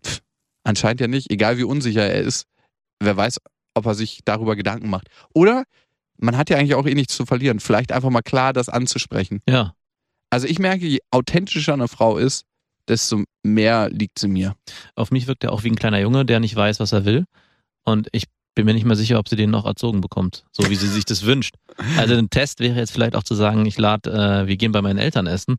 pff, 0.05 0.19
anscheinend 0.63 1.01
ja 1.01 1.07
nicht. 1.07 1.31
Egal 1.31 1.57
wie 1.57 1.63
unsicher 1.63 2.05
er 2.05 2.21
ist, 2.21 2.45
wer 2.99 3.15
weiß, 3.15 3.39
ob 3.75 3.85
er 3.85 3.95
sich 3.95 4.21
darüber 4.25 4.55
Gedanken 4.55 4.89
macht. 4.89 5.07
Oder 5.33 5.63
man 6.17 6.35
hat 6.37 6.49
ja 6.49 6.57
eigentlich 6.57 6.75
auch 6.75 6.85
eh 6.85 6.95
nichts 6.95 7.15
zu 7.15 7.25
verlieren. 7.25 7.61
Vielleicht 7.61 7.93
einfach 7.93 8.09
mal 8.09 8.21
klar 8.21 8.51
das 8.51 8.67
anzusprechen. 8.67 9.41
Ja. 9.47 9.73
Also 10.29 10.47
ich 10.47 10.59
merke, 10.59 10.85
je 10.85 10.99
authentischer 11.11 11.73
eine 11.73 11.87
Frau 11.87 12.17
ist, 12.17 12.45
desto 12.89 13.23
mehr 13.43 13.89
liegt 13.89 14.19
sie 14.19 14.27
mir. 14.27 14.55
Auf 14.95 15.11
mich 15.11 15.27
wirkt 15.27 15.43
er 15.43 15.51
auch 15.53 15.63
wie 15.63 15.69
ein 15.69 15.75
kleiner 15.75 15.99
Junge, 15.99 16.25
der 16.25 16.39
nicht 16.39 16.55
weiß, 16.55 16.79
was 16.79 16.91
er 16.91 17.05
will. 17.05 17.25
Und 17.85 18.07
ich 18.11 18.25
bin 18.55 18.65
mir 18.65 18.73
nicht 18.73 18.85
mehr 18.85 18.95
sicher, 18.95 19.19
ob 19.19 19.29
sie 19.29 19.35
den 19.37 19.51
noch 19.51 19.65
erzogen 19.65 20.01
bekommt, 20.01 20.43
so 20.51 20.69
wie 20.69 20.75
sie 20.75 20.87
sich 20.87 21.05
das 21.05 21.25
wünscht. 21.25 21.55
Also 21.97 22.15
ein 22.15 22.29
Test 22.29 22.59
wäre 22.59 22.75
jetzt 22.77 22.91
vielleicht 22.91 23.15
auch 23.15 23.23
zu 23.23 23.35
sagen, 23.35 23.65
ich 23.65 23.77
lade, 23.77 24.11
äh, 24.11 24.47
wir 24.47 24.57
gehen 24.57 24.71
bei 24.73 24.81
meinen 24.81 24.97
Eltern 24.99 25.27
essen 25.27 25.55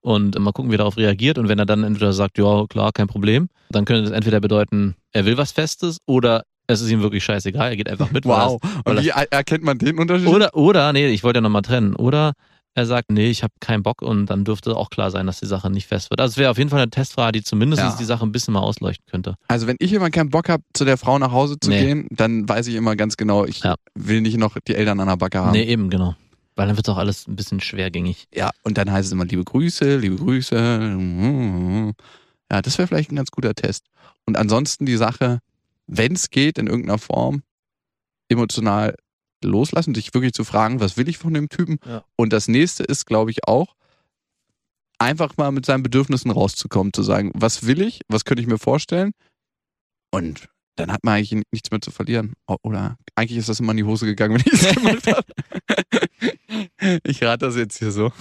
und 0.00 0.38
mal 0.38 0.52
gucken, 0.52 0.70
wie 0.70 0.76
er 0.76 0.78
darauf 0.78 0.96
reagiert. 0.96 1.36
Und 1.38 1.48
wenn 1.48 1.58
er 1.58 1.66
dann 1.66 1.84
entweder 1.84 2.12
sagt, 2.12 2.38
ja, 2.38 2.64
klar, 2.68 2.92
kein 2.92 3.06
Problem, 3.08 3.48
dann 3.70 3.84
könnte 3.84 4.02
das 4.04 4.12
entweder 4.12 4.40
bedeuten, 4.40 4.94
er 5.12 5.26
will 5.26 5.36
was 5.36 5.52
Festes 5.52 5.98
oder 6.06 6.44
es 6.68 6.80
ist 6.80 6.90
ihm 6.90 7.02
wirklich 7.02 7.24
scheißegal, 7.24 7.70
er 7.70 7.76
geht 7.76 7.88
einfach 7.88 8.10
mit. 8.12 8.24
weil 8.24 8.46
Wow. 8.46 8.60
weil 8.84 8.96
Und 8.98 9.04
wie 9.04 9.08
er- 9.10 9.30
erkennt 9.32 9.64
man 9.64 9.78
den 9.78 9.98
Unterschied? 9.98 10.26
das- 10.26 10.34
Oder, 10.34 10.54
oder, 10.56 10.92
nee, 10.92 11.08
ich 11.08 11.24
wollte 11.24 11.38
ja 11.38 11.40
nochmal 11.42 11.62
trennen. 11.62 11.94
Oder 11.96 12.32
er 12.78 12.86
sagt, 12.86 13.10
nee, 13.10 13.28
ich 13.28 13.42
habe 13.42 13.52
keinen 13.60 13.82
Bock 13.82 14.00
und 14.02 14.26
dann 14.26 14.44
dürfte 14.44 14.76
auch 14.76 14.88
klar 14.90 15.10
sein, 15.10 15.26
dass 15.26 15.40
die 15.40 15.46
Sache 15.46 15.68
nicht 15.70 15.86
fest 15.86 16.10
wird. 16.10 16.20
Also 16.20 16.32
es 16.32 16.36
wäre 16.38 16.50
auf 16.50 16.58
jeden 16.58 16.70
Fall 16.70 16.80
eine 16.80 16.90
Testfrage, 16.90 17.32
die 17.32 17.42
zumindest 17.42 17.82
Ja. 17.82 17.94
die 17.98 18.04
Sache 18.04 18.24
ein 18.24 18.32
bisschen 18.32 18.54
mal 18.54 18.60
ausleuchten 18.60 19.04
könnte. 19.10 19.34
Also 19.48 19.66
wenn 19.66 19.76
ich 19.80 19.92
immer 19.92 20.10
keinen 20.10 20.30
Bock 20.30 20.48
habe, 20.48 20.62
zu 20.72 20.84
der 20.84 20.96
Frau 20.96 21.18
nach 21.18 21.32
Hause 21.32 21.58
zu 21.60 21.68
Nee. 21.70 21.78
gehen, 21.80 22.06
dann 22.10 22.48
weiß 22.48 22.66
ich 22.68 22.74
immer 22.76 22.96
ganz 22.96 23.16
genau, 23.16 23.44
ich 23.44 23.62
Ja. 23.62 23.74
will 23.94 24.20
nicht 24.22 24.38
noch 24.38 24.56
die 24.66 24.74
Eltern 24.74 25.00
an 25.00 25.08
der 25.08 25.16
Backe 25.16 25.40
haben. 25.40 25.52
Nee, 25.52 25.64
eben, 25.64 25.90
genau. 25.90 26.14
Weil 26.56 26.66
dann 26.68 26.76
wird 26.76 26.88
auch 26.88 26.96
alles 26.96 27.26
ein 27.28 27.36
bisschen 27.36 27.60
schwergängig. 27.60 28.26
Ja, 28.34 28.50
und 28.64 28.78
dann 28.78 28.90
heißt 28.90 29.06
es 29.06 29.12
immer 29.12 29.24
liebe 29.26 29.44
Grüße, 29.44 29.96
liebe 29.98 30.16
Grüße. 30.16 30.54
Ja, 32.50 32.62
das 32.62 32.78
wäre 32.78 32.88
vielleicht 32.88 33.12
ein 33.12 33.16
ganz 33.16 33.30
guter 33.30 33.54
Test. 33.54 33.84
Und 34.26 34.36
ansonsten 34.36 34.86
die 34.86 34.96
Sache, 34.96 35.38
wenn 35.86 36.12
es 36.14 36.30
geht, 36.30 36.58
in 36.58 36.66
irgendeiner 36.66 36.98
Form, 36.98 37.42
emotional 38.28 38.94
loslassen, 39.42 39.94
sich 39.94 40.12
wirklich 40.14 40.32
zu 40.32 40.44
fragen, 40.44 40.80
was 40.80 40.96
will 40.96 41.08
ich 41.08 41.18
von 41.18 41.34
dem 41.34 41.48
Typen? 41.48 41.78
Ja. 41.86 42.04
Und 42.16 42.32
das 42.32 42.48
nächste 42.48 42.84
ist, 42.84 43.06
glaube 43.06 43.30
ich, 43.30 43.46
auch, 43.46 43.74
einfach 44.98 45.36
mal 45.36 45.52
mit 45.52 45.64
seinen 45.64 45.82
Bedürfnissen 45.82 46.30
rauszukommen, 46.30 46.92
zu 46.92 47.02
sagen, 47.02 47.30
was 47.34 47.66
will 47.66 47.82
ich, 47.82 48.00
was 48.08 48.24
könnte 48.24 48.42
ich 48.42 48.48
mir 48.48 48.58
vorstellen? 48.58 49.12
Und 50.10 50.48
dann 50.76 50.92
hat 50.92 51.04
man 51.04 51.14
eigentlich 51.14 51.42
nichts 51.52 51.70
mehr 51.70 51.80
zu 51.80 51.90
verlieren. 51.90 52.34
Oder 52.62 52.96
eigentlich 53.14 53.38
ist 53.38 53.48
das 53.48 53.60
immer 53.60 53.72
in 53.72 53.78
die 53.78 53.84
Hose 53.84 54.06
gegangen, 54.06 54.34
wenn 54.34 54.52
ich 54.52 54.62
es 54.62 54.74
gemacht 54.74 55.06
habe. 56.80 57.00
Ich 57.04 57.22
rate 57.22 57.46
das 57.46 57.56
jetzt 57.56 57.78
hier 57.78 57.90
so. 57.90 58.12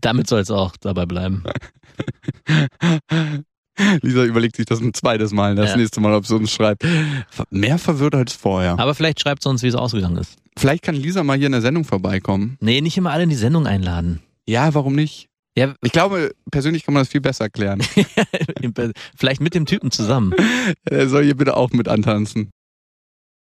Damit 0.00 0.28
soll 0.28 0.40
es 0.40 0.50
auch 0.50 0.76
dabei 0.76 1.06
bleiben. 1.06 1.44
Lisa 4.02 4.24
überlegt 4.24 4.56
sich 4.56 4.66
das 4.66 4.80
ein 4.80 4.92
zweites 4.94 5.32
Mal, 5.32 5.54
das 5.54 5.70
Ja. 5.70 5.76
nächste 5.76 6.00
Mal, 6.00 6.12
ob 6.14 6.26
sie 6.26 6.34
uns 6.34 6.50
schreibt. 6.52 6.84
Mehr 7.50 7.78
verwirrt 7.78 8.14
als 8.14 8.32
vorher. 8.32 8.78
Aber 8.78 8.94
vielleicht 8.94 9.20
schreibt 9.20 9.42
sie 9.42 9.48
uns, 9.48 9.62
wie 9.62 9.68
es 9.68 9.74
ausgegangen 9.74 10.16
ist. 10.18 10.34
Vielleicht 10.58 10.82
kann 10.82 10.94
Lisa 10.96 11.22
mal 11.22 11.36
hier 11.36 11.46
in 11.46 11.52
der 11.52 11.60
Sendung 11.60 11.84
vorbeikommen. 11.84 12.56
Nee, 12.60 12.80
nicht 12.80 12.96
immer 12.96 13.12
alle 13.12 13.22
in 13.22 13.30
die 13.30 13.36
Sendung 13.36 13.66
einladen. 13.66 14.20
Ja, 14.46 14.74
warum 14.74 14.94
nicht? 14.94 15.26
Ja, 15.56 15.74
Ich 15.82 15.92
glaube, 15.92 16.32
persönlich 16.50 16.84
kann 16.84 16.94
man 16.94 17.02
das 17.02 17.08
viel 17.10 17.20
besser 17.20 17.44
erklären. 17.44 17.80
vielleicht 19.16 19.40
mit 19.40 19.54
dem 19.54 19.66
Typen 19.66 19.90
zusammen. 19.90 20.34
Er 20.84 21.08
soll 21.08 21.24
hier 21.24 21.36
bitte 21.36 21.56
auch 21.56 21.70
mit 21.70 21.88
antanzen. 21.88 22.50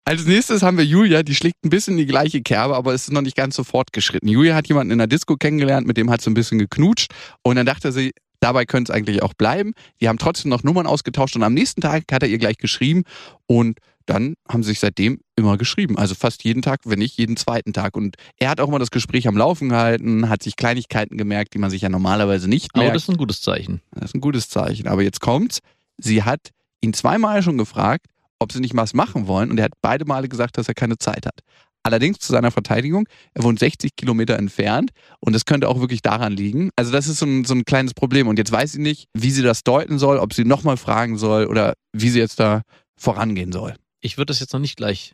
Als 0.05 0.25
nächstes 0.25 0.63
haben 0.63 0.77
wir 0.77 0.83
Julia, 0.85 1.23
die 1.23 1.33
schlägt 1.33 1.63
ein 1.63 1.69
bisschen 1.69 1.93
in 1.93 1.99
die 1.99 2.05
gleiche 2.05 2.41
Kerbe, 2.41 2.75
aber 2.75 2.93
es 2.93 3.03
ist 3.03 3.11
noch 3.13 3.21
nicht 3.21 3.37
ganz 3.37 3.55
so 3.55 3.63
fortgeschritten. 3.63 4.27
Julia 4.27 4.53
hat 4.53 4.67
jemanden 4.67 4.91
in 4.91 4.97
der 4.97 5.07
Disco 5.07 5.37
kennengelernt, 5.37 5.87
mit 5.87 5.95
dem 5.95 6.09
hat 6.11 6.21
sie 6.21 6.29
ein 6.29 6.33
bisschen 6.33 6.59
geknutscht 6.59 7.11
und 7.41 7.55
dann 7.55 7.65
dachte 7.65 7.91
sie, 7.93 8.11
dabei 8.43 8.65
könnte 8.65 8.91
es 8.91 8.95
eigentlich 8.95 9.23
auch 9.23 9.33
bleiben. 9.33 9.73
Die 10.01 10.09
haben 10.09 10.17
trotzdem 10.17 10.49
noch 10.49 10.63
Nummern 10.63 10.85
ausgetauscht 10.85 11.35
und 11.35 11.43
am 11.43 11.53
nächsten 11.53 11.81
Tag 11.81 12.03
hat 12.11 12.23
er 12.23 12.29
ihr 12.29 12.37
gleich 12.37 12.57
geschrieben 12.57 13.03
und 13.47 13.79
dann 14.05 14.35
haben 14.49 14.63
sie 14.63 14.71
sich 14.71 14.79
seitdem 14.79 15.21
immer 15.37 15.57
geschrieben. 15.57 15.97
Also 15.97 16.13
fast 16.13 16.43
jeden 16.43 16.61
Tag, 16.61 16.81
wenn 16.83 16.99
nicht 16.99 17.17
jeden 17.17 17.37
zweiten 17.37 17.71
Tag. 17.71 17.95
Und 17.95 18.17
er 18.37 18.49
hat 18.49 18.59
auch 18.59 18.67
immer 18.67 18.79
das 18.79 18.91
Gespräch 18.91 19.29
am 19.29 19.37
Laufen 19.37 19.69
gehalten, 19.69 20.27
hat 20.27 20.43
sich 20.43 20.57
Kleinigkeiten 20.57 21.17
gemerkt, 21.17 21.53
die 21.53 21.57
man 21.57 21.69
sich 21.69 21.83
ja 21.83 21.89
normalerweise 21.89 22.49
nicht 22.49 22.71
Aber 22.73 22.83
merkt. 22.83 22.97
das 22.97 23.03
ist 23.03 23.09
ein 23.09 23.17
gutes 23.17 23.41
Zeichen. 23.41 23.81
Das 23.91 24.09
ist 24.09 24.15
ein 24.15 24.19
gutes 24.19 24.49
Zeichen. 24.49 24.87
Aber 24.87 25.03
jetzt 25.03 25.21
kommt's. 25.21 25.59
Sie 25.97 26.23
hat 26.23 26.49
ihn 26.81 26.93
zweimal 26.93 27.41
schon 27.43 27.57
gefragt, 27.57 28.07
ob 28.39 28.51
sie 28.51 28.59
nicht 28.59 28.75
was 28.75 28.93
machen 28.93 29.27
wollen. 29.27 29.49
Und 29.51 29.57
er 29.57 29.65
hat 29.65 29.73
beide 29.81 30.03
Male 30.03 30.27
gesagt, 30.27 30.57
dass 30.57 30.67
er 30.67 30.73
keine 30.73 30.97
Zeit 30.97 31.25
hat. 31.25 31.39
Allerdings 31.83 32.19
zu 32.19 32.31
seiner 32.31 32.51
Verteidigung, 32.51 33.07
er 33.33 33.43
wohnt 33.43 33.59
60 33.59 33.95
Kilometer 33.97 34.37
entfernt 34.37 34.91
und 35.19 35.33
das 35.33 35.43
könnte 35.45 35.67
auch 35.67 35.81
wirklich 35.81 36.01
daran 36.01 36.31
liegen. 36.33 36.69
Also 36.77 36.91
das 36.93 37.07
ist 37.07 37.17
so 37.19 37.25
ein, 37.25 37.43
so 37.43 37.53
ein 37.53 37.65
kleines 37.65 37.93
Problem. 37.93 38.27
Und 38.29 38.37
jetzt 38.39 38.51
weiß 38.53 38.71
sie 38.71 38.81
nicht, 38.81 39.07
wie 39.13 39.31
sie 39.31 39.41
das 39.43 39.63
deuten 39.63 39.99
soll, 39.99 40.17
ob 40.17 40.33
sie 40.33 40.45
nochmal 40.45 40.77
fragen 40.77 41.17
soll 41.17 41.45
oder 41.47 41.73
wie 41.91 42.09
sie 42.09 42.19
jetzt 42.19 42.39
da 42.39 42.61
vorangehen 42.97 43.51
soll. 43.51 43.75
Ich 43.99 44.17
würde 44.17 44.27
das 44.31 44.39
jetzt 44.39 44.53
noch 44.53 44.61
nicht 44.61 44.77
gleich 44.77 45.13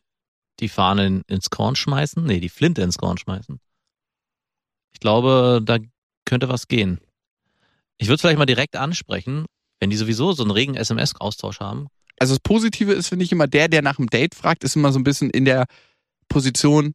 die 0.59 0.69
Fahne 0.69 1.07
in- 1.07 1.21
ins 1.27 1.49
Korn 1.49 1.75
schmeißen. 1.75 2.23
Nee, 2.23 2.39
die 2.39 2.49
Flinte 2.49 2.81
ins 2.83 2.97
Korn 2.97 3.17
schmeißen. 3.17 3.59
Ich 4.93 4.99
glaube, 4.99 5.61
da 5.63 5.77
könnte 6.25 6.49
was 6.49 6.67
gehen. 6.67 6.99
Ich 7.97 8.07
würde 8.07 8.15
es 8.15 8.21
vielleicht 8.21 8.37
mal 8.37 8.45
direkt 8.45 8.75
ansprechen, 8.75 9.45
wenn 9.79 9.89
die 9.89 9.97
sowieso 9.97 10.33
so 10.33 10.43
einen 10.43 10.51
regen 10.51 10.75
SMS-Austausch 10.75 11.59
haben. 11.59 11.87
Also 12.19 12.33
das 12.33 12.41
Positive 12.41 12.91
ist, 12.91 13.07
finde 13.07 13.23
ich, 13.25 13.31
immer 13.31 13.47
der, 13.47 13.69
der 13.69 13.81
nach 13.81 13.95
dem 13.95 14.07
Date 14.07 14.35
fragt, 14.35 14.63
ist 14.63 14.75
immer 14.75 14.91
so 14.91 14.99
ein 14.99 15.03
bisschen 15.03 15.29
in 15.29 15.45
der 15.45 15.65
Position, 16.29 16.93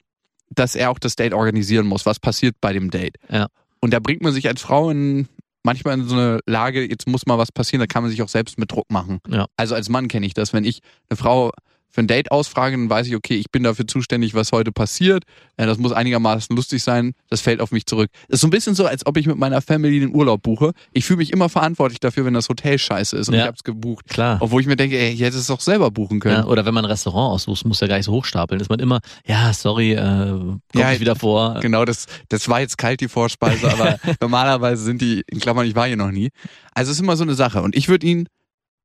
dass 0.50 0.74
er 0.74 0.90
auch 0.90 0.98
das 0.98 1.16
Date 1.16 1.34
organisieren 1.34 1.86
muss. 1.86 2.06
Was 2.06 2.18
passiert 2.18 2.56
bei 2.60 2.72
dem 2.72 2.90
Date? 2.90 3.16
Ja. 3.28 3.48
Und 3.80 3.92
da 3.92 4.00
bringt 4.00 4.22
man 4.22 4.32
sich 4.32 4.48
als 4.48 4.62
Frau 4.62 4.90
in, 4.90 5.28
manchmal 5.62 5.98
in 5.98 6.08
so 6.08 6.14
eine 6.14 6.40
Lage, 6.46 6.88
jetzt 6.88 7.06
muss 7.06 7.26
mal 7.26 7.36
was 7.38 7.52
passieren, 7.52 7.80
da 7.80 7.86
kann 7.86 8.02
man 8.02 8.10
sich 8.10 8.22
auch 8.22 8.28
selbst 8.28 8.58
mit 8.58 8.72
Druck 8.72 8.90
machen. 8.90 9.20
Ja. 9.28 9.46
Also 9.56 9.74
als 9.74 9.88
Mann 9.88 10.08
kenne 10.08 10.26
ich 10.26 10.34
das. 10.34 10.52
Wenn 10.52 10.64
ich 10.64 10.80
eine 11.10 11.16
Frau 11.16 11.52
für 11.94 12.00
ein 12.02 12.08
Date 12.08 12.32
ausfrage, 12.32 12.76
dann 12.76 12.90
weiß 12.90 13.06
ich, 13.06 13.14
okay, 13.14 13.36
ich 13.36 13.52
bin 13.52 13.62
dafür 13.62 13.86
zuständig, 13.86 14.34
was 14.34 14.50
heute 14.50 14.72
passiert. 14.72 15.22
Das 15.56 15.78
muss 15.78 15.92
einigermaßen 15.92 16.56
lustig 16.56 16.82
sein. 16.82 17.12
Das 17.30 17.40
fällt 17.40 17.60
auf 17.60 17.70
mich 17.70 17.86
zurück. 17.86 18.10
Das 18.28 18.38
ist 18.38 18.40
so 18.40 18.48
ein 18.48 18.50
bisschen 18.50 18.74
so, 18.74 18.84
als 18.84 19.06
ob 19.06 19.16
ich 19.16 19.28
mit 19.28 19.36
meiner 19.36 19.62
Family 19.62 20.00
den 20.00 20.12
Urlaub 20.12 20.42
buche. 20.42 20.72
Ich 20.92 21.04
fühle 21.04 21.18
mich 21.18 21.32
immer 21.32 21.48
verantwortlich 21.48 22.00
dafür, 22.00 22.24
wenn 22.24 22.34
das 22.34 22.48
Hotel 22.48 22.78
scheiße 22.78 23.16
ist 23.16 23.28
und 23.28 23.34
Ja. 23.34 23.42
ich 23.42 23.46
habe 23.46 23.54
es 23.56 23.62
gebucht. 23.62 24.08
Klar. 24.08 24.38
Obwohl 24.40 24.60
ich 24.60 24.66
mir 24.66 24.74
denke, 24.74 24.98
ey, 24.98 25.12
ich 25.12 25.20
hätte 25.20 25.38
es 25.38 25.46
doch 25.46 25.60
selber 25.60 25.92
buchen 25.92 26.18
können. 26.18 26.38
Ja, 26.38 26.46
oder 26.46 26.66
wenn 26.66 26.74
man 26.74 26.84
ein 26.84 26.90
Restaurant 26.90 27.32
aussucht, 27.34 27.64
muss 27.64 27.78
ja 27.78 27.86
gar 27.86 27.96
nicht 27.96 28.06
so 28.06 28.12
hochstapeln. 28.12 28.60
Ist 28.60 28.70
man 28.70 28.80
immer, 28.80 28.98
ja, 29.24 29.52
sorry, 29.52 29.92
äh, 29.92 29.96
kommt 30.30 30.60
Ja, 30.74 30.90
nicht 30.90 30.98
wieder 31.00 31.14
vor. 31.14 31.60
Genau, 31.60 31.84
das, 31.84 32.06
das 32.28 32.48
war 32.48 32.60
jetzt 32.60 32.76
kalt, 32.76 33.00
die 33.00 33.08
Vorspeise, 33.08 33.70
aber 33.70 33.98
normalerweise 34.20 34.82
sind 34.82 35.00
die, 35.00 35.22
in 35.28 35.38
Klammern, 35.38 35.64
ich 35.68 35.76
war 35.76 35.86
hier 35.86 35.96
noch 35.96 36.10
nie. 36.10 36.30
Also 36.74 36.90
es 36.90 36.96
ist 36.96 37.02
immer 37.02 37.16
so 37.16 37.22
eine 37.22 37.34
Sache. 37.34 37.62
Und 37.62 37.76
ich 37.76 37.88
würde 37.88 38.04
ihn 38.04 38.26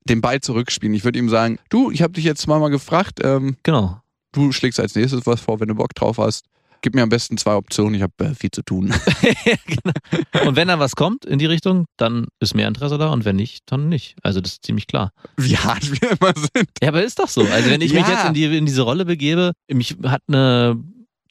den 0.09 0.21
Ball 0.21 0.41
zurückspielen. 0.41 0.93
Ich 0.95 1.03
würde 1.03 1.19
ihm 1.19 1.29
sagen, 1.29 1.59
du, 1.69 1.91
ich 1.91 2.01
habe 2.01 2.13
dich 2.13 2.23
jetzt 2.25 2.41
zweimal 2.41 2.69
gefragt, 2.69 3.19
ähm, 3.23 3.55
Genau. 3.63 4.01
du 4.33 4.51
schlägst 4.51 4.79
als 4.79 4.95
nächstes 4.95 5.25
was 5.25 5.39
vor, 5.41 5.59
wenn 5.59 5.67
du 5.69 5.75
Bock 5.75 5.93
drauf 5.95 6.17
hast. 6.17 6.45
Gib 6.81 6.95
mir 6.95 7.03
am 7.03 7.09
besten 7.09 7.37
zwei 7.37 7.55
Optionen, 7.55 7.93
ich 7.95 8.01
habe 8.01 8.13
äh, 8.23 8.33
viel 8.33 8.51
zu 8.51 8.61
tun. 8.61 8.93
genau. 9.65 10.47
Und 10.49 10.55
wenn 10.55 10.69
dann 10.69 10.79
was 10.79 10.95
kommt 10.95 11.25
in 11.25 11.37
die 11.37 11.45
Richtung, 11.45 11.83
dann 11.97 12.27
ist 12.39 12.55
mehr 12.55 12.69
Interesse 12.69 12.97
da 12.97 13.09
und 13.11 13.25
wenn 13.25 13.35
nicht, 13.35 13.63
dann 13.65 13.89
nicht. 13.89 14.15
Also 14.23 14.39
das 14.39 14.53
ist 14.53 14.65
ziemlich 14.65 14.87
klar. 14.87 15.11
Wie 15.35 15.57
hart 15.57 15.91
wir 15.91 16.11
immer 16.11 16.33
sind. 16.35 16.69
Ja, 16.81 16.87
aber 16.87 17.03
ist 17.03 17.19
doch 17.19 17.27
so. 17.27 17.41
Also 17.41 17.69
wenn 17.69 17.81
ich 17.81 17.91
mich 17.93 18.03
Ja. 18.07 18.11
jetzt 18.13 18.25
in, 18.27 18.33
die, 18.33 18.45
in 18.57 18.65
diese 18.65 18.83
Rolle 18.83 19.03
begebe, 19.03 19.51
mich 19.69 19.97
hat 20.05 20.21
eine 20.29 20.81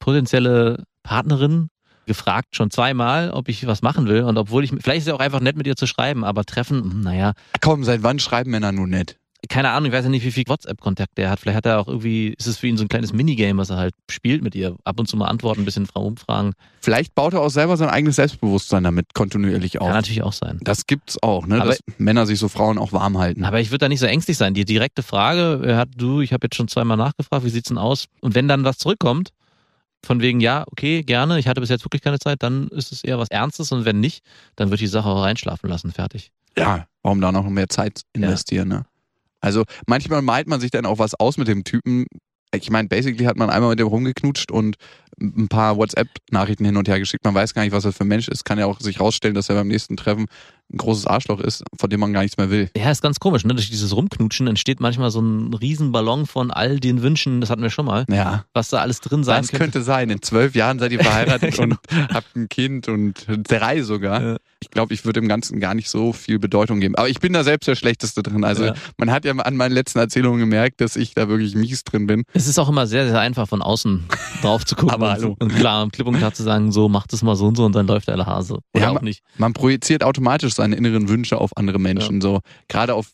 potenzielle 0.00 0.84
Partnerin 1.02 1.68
gefragt 2.08 2.56
schon 2.56 2.72
zweimal, 2.72 3.30
ob 3.30 3.48
ich 3.48 3.66
was 3.68 3.82
machen 3.82 4.08
will 4.08 4.22
und 4.24 4.36
obwohl 4.36 4.64
ich, 4.64 4.70
vielleicht 4.70 4.98
ist 4.98 5.02
es 5.04 5.08
ja 5.08 5.14
auch 5.14 5.20
einfach 5.20 5.40
nett 5.40 5.56
mit 5.56 5.68
ihr 5.68 5.76
zu 5.76 5.86
schreiben, 5.86 6.24
aber 6.24 6.44
treffen, 6.44 6.82
hm, 6.82 7.00
naja, 7.02 7.34
Komm, 7.60 7.84
seit 7.84 8.02
wann 8.02 8.18
schreiben 8.18 8.50
Männer 8.50 8.72
nun 8.72 8.90
nett? 8.90 9.16
keine 9.48 9.70
Ahnung, 9.70 9.86
ich 9.90 9.92
weiß 9.96 10.04
ja 10.04 10.10
nicht, 10.10 10.24
wie 10.24 10.32
viel 10.32 10.44
WhatsApp-Kontakt 10.46 11.16
der 11.16 11.30
hat. 11.30 11.38
Vielleicht 11.38 11.56
hat 11.56 11.66
er 11.66 11.78
auch 11.78 11.86
irgendwie, 11.86 12.34
ist 12.36 12.46
es 12.46 12.58
für 12.58 12.66
ihn 12.66 12.76
so 12.76 12.84
ein 12.84 12.88
kleines 12.88 13.12
Minigame, 13.12 13.58
was 13.58 13.70
er 13.70 13.76
halt 13.76 13.94
spielt 14.10 14.42
mit 14.42 14.54
ihr. 14.54 14.76
Ab 14.84 14.98
und 14.98 15.06
zu 15.06 15.16
mal 15.16 15.26
antworten, 15.26 15.62
ein 15.62 15.64
bisschen 15.64 15.88
umfragen. 15.94 16.54
Vielleicht 16.80 17.14
baut 17.14 17.34
er 17.34 17.40
auch 17.40 17.48
selber 17.50 17.76
sein 17.76 17.88
eigenes 17.88 18.16
Selbstbewusstsein 18.16 18.82
damit 18.82 19.14
kontinuierlich 19.14 19.80
auf. 19.80 19.86
Kann 19.86 19.96
natürlich 19.96 20.22
auch 20.22 20.32
sein. 20.32 20.58
Das 20.62 20.86
gibt's 20.86 21.22
auch, 21.22 21.46
ne? 21.46 21.60
Aber- 21.60 21.70
dass 21.70 21.80
Männer 21.98 22.26
sich 22.26 22.38
so 22.38 22.48
Frauen 22.48 22.78
auch 22.78 22.92
warm 22.92 23.18
halten. 23.18 23.44
Aber 23.44 23.60
ich 23.60 23.70
würde 23.70 23.84
da 23.84 23.88
nicht 23.88 24.00
so 24.00 24.06
ängstlich 24.06 24.36
sein. 24.36 24.54
Die 24.54 24.64
direkte 24.64 25.02
Frage, 25.04 25.62
er 25.64 25.76
hat 25.76 25.90
du, 25.96 26.20
ich 26.20 26.32
habe 26.32 26.46
jetzt 26.46 26.56
schon 26.56 26.68
zweimal 26.68 26.96
nachgefragt, 26.96 27.44
wie 27.44 27.50
sieht's 27.50 27.68
denn 27.68 27.78
aus? 27.78 28.06
Und 28.20 28.34
wenn 28.34 28.48
dann 28.48 28.64
was 28.64 28.78
zurückkommt, 28.78 29.30
von 30.04 30.20
wegen, 30.20 30.40
ja, 30.40 30.64
okay, 30.70 31.02
gerne, 31.02 31.38
ich 31.38 31.48
hatte 31.48 31.61
bis 31.61 31.70
jetzt 31.70 31.84
wirklich 31.84 32.02
keine 32.02 32.18
Zeit, 32.18 32.42
dann 32.42 32.68
ist 32.68 32.92
es 32.92 33.04
eher 33.04 33.18
was 33.18 33.30
Ernstes 33.30 33.72
und 33.72 33.84
wenn 33.84 34.00
nicht, 34.00 34.24
dann 34.56 34.70
wird 34.70 34.80
die 34.80 34.87
Sache 34.87 35.08
auch 35.08 35.22
reinschlafen 35.22 35.68
lassen, 35.68 35.92
fertig. 35.92 36.30
ja, 36.56 36.87
warum 37.02 37.20
da 37.20 37.32
noch 37.32 37.48
mehr 37.48 37.68
Zeit 37.68 38.02
investieren, 38.12 38.68
ne? 38.68 38.87
Also 39.40 39.64
manchmal 39.87 40.22
malt 40.22 40.48
man 40.48 40.61
sich 40.61 40.70
dann 40.70 40.87
auch 40.87 40.98
was 40.98 41.14
aus 41.14 41.37
mit 41.37 41.46
dem 41.48 41.62
Typen. 41.62 42.06
Ich 42.54 42.70
meine, 42.70 42.88
basically 42.88 43.24
hat 43.24 43.37
man 43.37 43.50
einmal 43.50 43.70
mit 43.70 43.78
dem 43.78 43.88
rumgeknutscht 43.88 44.50
und 44.50 44.76
ein 45.20 45.48
paar 45.48 45.76
WhatsApp-Nachrichten 45.76 46.64
hin 46.64 46.76
und 46.76 46.87
her 46.88 47.00
geschickt. 47.00 47.24
Man 47.24 47.34
weiß 47.34 47.52
gar 47.52 47.62
nicht, 47.62 47.72
was 47.72 47.84
er 47.84 47.92
für 47.92 48.04
ein 48.04 48.08
Mensch 48.08 48.28
ist. 48.28 48.44
Kann 48.44 48.58
ja 48.58 48.66
auch 48.66 48.78
sich 48.78 49.00
rausstellen, 49.00 49.34
dass 49.34 49.48
er 49.48 49.56
beim 49.56 49.66
nächsten 49.66 49.96
Treffen 49.96 50.26
ein 50.72 50.76
großes 50.78 51.06
Arschloch 51.06 51.40
ist, 51.40 51.64
von 51.76 51.90
dem 51.90 51.98
man 51.98 52.12
gar 52.12 52.22
nichts 52.22 52.37
mehr 52.37 52.50
will. 52.50 52.70
Ja, 52.76 52.90
ist 52.90 53.02
ganz 53.02 53.18
komisch, 53.18 53.44
ne? 53.44 53.54
Durch 53.54 53.68
dieses 53.68 53.96
Rumknutschen 53.96 54.46
entsteht 54.46 54.78
manchmal 54.80 55.11
so 55.11 55.20
ein 55.20 55.52
Riesenballon 55.54 56.26
von 56.26 56.50
all 56.52 56.78
den 56.78 57.02
Wünschen, 57.02 57.40
das 57.40 57.50
hatten 57.50 57.62
wir 57.62 57.70
schon 57.70 57.87
mal, 57.87 58.04
Ja, 58.08 58.44
was 58.54 58.68
da 58.68 58.78
alles 58.78 59.00
drin 59.00 59.24
sein 59.24 59.42
das 59.42 59.50
könnte 59.50 59.82
sein. 59.82 60.08
In 60.11 60.22
zwölf 60.22 60.54
Jahren 60.54 60.78
seid 60.78 60.92
ihr 60.92 61.00
verheiratet 61.02 61.54
Genau. 61.56 61.76
und 61.90 62.14
habt 62.14 62.37
ein 62.37 62.48
Kind 62.48 62.87
und 62.88 63.26
drei 63.28 63.82
sogar. 63.82 64.22
Ja. 64.22 64.37
Ich 64.60 64.70
glaube, 64.70 64.92
ich 64.92 65.04
würde 65.04 65.20
dem 65.20 65.28
Ganzen 65.28 65.60
gar 65.60 65.74
nicht 65.74 65.88
so 65.88 66.12
viel 66.12 66.38
Bedeutung 66.40 66.80
geben. 66.80 66.96
Aber 66.96 67.08
ich 67.08 67.20
bin 67.20 67.32
da 67.32 67.44
selbst 67.44 67.66
der 67.68 67.76
Schlechteste 67.76 68.22
drin. 68.24 68.42
Also 68.44 68.64
Ja. 68.66 68.74
man 68.96 69.10
hat 69.10 69.24
ja 69.24 69.32
an 69.32 69.56
meinen 69.56 69.72
letzten 69.72 69.98
Erzählungen 70.00 70.40
gemerkt, 70.40 70.80
dass 70.80 70.96
ich 70.96 71.14
da 71.14 71.28
wirklich 71.28 71.54
mies 71.54 71.84
drin 71.84 72.06
bin. 72.08 72.24
Es 72.32 72.48
ist 72.48 72.58
auch 72.58 72.68
immer 72.68 72.86
sehr, 72.88 73.06
sehr 73.08 73.20
einfach 73.20 73.48
von 73.48 73.62
außen 73.62 74.04
drauf 74.42 74.64
zu 74.64 74.74
gucken 74.74 74.90
Aber 74.94 75.10
und, 75.10 75.12
hallo. 75.14 75.36
und 75.38 75.54
klar, 75.54 75.88
klipp 75.90 76.06
und 76.08 76.16
klar 76.16 76.34
zu 76.34 76.42
sagen, 76.42 76.72
so 76.72 76.88
macht 76.88 77.12
es 77.12 77.22
mal 77.22 77.36
so 77.36 77.46
und 77.46 77.56
so 77.56 77.64
und 77.64 77.74
dann 77.74 77.86
läuft 77.86 78.08
der 78.08 78.16
Hase. 78.26 78.58
Oder 78.74 78.82
Ja, 78.84 78.90
auch 78.90 79.00
nicht. 79.00 79.22
Man 79.36 79.52
projiziert 79.52 80.02
automatisch 80.02 80.54
seine 80.54 80.74
inneren 80.76 81.08
Wünsche 81.08 81.38
auf 81.38 81.56
andere 81.56 81.78
Menschen. 81.78 82.20
So 82.20 82.40
gerade 82.68 82.94
auf 82.94 83.10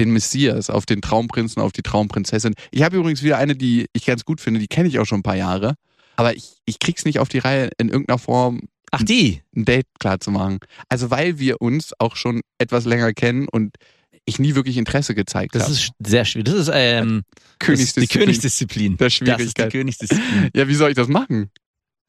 den 0.00 0.10
Messias, 0.10 0.68
auf 0.70 0.84
den 0.86 1.00
Traumprinzen, 1.00 1.62
auf 1.62 1.72
die 1.72 1.82
Traumprinzessin. 1.82 2.54
Ich 2.72 2.82
habe 2.82 2.96
übrigens 2.96 3.22
wieder 3.22 3.36
eine, 3.38 3.54
die 3.56 3.86
ich 3.92 4.04
ganz 4.04 4.24
gut 4.24 4.40
finde. 4.40 4.60
Die 4.60 4.68
kenne 4.68 4.88
ich 4.88 4.98
auch 4.98 5.06
schon 5.06 5.20
ein 5.20 5.24
paar 5.24 5.36
Jahre. 5.36 5.74
Aber 6.16 6.34
ich, 6.36 6.56
ich 6.66 6.80
krieg's 6.80 7.04
nicht 7.04 7.20
auf 7.20 7.28
die 7.28 7.38
Reihe, 7.38 7.70
in 7.78 7.88
irgendeiner 7.88 8.18
Form 8.18 8.62
Ach, 8.90 9.02
die! 9.02 9.42
ein 9.54 9.64
Date 9.64 9.86
klar 9.98 10.20
zu 10.20 10.30
machen. 10.30 10.58
Also 10.88 11.10
weil 11.10 11.38
wir 11.38 11.60
uns 11.60 11.92
auch 11.98 12.16
schon 12.16 12.40
etwas 12.58 12.84
länger 12.84 13.12
kennen 13.12 13.48
und 13.48 13.76
ich 14.24 14.38
nie 14.38 14.54
wirklich 14.54 14.76
Interesse 14.76 15.14
gezeigt 15.14 15.54
Das 15.54 15.64
habe. 15.64 15.72
ist 15.72 15.90
sehr 16.04 16.24
schwierig. 16.24 16.46
Das 16.46 16.54
ist, 16.68 16.70
ähm, 16.72 17.22
das 17.58 17.80
ist 17.80 17.96
die 17.96 18.06
Königsdisziplin. 18.06 18.96
Königsdisziplin. 18.96 18.96
Der 18.96 19.06
Das 19.06 19.12
ist 19.14 19.20
die 19.20 19.24
Schwierigkeit. 19.26 19.72
Königsdisziplin. 19.72 20.50
Ja, 20.54 20.68
wie 20.68 20.74
soll 20.74 20.90
ich 20.90 20.96
das 20.96 21.08
machen? 21.08 21.50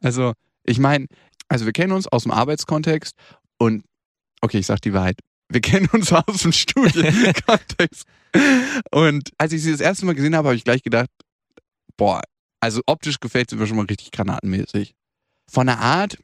Also, 0.02 0.34
ich 0.64 0.80
meine, 0.80 1.06
also 1.48 1.66
wir 1.66 1.74
kennen 1.74 1.94
uns 1.94 2.08
aus 2.08 2.24
dem 2.24 2.32
Arbeitskontext 2.32 3.14
und 3.58 3.84
okay, 4.42 4.60
ich 4.60 4.66
sag 4.66 4.82
die 4.82 4.94
Wahrheit. 4.94 5.18
Wir 5.50 5.62
kennen 5.62 5.88
uns 5.94 6.12
aus 6.14 6.42
dem 6.44 6.52
Studienkontext. 6.52 8.04
Und 8.92 9.30
als 9.38 9.54
ich 9.54 9.64
sie 9.64 9.72
das 9.72 9.82
erste 9.82 10.06
Mal 10.06 10.14
gesehen 10.16 10.36
habe, 10.36 10.50
habe 10.50 10.56
ich 10.56 10.64
gleich 10.64 10.84
gedacht, 10.84 11.10
boah, 11.98 12.22
also 12.60 12.82
optisch 12.86 13.20
gefällt 13.20 13.50
sie 13.50 13.56
mir 13.56 13.66
schon 13.66 13.78
mal 13.78 13.86
richtig 13.86 14.12
granatenmäßig. 14.12 14.94
Von 15.52 15.68
der 15.68 15.80
Art 15.80 16.18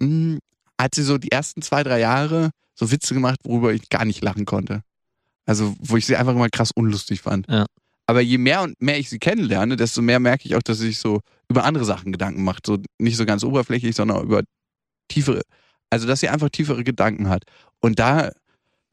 mh, 0.00 0.38
hat 0.80 0.94
sie 0.94 1.02
so 1.02 1.18
die 1.18 1.32
ersten 1.32 1.62
zwei, 1.62 1.82
drei 1.82 2.00
Jahre 2.00 2.50
so 2.74 2.90
Witze 2.90 3.14
gemacht, 3.14 3.40
worüber 3.44 3.72
ich 3.72 3.88
gar 3.88 4.04
nicht 4.04 4.22
lachen 4.22 4.44
konnte. 4.44 4.82
Also, 5.46 5.74
wo 5.80 5.96
ich 5.96 6.06
sie 6.06 6.16
einfach 6.16 6.34
immer 6.34 6.48
krass 6.48 6.70
unlustig 6.74 7.20
fand. 7.22 7.48
Ja. 7.48 7.66
Aber 8.06 8.20
je 8.20 8.38
mehr 8.38 8.62
und 8.62 8.80
mehr 8.80 8.98
ich 8.98 9.08
sie 9.10 9.18
kennenlerne, 9.18 9.76
desto 9.76 10.00
mehr 10.00 10.20
merke 10.20 10.46
ich 10.46 10.54
auch, 10.54 10.62
dass 10.62 10.78
sie 10.78 10.86
sich 10.86 10.98
so 10.98 11.20
über 11.48 11.64
andere 11.64 11.84
Sachen 11.84 12.12
Gedanken 12.12 12.44
macht. 12.44 12.66
So 12.66 12.78
nicht 12.98 13.16
so 13.16 13.26
ganz 13.26 13.44
oberflächlich, 13.44 13.96
sondern 13.96 14.22
über 14.22 14.42
tiefere, 15.08 15.42
also 15.90 16.06
dass 16.06 16.20
sie 16.20 16.28
einfach 16.28 16.50
tiefere 16.50 16.84
Gedanken 16.84 17.28
hat. 17.28 17.42
Und 17.80 17.98
da 17.98 18.30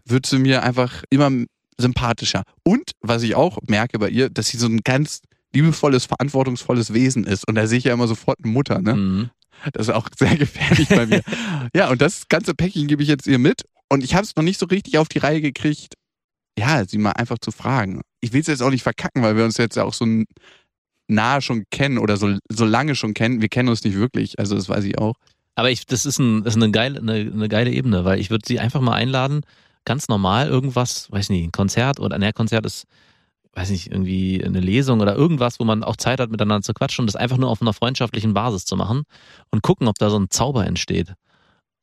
wird 0.05 0.25
sie 0.25 0.39
mir 0.39 0.63
einfach 0.63 1.03
immer 1.09 1.31
sympathischer. 1.77 2.43
Und 2.63 2.91
was 3.01 3.23
ich 3.23 3.35
auch 3.35 3.59
merke 3.67 3.99
bei 3.99 4.09
ihr, 4.09 4.29
dass 4.29 4.47
sie 4.47 4.57
so 4.57 4.67
ein 4.67 4.81
ganz 4.83 5.21
liebevolles, 5.53 6.05
verantwortungsvolles 6.05 6.93
Wesen 6.93 7.23
ist. 7.25 7.47
Und 7.47 7.55
da 7.55 7.67
sehe 7.67 7.77
ich 7.77 7.85
ja 7.85 7.93
immer 7.93 8.07
sofort 8.07 8.39
eine 8.43 8.51
Mutter, 8.51 8.81
ne? 8.81 8.95
Mhm. 8.95 9.29
Das 9.73 9.87
ist 9.87 9.93
auch 9.93 10.09
sehr 10.17 10.35
gefährlich 10.35 10.89
bei 10.89 11.05
mir. 11.05 11.21
Ja, 11.75 11.89
und 11.89 12.01
das 12.01 12.27
ganze 12.29 12.53
Päckchen 12.53 12.87
gebe 12.87 13.03
ich 13.03 13.09
jetzt 13.09 13.27
ihr 13.27 13.39
mit. 13.39 13.63
Und 13.89 14.03
ich 14.03 14.13
habe 14.15 14.23
es 14.23 14.35
noch 14.35 14.43
nicht 14.43 14.59
so 14.59 14.65
richtig 14.67 14.97
auf 14.97 15.09
die 15.09 15.17
Reihe 15.17 15.41
gekriegt, 15.41 15.95
ja, 16.57 16.85
sie 16.85 16.97
mal 16.97 17.11
einfach 17.11 17.37
zu 17.39 17.51
fragen. 17.51 18.01
Ich 18.21 18.33
will 18.33 18.41
es 18.41 18.47
jetzt 18.47 18.61
auch 18.61 18.69
nicht 18.69 18.83
verkacken, 18.83 19.23
weil 19.23 19.35
wir 19.35 19.43
uns 19.43 19.57
jetzt 19.57 19.75
ja 19.75 19.83
auch 19.83 19.93
so 19.93 20.05
nahe 21.07 21.41
schon 21.41 21.65
kennen 21.69 21.97
oder 21.97 22.17
so, 22.17 22.37
so 22.49 22.65
lange 22.65 22.95
schon 22.95 23.13
kennen. 23.13 23.41
Wir 23.41 23.49
kennen 23.49 23.69
uns 23.69 23.83
nicht 23.83 23.95
wirklich, 23.95 24.39
also 24.39 24.55
das 24.55 24.69
weiß 24.69 24.83
ich 24.85 24.97
auch. 24.97 25.15
Aber 25.55 25.69
ich, 25.69 25.85
das 25.85 26.05
ist, 26.05 26.19
ein, 26.19 26.43
das 26.43 26.55
ist 26.55 26.61
eine, 26.61 26.71
geile, 26.71 26.99
eine, 26.99 27.13
eine 27.13 27.49
geile 27.49 27.71
Ebene, 27.71 28.05
weil 28.05 28.19
ich 28.19 28.29
würde 28.29 28.45
sie 28.45 28.59
einfach 28.59 28.81
mal 28.81 28.93
einladen, 28.93 29.41
ganz 29.85 30.07
normal 30.07 30.47
irgendwas, 30.47 31.11
weiß 31.11 31.29
nicht, 31.29 31.43
ein 31.43 31.51
Konzert 31.51 31.99
oder 31.99 32.15
ein 32.15 32.33
Konzert 32.33 32.65
ist, 32.65 32.85
weiß 33.55 33.69
nicht, 33.69 33.91
irgendwie 33.91 34.43
eine 34.43 34.59
Lesung 34.59 34.99
oder 34.99 35.15
irgendwas, 35.15 35.59
wo 35.59 35.63
man 35.63 35.83
auch 35.83 35.95
Zeit 35.95 36.19
hat, 36.19 36.29
miteinander 36.29 36.61
zu 36.61 36.73
quatschen 36.73 37.03
und 37.03 37.07
das 37.07 37.15
einfach 37.15 37.37
nur 37.37 37.49
auf 37.49 37.61
einer 37.61 37.73
freundschaftlichen 37.73 38.33
Basis 38.33 38.65
zu 38.65 38.75
machen 38.75 39.03
und 39.49 39.61
gucken, 39.63 39.87
ob 39.87 39.95
da 39.97 40.09
so 40.09 40.19
ein 40.19 40.29
Zauber 40.29 40.65
entsteht. 40.67 41.13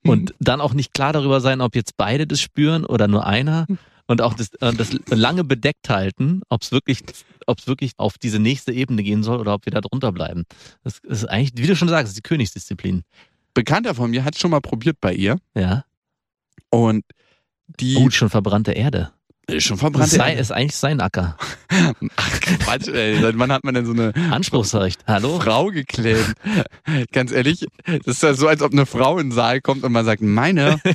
Und 0.05 0.35
dann 0.41 0.61
auch 0.61 0.75
nicht 0.75 0.93
klar 0.95 1.13
darüber 1.13 1.41
sein, 1.41 1.61
ob 1.61 1.77
jetzt 1.77 1.97
beide 1.97 2.27
das 2.27 2.41
spüren 2.41 2.85
oder 2.85 3.07
nur 3.09 3.25
einer. 3.25 3.67
Und 4.09 4.21
auch 4.21 4.35
das, 4.35 4.53
äh, 4.55 4.73
das 4.75 4.91
lange 5.09 5.45
bedeckt 5.45 5.89
halten, 5.89 6.43
ob 6.49 6.63
es 6.63 6.73
wirklich, 6.73 6.99
ob 7.47 7.61
es 7.61 7.69
wirklich 7.69 7.93
auf 7.99 8.19
diese 8.19 8.41
nächste 8.41 8.73
Ebene 8.73 9.05
gehen 9.05 9.23
soll 9.23 9.39
oder 9.39 9.55
ob 9.55 9.65
wir 9.65 9.71
da 9.71 9.81
drunter 9.81 10.11
bleiben. 10.11 10.43
Das 10.83 10.99
ist 10.99 11.25
eigentlich, 11.27 11.53
wie 11.57 11.69
du 11.69 11.77
schon 11.77 11.89
sagst, 11.89 12.17
die 12.17 12.21
Königsdisziplin. 12.21 13.05
Bekannter 13.55 13.95
von 13.95 14.11
mir 14.11 14.25
hat 14.25 14.35
es 14.35 14.41
schon 14.41 14.51
mal 14.51 14.61
probiert 14.61 14.97
bei 15.01 15.15
ihr 15.15 15.37
Ja. 15.57 15.85
und 16.71 17.05
die 17.81 17.97
Oh, 17.97 18.11
schon 18.11 18.29
verbrannte 18.29 18.73
Erde. 18.73 19.13
Ist 19.49 19.65
schon 19.65 19.77
Das 19.77 19.81
verbrannt. 19.81 20.11
sei, 20.11 20.35
ist 20.35 20.53
eigentlich 20.53 20.77
sein 20.77 21.01
Acker. 21.01 21.37
Ach 22.17 22.41
Quatsch, 22.41 22.89
ey. 22.89 23.21
Seit 23.21 23.39
wann 23.39 23.53
hat 23.53 23.65
man 23.65 23.75
denn 23.75 23.87
so 23.87 23.93
eine 23.93 24.13
Anspruchsrecht. 24.31 25.01
Hallo? 25.07 25.41
Frau 25.41 25.67
geklämt? 25.67 26.35
Ganz 27.13 27.33
ehrlich, 27.33 27.67
das 27.85 28.07
ist 28.17 28.23
ja 28.23 28.35
so, 28.35 28.49
als 28.49 28.63
ob 28.63 28.73
eine 28.73 28.87
Frau 28.87 29.19
in 29.19 29.29
den 29.29 29.33
Saal 29.33 29.61
kommt 29.61 29.85
und 29.85 29.93
man 29.93 30.05
sagt, 30.05 30.23
meine. 30.23 30.81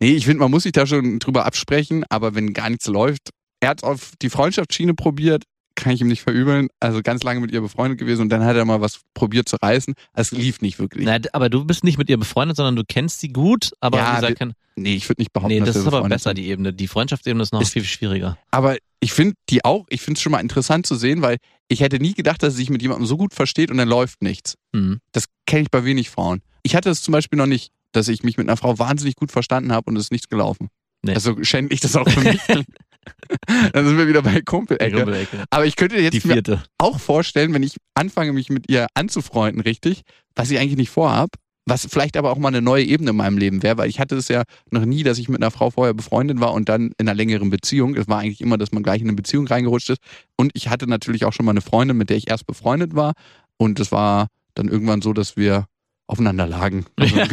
Nee, 0.00 0.12
ich 0.12 0.26
finde, 0.26 0.38
man 0.38 0.52
muss 0.52 0.62
sich 0.62 0.70
da 0.70 0.86
schon 0.86 1.18
drüber 1.18 1.44
absprechen, 1.44 2.04
aber 2.08 2.36
wenn 2.36 2.52
gar 2.52 2.70
nichts 2.70 2.86
läuft, 2.86 3.30
er 3.58 3.70
hat 3.70 3.82
auf 3.82 4.12
die 4.22 4.30
Freundschaftsschiene 4.30 4.94
probiert, 4.94 5.42
kann 5.78 5.92
ich 5.92 6.00
ihm 6.00 6.08
nicht 6.08 6.22
verübeln. 6.22 6.68
Also 6.80 7.00
ganz 7.02 7.22
lange 7.22 7.40
mit 7.40 7.50
ihr 7.52 7.60
befreundet 7.60 7.98
gewesen 7.98 8.22
und 8.22 8.28
dann 8.30 8.44
hat 8.44 8.56
er 8.56 8.64
mal 8.64 8.80
was 8.80 9.00
probiert 9.14 9.48
zu 9.48 9.56
reißen. 9.62 9.94
Es 10.14 10.30
lief 10.32 10.60
nicht 10.60 10.78
wirklich. 10.78 11.04
Na, 11.06 11.18
aber 11.32 11.48
du 11.48 11.64
bist 11.64 11.84
nicht 11.84 11.98
mit 11.98 12.10
ihr 12.10 12.18
befreundet, 12.18 12.56
sondern 12.56 12.76
du 12.76 12.82
kennst 12.86 13.20
sie 13.20 13.28
gut, 13.32 13.70
aber 13.80 13.98
Ja, 13.98 14.12
wie 14.12 14.20
gesagt, 14.20 14.38
kein, 14.38 14.52
Nee, 14.76 14.94
ich 14.94 15.08
würde 15.08 15.20
nicht 15.20 15.32
behaupten, 15.32 15.54
nee, 15.54 15.60
das 15.60 15.74
ist 15.74 15.86
aber 15.88 16.02
besser, 16.08 16.30
sind. 16.30 16.38
die 16.38 16.46
Ebene. 16.48 16.72
Die 16.72 16.86
Freundschaftsebene 16.86 17.42
ist 17.42 17.52
noch 17.52 17.60
Ist- 17.60 17.72
viel 17.72 17.82
schwieriger. 17.84 18.38
Aber 18.52 18.76
ich 19.00 19.12
finde 19.12 19.34
die 19.48 19.64
auch, 19.64 19.86
ich 19.88 20.00
finde 20.02 20.18
es 20.18 20.22
schon 20.22 20.30
mal 20.32 20.40
interessant 20.40 20.86
zu 20.86 20.94
sehen, 20.94 21.20
weil 21.22 21.38
ich 21.68 21.80
hätte 21.80 21.98
nie 21.98 22.14
gedacht, 22.14 22.42
dass 22.42 22.54
sie 22.54 22.60
sich 22.60 22.70
mit 22.70 22.82
jemandem 22.82 23.06
so 23.06 23.16
gut 23.16 23.34
versteht 23.34 23.70
und 23.72 23.76
dann 23.78 23.88
läuft 23.88 24.22
nichts. 24.22 24.54
Mhm. 24.72 25.00
Das 25.12 25.24
kenne 25.46 25.62
ich 25.62 25.70
bei 25.70 25.84
wenig 25.84 26.10
Frauen. 26.10 26.42
Ich 26.62 26.76
hatte 26.76 26.90
es 26.90 27.02
zum 27.02 27.12
Beispiel 27.12 27.36
noch 27.38 27.46
nicht, 27.46 27.72
dass 27.92 28.06
ich 28.08 28.22
mich 28.22 28.36
mit 28.36 28.48
einer 28.48 28.56
Frau 28.56 28.78
wahnsinnig 28.78 29.16
gut 29.16 29.32
verstanden 29.32 29.72
habe 29.72 29.90
und 29.90 29.96
es 29.96 30.04
ist 30.04 30.12
nichts 30.12 30.28
gelaufen. 30.28 30.68
Nee. 31.02 31.14
Also 31.14 31.36
schändlich 31.42 31.80
das 31.80 31.96
auch 31.96 32.08
für 32.08 32.20
mich. 32.20 32.40
Dann 33.72 33.86
sind 33.86 33.98
wir 33.98 34.08
wieder 34.08 34.22
bei 34.22 34.40
Kumpel-Ecke. 34.40 34.96
Kumpel-Ecke. 34.96 35.44
Aber 35.50 35.66
ich 35.66 35.76
könnte 35.76 35.98
jetzt 35.98 36.24
mir 36.24 36.42
auch 36.78 36.98
vorstellen, 36.98 37.54
wenn 37.54 37.62
ich 37.62 37.76
anfange, 37.94 38.32
mich 38.32 38.50
mit 38.50 38.70
ihr 38.70 38.86
anzufreunden, 38.94 39.62
richtig, 39.62 40.02
was 40.34 40.50
ich 40.50 40.58
eigentlich 40.58 40.76
nicht 40.76 40.90
vorhab, 40.90 41.30
was 41.68 41.86
vielleicht 41.90 42.16
aber 42.16 42.30
auch 42.30 42.38
mal 42.38 42.48
eine 42.48 42.62
neue 42.62 42.84
Ebene 42.84 43.10
in 43.10 43.16
meinem 43.16 43.38
Leben 43.38 43.62
wäre, 43.62 43.76
weil 43.78 43.88
ich 43.88 44.00
hatte 44.00 44.16
es 44.16 44.28
ja 44.28 44.42
noch 44.70 44.84
nie, 44.84 45.02
dass 45.02 45.18
ich 45.18 45.28
mit 45.28 45.42
einer 45.42 45.50
Frau 45.50 45.70
vorher 45.70 45.94
befreundet 45.94 46.40
war 46.40 46.52
und 46.52 46.68
dann 46.68 46.92
in 46.98 47.08
einer 47.08 47.14
längeren 47.14 47.50
Beziehung. 47.50 47.94
Es 47.94 48.08
war 48.08 48.20
eigentlich 48.20 48.40
immer, 48.40 48.58
dass 48.58 48.72
man 48.72 48.82
gleich 48.82 49.00
in 49.00 49.08
eine 49.08 49.16
Beziehung 49.16 49.46
reingerutscht 49.46 49.90
ist. 49.90 50.00
Und 50.36 50.50
ich 50.54 50.68
hatte 50.68 50.86
natürlich 50.86 51.24
auch 51.24 51.32
schon 51.32 51.44
mal 51.44 51.52
eine 51.52 51.60
Freundin, 51.60 51.96
mit 51.96 52.10
der 52.10 52.16
ich 52.16 52.28
erst 52.28 52.46
befreundet 52.46 52.94
war. 52.94 53.12
Und 53.56 53.80
es 53.80 53.92
war 53.92 54.28
dann 54.54 54.68
irgendwann 54.68 55.02
so, 55.02 55.12
dass 55.12 55.36
wir 55.36 55.66
aufeinander 56.06 56.46
lagen. 56.46 56.86
Also 56.96 57.16
Ja. 57.16 57.30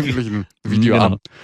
Videoabend. 0.63 1.21
Genau. 1.23 1.36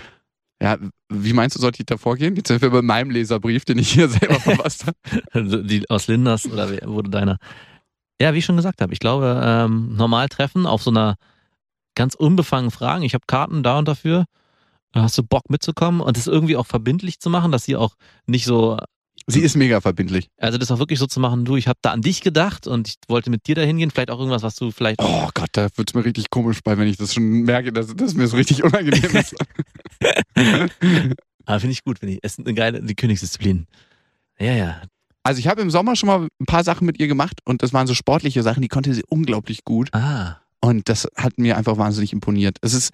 Ja, 0.62 0.78
wie 1.12 1.34
meinst 1.34 1.56
du, 1.56 1.60
sollte 1.60 1.82
ich 1.82 1.86
da 1.86 1.98
vorgehen? 1.98 2.36
Jetzt 2.36 2.48
sind 2.48 2.62
wir 2.62 2.70
bei 2.70 2.82
meinem 2.82 3.12
Leserbrief, 3.12 3.66
den 3.66 3.78
ich 3.78 3.92
hier 3.92 4.10
selber 4.10 4.40
verfasst 4.40 4.88
habe. 4.88 4.98
Also 5.32 5.62
Die 5.62 5.90
aus 5.90 6.08
Linders 6.08 6.46
oder 6.46 6.70
wurde 6.88 7.10
deiner? 7.10 7.38
Ja, 8.22 8.34
wie 8.34 8.38
ich 8.38 8.46
schon 8.46 8.56
gesagt 8.56 8.82
habe, 8.82 8.94
ich 8.94 9.00
glaube, 9.00 9.42
ähm, 9.44 9.96
normal 9.96 10.30
treffen 10.30 10.66
auf 10.66 10.84
so 10.84 10.92
einer 10.92 11.16
ganz 11.96 12.14
unbefangen 12.16 12.72
Fragen. 12.72 13.04
Ich 13.04 13.14
habe 13.14 13.26
Karten 13.28 13.64
da 13.64 13.80
und 13.80 13.88
dafür. 13.88 14.26
Hast 14.94 15.18
du 15.18 15.24
Bock 15.24 15.50
mitzukommen 15.50 16.02
und 16.02 16.18
das 16.18 16.28
irgendwie 16.28 16.58
auch 16.58 16.68
verbindlich 16.68 17.20
zu 17.20 17.30
machen, 17.30 17.52
dass 17.52 17.64
sie 17.64 17.76
auch 17.76 17.96
nicht 18.26 18.46
so, 18.46 18.78
Sie 19.28 19.42
ist 19.42 19.56
mega 19.56 19.82
verbindlich. 19.82 20.30
also 20.38 20.58
das 20.58 20.72
auch 20.72 20.80
wirklich 20.80 21.00
so 21.00 21.08
zu 21.08 21.20
machen, 21.20 21.46
du, 21.46 21.56
ich 21.56 21.68
habe 21.68 21.80
da 21.82 21.92
an 21.92 22.02
dich 22.02 22.22
gedacht 22.22 22.68
und 22.68 22.88
ich 22.88 22.96
wollte 23.08 23.30
mit 23.30 23.48
dir 23.48 23.56
dahin 23.56 23.78
gehen, 23.78 23.92
vielleicht 23.92 24.12
auch 24.12 24.20
irgendwas, 24.20 24.44
was 24.44 24.56
du 24.56 24.72
vielleicht 24.72 25.02
Oh 25.02 25.30
Gott, 25.34 25.50
da 25.54 25.68
wird's 25.76 25.94
mir 25.94 26.04
richtig 26.04 26.30
komisch 26.30 26.60
bei, 26.64 26.78
wenn 26.78 26.88
ich 26.88 26.98
das 26.98 27.14
schon 27.14 27.24
merke, 27.44 27.72
dass, 27.72 27.96
dass 27.96 28.14
mir 28.14 28.28
so 28.28 28.38
richtig 28.38 28.64
unangenehm 28.64 29.12
ist. 29.16 29.36
Ah, 31.46 31.60
finde 31.60 31.74
ich 31.74 31.84
gut, 31.84 32.00
finde 32.00 32.14
ich. 32.14 32.20
Es 32.22 32.34
ist 32.34 32.46
eine 32.46 32.54
geile, 32.54 32.82
die 32.82 32.96
Königsdisziplin. 32.96 33.66
Ja, 34.40 34.54
ja. 34.54 34.82
Also 35.24 35.40
ich 35.40 35.48
habe 35.48 35.62
im 35.62 35.70
Sommer 35.70 35.96
schon 35.96 36.08
mal 36.08 36.28
ein 36.40 36.46
paar 36.46 36.64
Sachen 36.64 36.86
mit 36.86 37.00
ihr 37.00 37.08
gemacht 37.08 37.40
und 37.46 37.62
das 37.62 37.74
waren 37.74 37.88
so 37.88 37.94
sportliche 37.94 38.42
Sachen, 38.44 38.62
die 38.62 38.68
konnte 38.68 38.94
sie 38.94 39.04
unglaublich 39.08 39.64
gut. 39.64 39.94
Ah. 39.94 40.38
Und 40.62 40.90
das 40.90 41.08
hat 41.16 41.38
mir 41.38 41.58
einfach 41.58 41.78
wahnsinnig 41.78 42.14
imponiert. 42.14 42.58
Es 42.62 42.74
ist, 42.74 42.92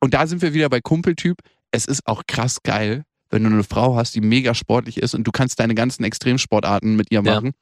und 0.00 0.14
da 0.14 0.26
sind 0.26 0.42
wir 0.42 0.54
wieder 0.54 0.68
bei 0.68 0.80
Kumpeltyp. 0.80 1.36
Es 1.70 1.86
ist 1.86 2.06
auch 2.06 2.22
krass 2.26 2.62
geil, 2.62 3.04
wenn 3.34 3.42
du 3.44 3.50
eine 3.50 3.64
Frau 3.64 3.96
hast, 3.96 4.14
die 4.14 4.20
mega 4.22 4.54
sportlich 4.54 4.96
ist 4.96 5.14
und 5.14 5.24
du 5.24 5.32
kannst 5.32 5.60
deine 5.60 5.74
ganzen 5.74 6.04
Extremsportarten 6.04 6.96
mit 6.96 7.10
ihr 7.10 7.22
Ja. 7.22 7.34
machen. 7.34 7.52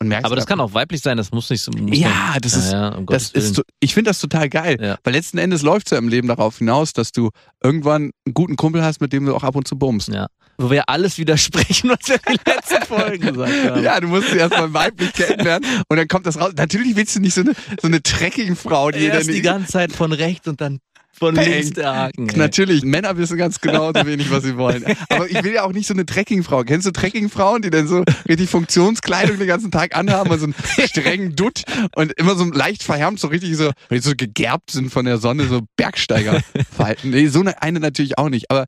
Und 0.00 0.08
merkst 0.08 0.24
Aber 0.24 0.34
das 0.34 0.46
kann 0.46 0.60
auch 0.60 0.72
weiblich 0.72 1.02
sein, 1.02 1.18
das 1.18 1.30
muss 1.30 1.50
nicht 1.50 1.60
so. 1.62 1.70
Muss 1.72 1.96
Ja, 1.96 2.36
das 2.40 2.54
ist, 2.54 2.72
ja, 2.72 2.88
um 2.94 3.04
das 3.04 3.34
Willen. 3.34 3.44
ist, 3.44 3.62
ich 3.80 3.92
finde 3.92 4.10
das 4.10 4.18
total 4.18 4.48
geil, 4.48 4.78
Ja. 4.80 4.96
weil 5.04 5.12
letzten 5.12 5.36
Endes 5.36 5.60
läuft 5.62 5.86
es 5.88 5.90
ja 5.90 5.98
im 5.98 6.08
Leben 6.08 6.26
darauf 6.26 6.56
hinaus, 6.58 6.94
dass 6.94 7.12
du 7.12 7.28
irgendwann 7.62 8.10
einen 8.24 8.34
guten 8.34 8.56
Kumpel 8.56 8.82
hast, 8.82 9.00
mit 9.02 9.12
dem 9.12 9.26
du 9.26 9.34
auch 9.36 9.44
ab 9.44 9.56
und 9.56 9.68
zu 9.68 9.76
bummst. 9.78 10.08
Ja. 10.08 10.26
Wo 10.56 10.70
wir 10.70 10.88
alles 10.88 11.18
widersprechen, 11.18 11.90
was 11.90 12.08
wir 12.08 12.16
in 12.26 12.36
den 12.36 12.54
letzten 12.54 12.82
Folgen 12.86 13.20
gesagt 13.26 13.52
haben. 13.74 13.82
Ja, 13.84 14.00
du 14.00 14.08
musst 14.08 14.30
sie 14.30 14.38
erstmal 14.38 14.72
weiblich 14.72 15.12
kennenlernen 15.12 15.68
und 15.88 15.96
dann 15.98 16.08
kommt 16.08 16.24
das 16.26 16.40
raus. 16.40 16.52
Natürlich 16.56 16.96
willst 16.96 17.16
du 17.16 17.20
nicht 17.20 17.34
so 17.34 17.42
eine, 17.42 17.52
so 17.80 17.86
eine 17.86 18.00
dreckige 18.00 18.56
Frau, 18.56 18.90
die 18.90 19.04
Erst 19.04 19.28
dann 19.28 19.34
die 19.34 19.42
ganze 19.42 19.70
Zeit 19.72 19.92
von 19.92 20.12
rechts 20.12 20.48
und 20.48 20.60
dann 20.62 20.78
von 21.20 21.34
links 21.36 21.70
der 21.70 21.94
Haken. 21.94 22.28
ey. 22.30 22.36
Natürlich, 22.36 22.82
Männer 22.82 23.16
wissen 23.16 23.36
ganz 23.36 23.60
genau 23.60 23.92
so 23.94 24.06
wenig, 24.06 24.30
was 24.30 24.42
sie 24.42 24.56
wollen. 24.56 24.84
Aber 25.10 25.30
ich 25.30 25.44
will 25.44 25.52
ja 25.52 25.64
auch 25.64 25.72
nicht 25.72 25.86
so 25.86 25.94
eine 25.94 26.06
Trekkingfrau. 26.06 26.64
Kennst 26.64 26.86
du 26.86 26.90
Trekkingfrauen, 26.90 27.62
die 27.62 27.70
dann 27.70 27.86
so 27.86 28.02
richtig 28.26 28.48
Funktionskleidung 28.48 29.38
den 29.38 29.46
ganzen 29.46 29.70
Tag 29.70 29.94
anhaben 29.94 30.30
und 30.30 30.38
so 30.38 30.46
einen 30.46 30.54
strengen 30.88 31.36
Dutt 31.36 31.62
und 31.94 32.12
immer 32.14 32.34
so 32.34 32.44
leicht 32.44 32.82
verhärmt, 32.82 33.20
so 33.20 33.28
richtig 33.28 33.54
so, 33.56 33.70
die 33.90 33.98
so 33.98 34.12
gegerbt 34.16 34.70
sind 34.70 34.90
von 34.90 35.04
der 35.04 35.18
Sonne, 35.18 35.46
so 35.46 35.60
Bergsteigerverhalten. 35.76 37.10
Nee, 37.20 37.26
so 37.26 37.40
eine, 37.40 37.60
eine 37.62 37.80
natürlich 37.80 38.18
auch 38.18 38.28
nicht. 38.28 38.50
Aber 38.50 38.64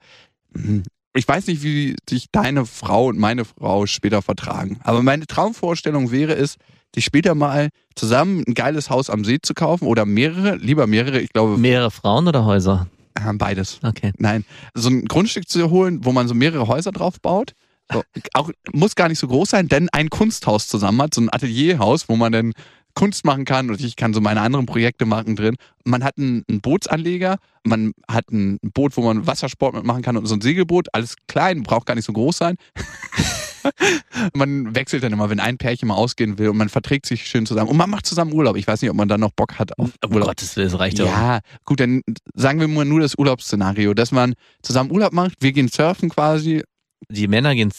hm, 0.55 0.83
ich 1.15 1.27
weiß 1.27 1.47
nicht, 1.47 1.63
wie 1.63 1.97
sich 2.09 2.27
deine 2.33 2.67
Frau 2.67 3.07
und 3.07 3.19
meine 3.19 3.45
Frau 3.45 3.87
später 3.87 4.23
vertragen. 4.23 4.79
Aber 4.83 5.03
meine 5.03 5.27
Traumvorstellung 5.27 6.11
wäre 6.11 6.35
es, 6.35 6.57
sich 6.95 7.05
später 7.05 7.35
mal 7.35 7.69
zusammen 7.95 8.45
ein 8.47 8.55
geiles 8.55 8.91
Haus 8.91 9.11
am 9.11 9.25
See 9.25 9.39
zu 9.41 9.55
kaufen 9.55 9.87
oder 9.87 10.05
mehrere, 10.07 10.57
lieber 10.57 10.87
mehrere, 10.87 11.21
ich 11.21 11.33
glaube 11.33 11.59
Mehrere 11.59 11.91
Frauen 11.91 12.29
oder 12.29 12.45
Häuser? 12.45 12.87
äh, 13.15 13.33
beides. 13.35 13.79
Okay. 13.83 14.13
Nein, 14.19 14.45
so 14.75 14.89
ein 14.89 15.05
Grundstück 15.07 15.49
zu 15.49 15.71
holen, 15.71 16.05
wo 16.05 16.13
man 16.13 16.29
so 16.29 16.35
mehrere 16.35 16.67
Häuser 16.67 16.93
drauf 16.93 17.21
baut. 17.21 17.53
So, 17.93 18.03
auch, 18.35 18.51
muss 18.73 18.95
gar 18.95 19.09
nicht 19.09 19.19
so 19.19 19.29
groß 19.29 19.51
sein, 19.51 19.69
denn 19.69 19.89
ein 19.91 20.09
Kunsthaus 20.09 20.69
zusammen 20.69 21.03
hat, 21.03 21.15
so 21.15 21.21
ein 21.21 21.33
Atelierhaus, 21.33 22.09
wo 22.09 22.17
man 22.17 22.33
dann 22.33 22.53
Kunst 22.95 23.25
machen 23.25 23.45
kann 23.45 23.71
und 23.71 23.81
ich 23.81 23.97
kann 23.97 24.13
so 24.13 24.21
meine 24.21 24.41
anderen 24.41 24.67
Projekte 24.67 25.07
machen 25.07 25.37
drin. 25.37 25.57
Man 25.85 26.05
hat 26.05 26.19
einen, 26.19 26.45
einen 26.49 26.61
Bootsanleger, 26.61 27.39
man 27.65 27.93
hat 28.09 28.31
ein 28.31 28.59
Boot, 28.63 28.97
wo 28.97 29.03
man 29.03 29.27
Wassersport 29.27 29.75
mitmachen 29.75 30.03
kann 30.03 30.17
und 30.17 30.27
so 30.27 30.35
ein 30.35 30.41
Segelboot, 30.41 30.89
alles 30.93 31.17
klein, 31.27 31.63
braucht 31.63 31.87
gar 31.87 31.95
nicht 31.95 32.05
so 32.05 32.13
groß 32.13 32.37
sein. 32.37 32.57
man 34.35 34.75
wechselt 34.75 35.03
dann 35.03 35.13
immer, 35.13 35.31
wenn 35.31 35.41
ein 35.41 35.59
Pärchen 35.59 35.89
mal 35.89 35.95
ausgehen 35.95 36.39
will 36.39 36.49
und 36.49 36.57
man 36.57 36.69
verträgt 36.69 37.07
sich 37.07 37.27
schön 37.27 37.47
zusammen 37.47 37.71
und 37.71 37.77
man 37.77 37.91
macht 37.91 38.07
zusammen 38.07 38.33
Urlaub. 38.33 38.57
Ich 38.57 38.67
weiß 38.67 38.83
nicht, 38.83 38.91
ob 38.91 38.97
man 38.97 39.09
dann 39.09 39.21
noch 39.21 39.33
Bock 39.33 39.59
hat 39.59 39.79
auf 39.79 39.93
Um 40.05 40.13
Urlaub. 40.13 40.29
Gottes 40.29 40.57
Willen, 40.57 40.71
das 40.71 40.79
reicht 40.79 40.99
ja. 40.99 41.05
Ja, 41.07 41.41
gut, 41.65 41.81
dann 41.81 42.03
sagen 42.35 42.61
wir 42.61 42.69
mal 42.69 42.85
nur 42.85 43.01
das 43.01 43.15
Urlaubsszenario, 43.17 43.95
dass 43.95 44.13
man 44.13 44.35
zusammen 44.63 44.91
Urlaub 44.91 45.13
macht, 45.13 45.35
wir 45.41 45.53
gehen 45.53 45.69
surfen 45.69 46.09
quasi. 46.11 46.63
Die 47.09 47.29
Männer 47.29 47.55
gehen 47.55 47.73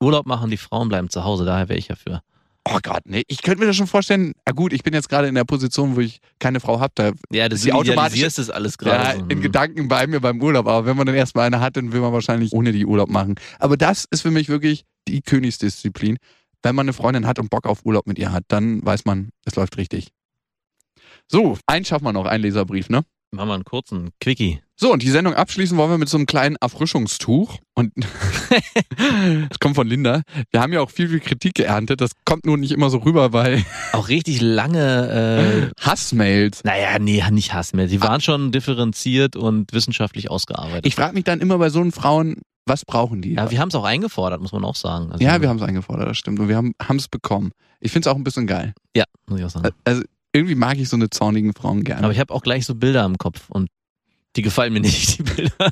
Urlaub 0.00 0.26
machen, 0.26 0.50
die 0.50 0.56
Frauen 0.56 0.88
bleiben 0.88 1.08
zu 1.10 1.24
Hause, 1.24 1.44
daher 1.44 1.68
wäre 1.68 1.78
ich 1.78 1.88
ja 1.88 1.96
für. 1.96 2.22
Oh 2.68 2.78
Gott, 2.82 3.02
nee, 3.04 3.22
ich 3.28 3.42
könnte 3.42 3.60
mir 3.60 3.66
das 3.66 3.76
schon 3.76 3.86
vorstellen. 3.86 4.32
Ah 4.44 4.50
gut, 4.50 4.72
ich 4.72 4.82
bin 4.82 4.92
jetzt 4.92 5.08
gerade 5.08 5.28
in 5.28 5.36
der 5.36 5.44
Position, 5.44 5.94
wo 5.94 6.00
ich 6.00 6.18
keine 6.40 6.58
Frau 6.58 6.80
habe, 6.80 6.92
da 6.96 7.12
Ja, 7.30 7.48
das 7.48 7.60
Die 7.60 7.72
automatische- 7.72 7.92
idealisierst 7.92 8.38
das 8.38 8.50
alles 8.50 8.76
ja, 8.82 8.88
gerade. 8.96 9.18
so. 9.20 9.26
in. 9.28 9.40
Gedanken 9.40 9.86
bei 9.86 10.06
mir 10.08 10.18
beim 10.20 10.42
Urlaub. 10.42 10.66
Aber 10.66 10.84
wenn 10.84 10.96
man 10.96 11.06
dann 11.06 11.14
erstmal 11.14 11.46
eine 11.46 11.60
hat, 11.60 11.76
dann 11.76 11.92
will 11.92 12.00
man 12.00 12.12
wahrscheinlich 12.12 12.52
ohne 12.52 12.72
die 12.72 12.84
Urlaub 12.84 13.08
machen. 13.08 13.36
Aber 13.60 13.76
das 13.76 14.06
ist 14.10 14.22
für 14.22 14.32
mich 14.32 14.48
wirklich 14.48 14.84
die 15.06 15.22
Königsdisziplin. 15.22 16.16
Wenn 16.64 16.74
man 16.74 16.86
eine 16.86 16.92
Freundin 16.92 17.26
hat 17.28 17.38
und 17.38 17.50
Bock 17.50 17.66
auf 17.66 17.84
Urlaub 17.86 18.08
mit 18.08 18.18
ihr 18.18 18.32
hat, 18.32 18.42
dann 18.48 18.84
weiß 18.84 19.04
man, 19.04 19.30
es 19.44 19.54
läuft 19.54 19.76
richtig. 19.76 20.08
So, 21.30 21.56
einen 21.66 21.84
schaffen 21.84 22.04
wir 22.04 22.12
noch, 22.12 22.26
einen 22.26 22.42
Leserbrief, 22.42 22.88
ne? 22.88 23.02
Machen 23.36 23.48
wir 23.48 23.54
einen 23.54 23.64
kurzen 23.64 24.10
Quickie. 24.20 24.60
So, 24.78 24.92
und 24.92 25.02
die 25.02 25.10
Sendung 25.10 25.34
abschließen 25.34 25.76
wollen 25.78 25.90
wir 25.90 25.98
mit 25.98 26.08
so 26.08 26.16
einem 26.18 26.26
kleinen 26.26 26.56
Erfrischungstuch. 26.56 27.58
Und 27.74 27.92
das 29.48 29.58
kommt 29.58 29.74
von 29.74 29.86
Linda. 29.86 30.22
Wir 30.50 30.60
haben 30.60 30.72
ja 30.72 30.80
auch 30.80 30.90
viel, 30.90 31.08
viel 31.08 31.20
Kritik 31.20 31.54
geerntet. 31.54 32.00
Das 32.00 32.10
kommt 32.24 32.44
nur 32.46 32.58
nicht 32.58 32.72
immer 32.72 32.90
so 32.90 32.98
rüber, 32.98 33.32
weil 33.32 33.64
Auch 33.92 34.08
richtig 34.08 34.40
lange, 34.40 35.70
äh, 35.78 35.80
Hassmails. 35.80 36.62
naja, 36.64 36.98
nee, 36.98 37.22
nicht 37.30 37.54
Hass 37.54 37.72
mehr. 37.72 37.88
Sie 37.88 38.02
waren 38.02 38.20
schon 38.20 38.52
differenziert 38.52 39.36
und 39.36 39.72
wissenschaftlich 39.72 40.30
ausgearbeitet. 40.30 40.86
Ich 40.86 40.94
frage 40.94 41.14
mich 41.14 41.24
dann 41.24 41.40
immer 41.40 41.58
bei 41.58 41.70
so 41.70 41.80
einen 41.80 41.92
Frauen, 41.92 42.42
was 42.66 42.84
brauchen 42.84 43.22
die? 43.22 43.34
ja, 43.34 43.50
wir 43.50 43.60
haben 43.60 43.68
es 43.68 43.74
auch 43.76 43.84
eingefordert, 43.84 44.40
muss 44.40 44.52
man 44.52 44.64
auch 44.64 44.74
sagen. 44.76 45.12
Also, 45.12 45.24
Ja, 45.24 45.40
wir 45.40 45.48
haben 45.48 45.58
es 45.58 45.62
eingefordert, 45.62 46.08
das 46.08 46.18
stimmt. 46.18 46.40
Und 46.40 46.48
wir 46.48 46.56
haben 46.56 46.74
es 46.96 47.08
bekommen. 47.08 47.52
Ich 47.80 47.92
finde 47.92 48.08
es 48.08 48.12
auch 48.12 48.16
ein 48.18 48.24
bisschen 48.24 48.46
geil. 48.46 48.74
Ja, 48.96 49.04
muss 49.26 49.38
ich 49.38 49.44
auch 49.44 49.50
sagen. 49.50 49.68
Also 49.84 50.02
irgendwie 50.36 50.54
mag 50.54 50.78
ich 50.78 50.88
so 50.88 50.96
eine 50.96 51.10
zornigen 51.10 51.52
Frauen 51.54 51.82
gerne. 51.82 52.04
Aber 52.04 52.12
ich 52.12 52.20
habe 52.20 52.32
auch 52.32 52.42
gleich 52.42 52.66
so 52.66 52.74
Bilder 52.74 53.04
im 53.04 53.18
Kopf 53.18 53.48
und 53.48 53.68
die 54.36 54.42
gefallen 54.42 54.74
mir 54.74 54.80
nicht, 54.80 55.18
die 55.18 55.22
Bilder. 55.22 55.70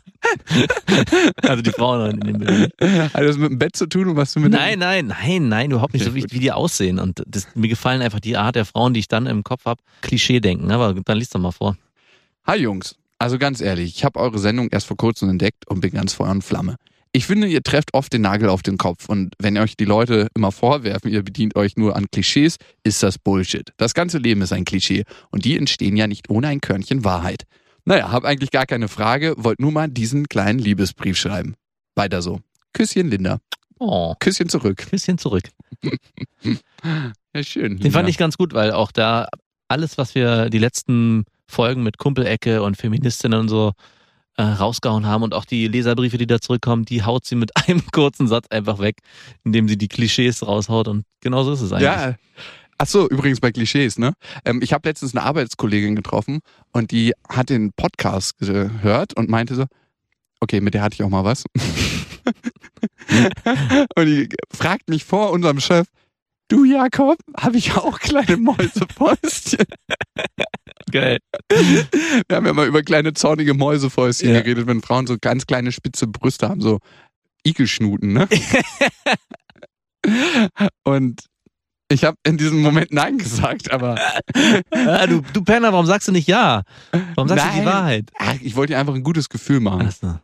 also 1.43 1.63
die 1.63 1.71
Frauen 1.71 2.13
in 2.13 2.21
den 2.21 2.39
Bildern. 2.39 2.71
Hat 3.13 3.23
das 3.23 3.37
mit 3.37 3.51
dem 3.51 3.59
Bett 3.59 3.77
zu 3.77 3.87
tun 3.87 4.09
und 4.09 4.17
was 4.17 4.33
du 4.33 4.41
mit 4.41 4.53
Nein, 4.53 4.79
nein, 4.79 5.09
nein, 5.09 5.49
nein, 5.49 5.71
überhaupt 5.71 5.93
nicht 5.93 6.07
Okay, 6.07 6.21
so, 6.23 6.29
wie, 6.31 6.35
wie 6.35 6.41
die 6.41 6.51
aussehen. 6.51 6.99
Und 6.99 7.23
das, 7.27 7.47
mir 7.55 7.69
gefallen 7.69 8.01
einfach 8.01 8.21
die 8.21 8.39
Art 8.39 8.57
der 8.57 8.65
Frauen, 8.65 8.95
die 8.95 9.01
ich 9.01 9.09
dann 9.09 9.27
im 9.27 9.45
Kopf 9.45 9.67
habe. 9.67 9.83
Klischee 10.01 10.41
denken, 10.41 10.71
aber 10.71 10.95
dann 10.95 11.19
liest 11.19 11.35
doch 11.35 11.41
mal 11.41 11.53
vor. 11.53 11.77
Hi 12.47 12.59
Jungs, 12.59 12.97
also 13.19 13.39
ganz 13.39 13.61
ehrlich, 13.61 13.97
ich 13.97 14.05
habe 14.05 14.19
eure 14.19 14.39
Sendung 14.39 14.69
erst 14.71 14.87
vor 14.87 14.97
kurzem 14.97 15.29
entdeckt 15.29 15.69
und 15.69 15.81
bin 15.81 15.93
ganz 15.93 16.15
Feuer 16.15 16.31
und 16.31 16.43
Flamme. 16.43 16.77
Ich 17.17 17.27
finde, 17.27 17.47
ihr 17.47 17.63
trefft 17.63 17.95
oft 17.95 18.13
den 18.13 18.23
Nagel 18.23 18.49
auf 18.49 18.63
den 18.63 18.77
Kopf 18.77 19.09
und 19.09 19.35
wenn 19.39 19.57
euch 19.57 19.77
die 19.77 19.85
Leute 19.85 20.27
immer 20.35 20.51
vorwerfen, 20.51 21.13
ihr 21.13 21.23
bedient 21.23 21.55
euch 21.55 21.77
nur 21.77 21.95
an 21.95 22.07
Klischees, 22.11 22.57
ist 22.83 23.05
das 23.05 23.19
Bullshit. 23.19 23.71
Das 23.77 23.95
ganze 23.95 24.19
Leben 24.19 24.43
ist 24.43 24.53
ein 24.53 24.65
Klischee 24.65 25.05
und 25.31 25.45
die 25.45 25.57
entstehen 25.57 25.97
ja 25.97 26.09
nicht 26.09 26.29
ohne 26.29 26.49
ein 26.49 26.61
Körnchen 26.61 27.05
Wahrheit. 27.05 27.45
Naja, 27.85 28.11
hab 28.11 28.25
eigentlich 28.25 28.51
gar 28.51 28.67
keine 28.67 28.89
Frage, 28.89 29.35
wollt 29.37 29.61
nur 29.61 29.71
mal 29.71 29.89
diesen 29.89 30.29
kleinen 30.29 30.59
Liebesbrief 30.59 31.17
schreiben. 31.17 31.55
Weiter 31.95 32.21
so. 32.21 32.41
Küsschen 32.73 33.11
Linda. 33.11 33.39
Oh, 33.79 34.17
Küsschen 34.19 34.49
zurück. 34.49 34.85
bisschen 34.91 35.17
zurück. 35.17 35.45
Ja, 37.37 37.43
schön. 37.43 37.79
Den 37.79 37.91
fand 37.91 38.09
ich 38.09 38.17
ganz 38.17 38.37
gut, 38.37 38.55
weil 38.55 38.71
auch 38.71 38.93
da 38.93 39.27
alles, 39.67 39.99
was 39.99 40.15
wir 40.15 40.51
die 40.51 40.59
letzten 40.59 41.25
Folgen 41.49 41.83
mit 41.83 41.99
Kumpelecke 41.99 42.63
und 42.63 42.77
Feministinnen 42.77 43.41
und 43.41 43.49
so 43.49 43.73
äh, 44.37 44.43
rausgehauen 44.43 45.07
haben 45.07 45.23
und 45.23 45.35
auch 45.35 45.45
die 45.45 45.69
Leserbriefe, 45.69 46.19
die 46.19 46.27
da 46.27 46.41
zurückkommen, 46.41 46.85
die 46.85 47.05
haut 47.05 47.25
sie 47.25 47.37
mit 47.37 47.53
einem 47.69 47.87
kurzen 47.93 48.29
Satz 48.29 48.47
einfach 48.49 48.79
weg, 48.79 48.99
indem 49.45 49.69
sie 49.69 49.79
die 49.79 49.89
Klischees 49.89 50.47
raushaut 50.47 50.89
und 50.89 51.05
genauso 51.21 51.53
ist 51.53 51.61
es 51.61 51.73
eigentlich. 51.73 51.85
Ja. 51.85 52.15
Ach 52.77 52.87
so, 52.87 53.09
übrigens 53.09 53.39
bei 53.41 53.53
Klischees, 53.53 53.99
ne? 53.99 54.15
Ähm, 54.45 54.61
ich 54.61 54.73
habe 54.73 54.89
letztens 54.89 55.15
eine 55.15 55.25
Arbeitskollegin 55.25 55.95
getroffen 55.95 56.41
und 56.73 56.91
die 56.91 57.13
hat 57.29 57.49
den 57.49 57.73
Podcast 57.73 58.39
gehört 58.39 59.15
und 59.15 59.31
meinte 59.31 59.55
so, 59.55 59.67
okay, 60.41 60.61
mit 60.61 60.75
der 60.75 60.83
hatte 60.83 60.95
ich 60.95 61.03
auch 61.05 61.09
mal 61.09 61.25
was. 61.25 61.45
und 63.97 64.07
die 64.07 64.29
fragt 64.53 64.89
mich 64.89 65.05
vor 65.05 65.31
unserem 65.31 65.61
Chef, 65.61 65.87
du 66.49 66.65
Jakob, 66.65 67.19
habe 67.37 67.57
ich 67.57 67.75
auch 67.77 67.99
kleine 68.01 68.37
Mäusefäustchen? 68.37 69.67
Geil. 70.91 71.19
Wir 71.51 72.37
haben 72.37 72.47
ja 72.47 72.53
mal 72.53 72.67
über 72.69 72.83
kleine 72.83 73.15
zornige 73.15 73.55
Mäusefäustchen 73.55 74.33
Ja. 74.35 74.41
geredet, 74.43 74.67
wenn 74.67 74.83
Frauen 74.83 75.07
so 75.07 75.17
ganz 75.21 75.47
kleine 75.47 75.73
spitze 75.73 76.07
Brüste 76.07 76.49
haben, 76.49 76.61
so 76.61 76.79
Igelschnuten, 77.45 78.13
ne? 78.13 78.29
und 80.85 81.25
ich 81.91 82.05
habe 82.05 82.17
in 82.27 82.37
diesem 82.39 82.63
Moment 82.63 82.93
Nein 82.93 83.19
gesagt, 83.19 83.71
aber 83.71 83.99
Ah, 84.71 85.07
du, 85.07 85.23
du 85.33 85.43
Penner, 85.45 85.73
warum 85.73 85.87
sagst 85.87 86.09
du 86.09 86.13
nicht 86.13 86.29
ja? 86.29 86.63
Warum 87.15 87.29
sagst 87.29 87.45
du 87.47 87.51
die 87.51 87.57
Nein. 87.59 87.67
Wahrheit? 87.67 88.11
ach, 88.19 88.35
ich 88.41 88.57
wollte 88.57 88.73
ihr 88.75 88.79
einfach 88.79 88.95
ein 88.95 89.03
gutes 89.03 89.29
Gefühl 89.29 89.61
machen. 89.61 89.87
Achso. 89.87 90.19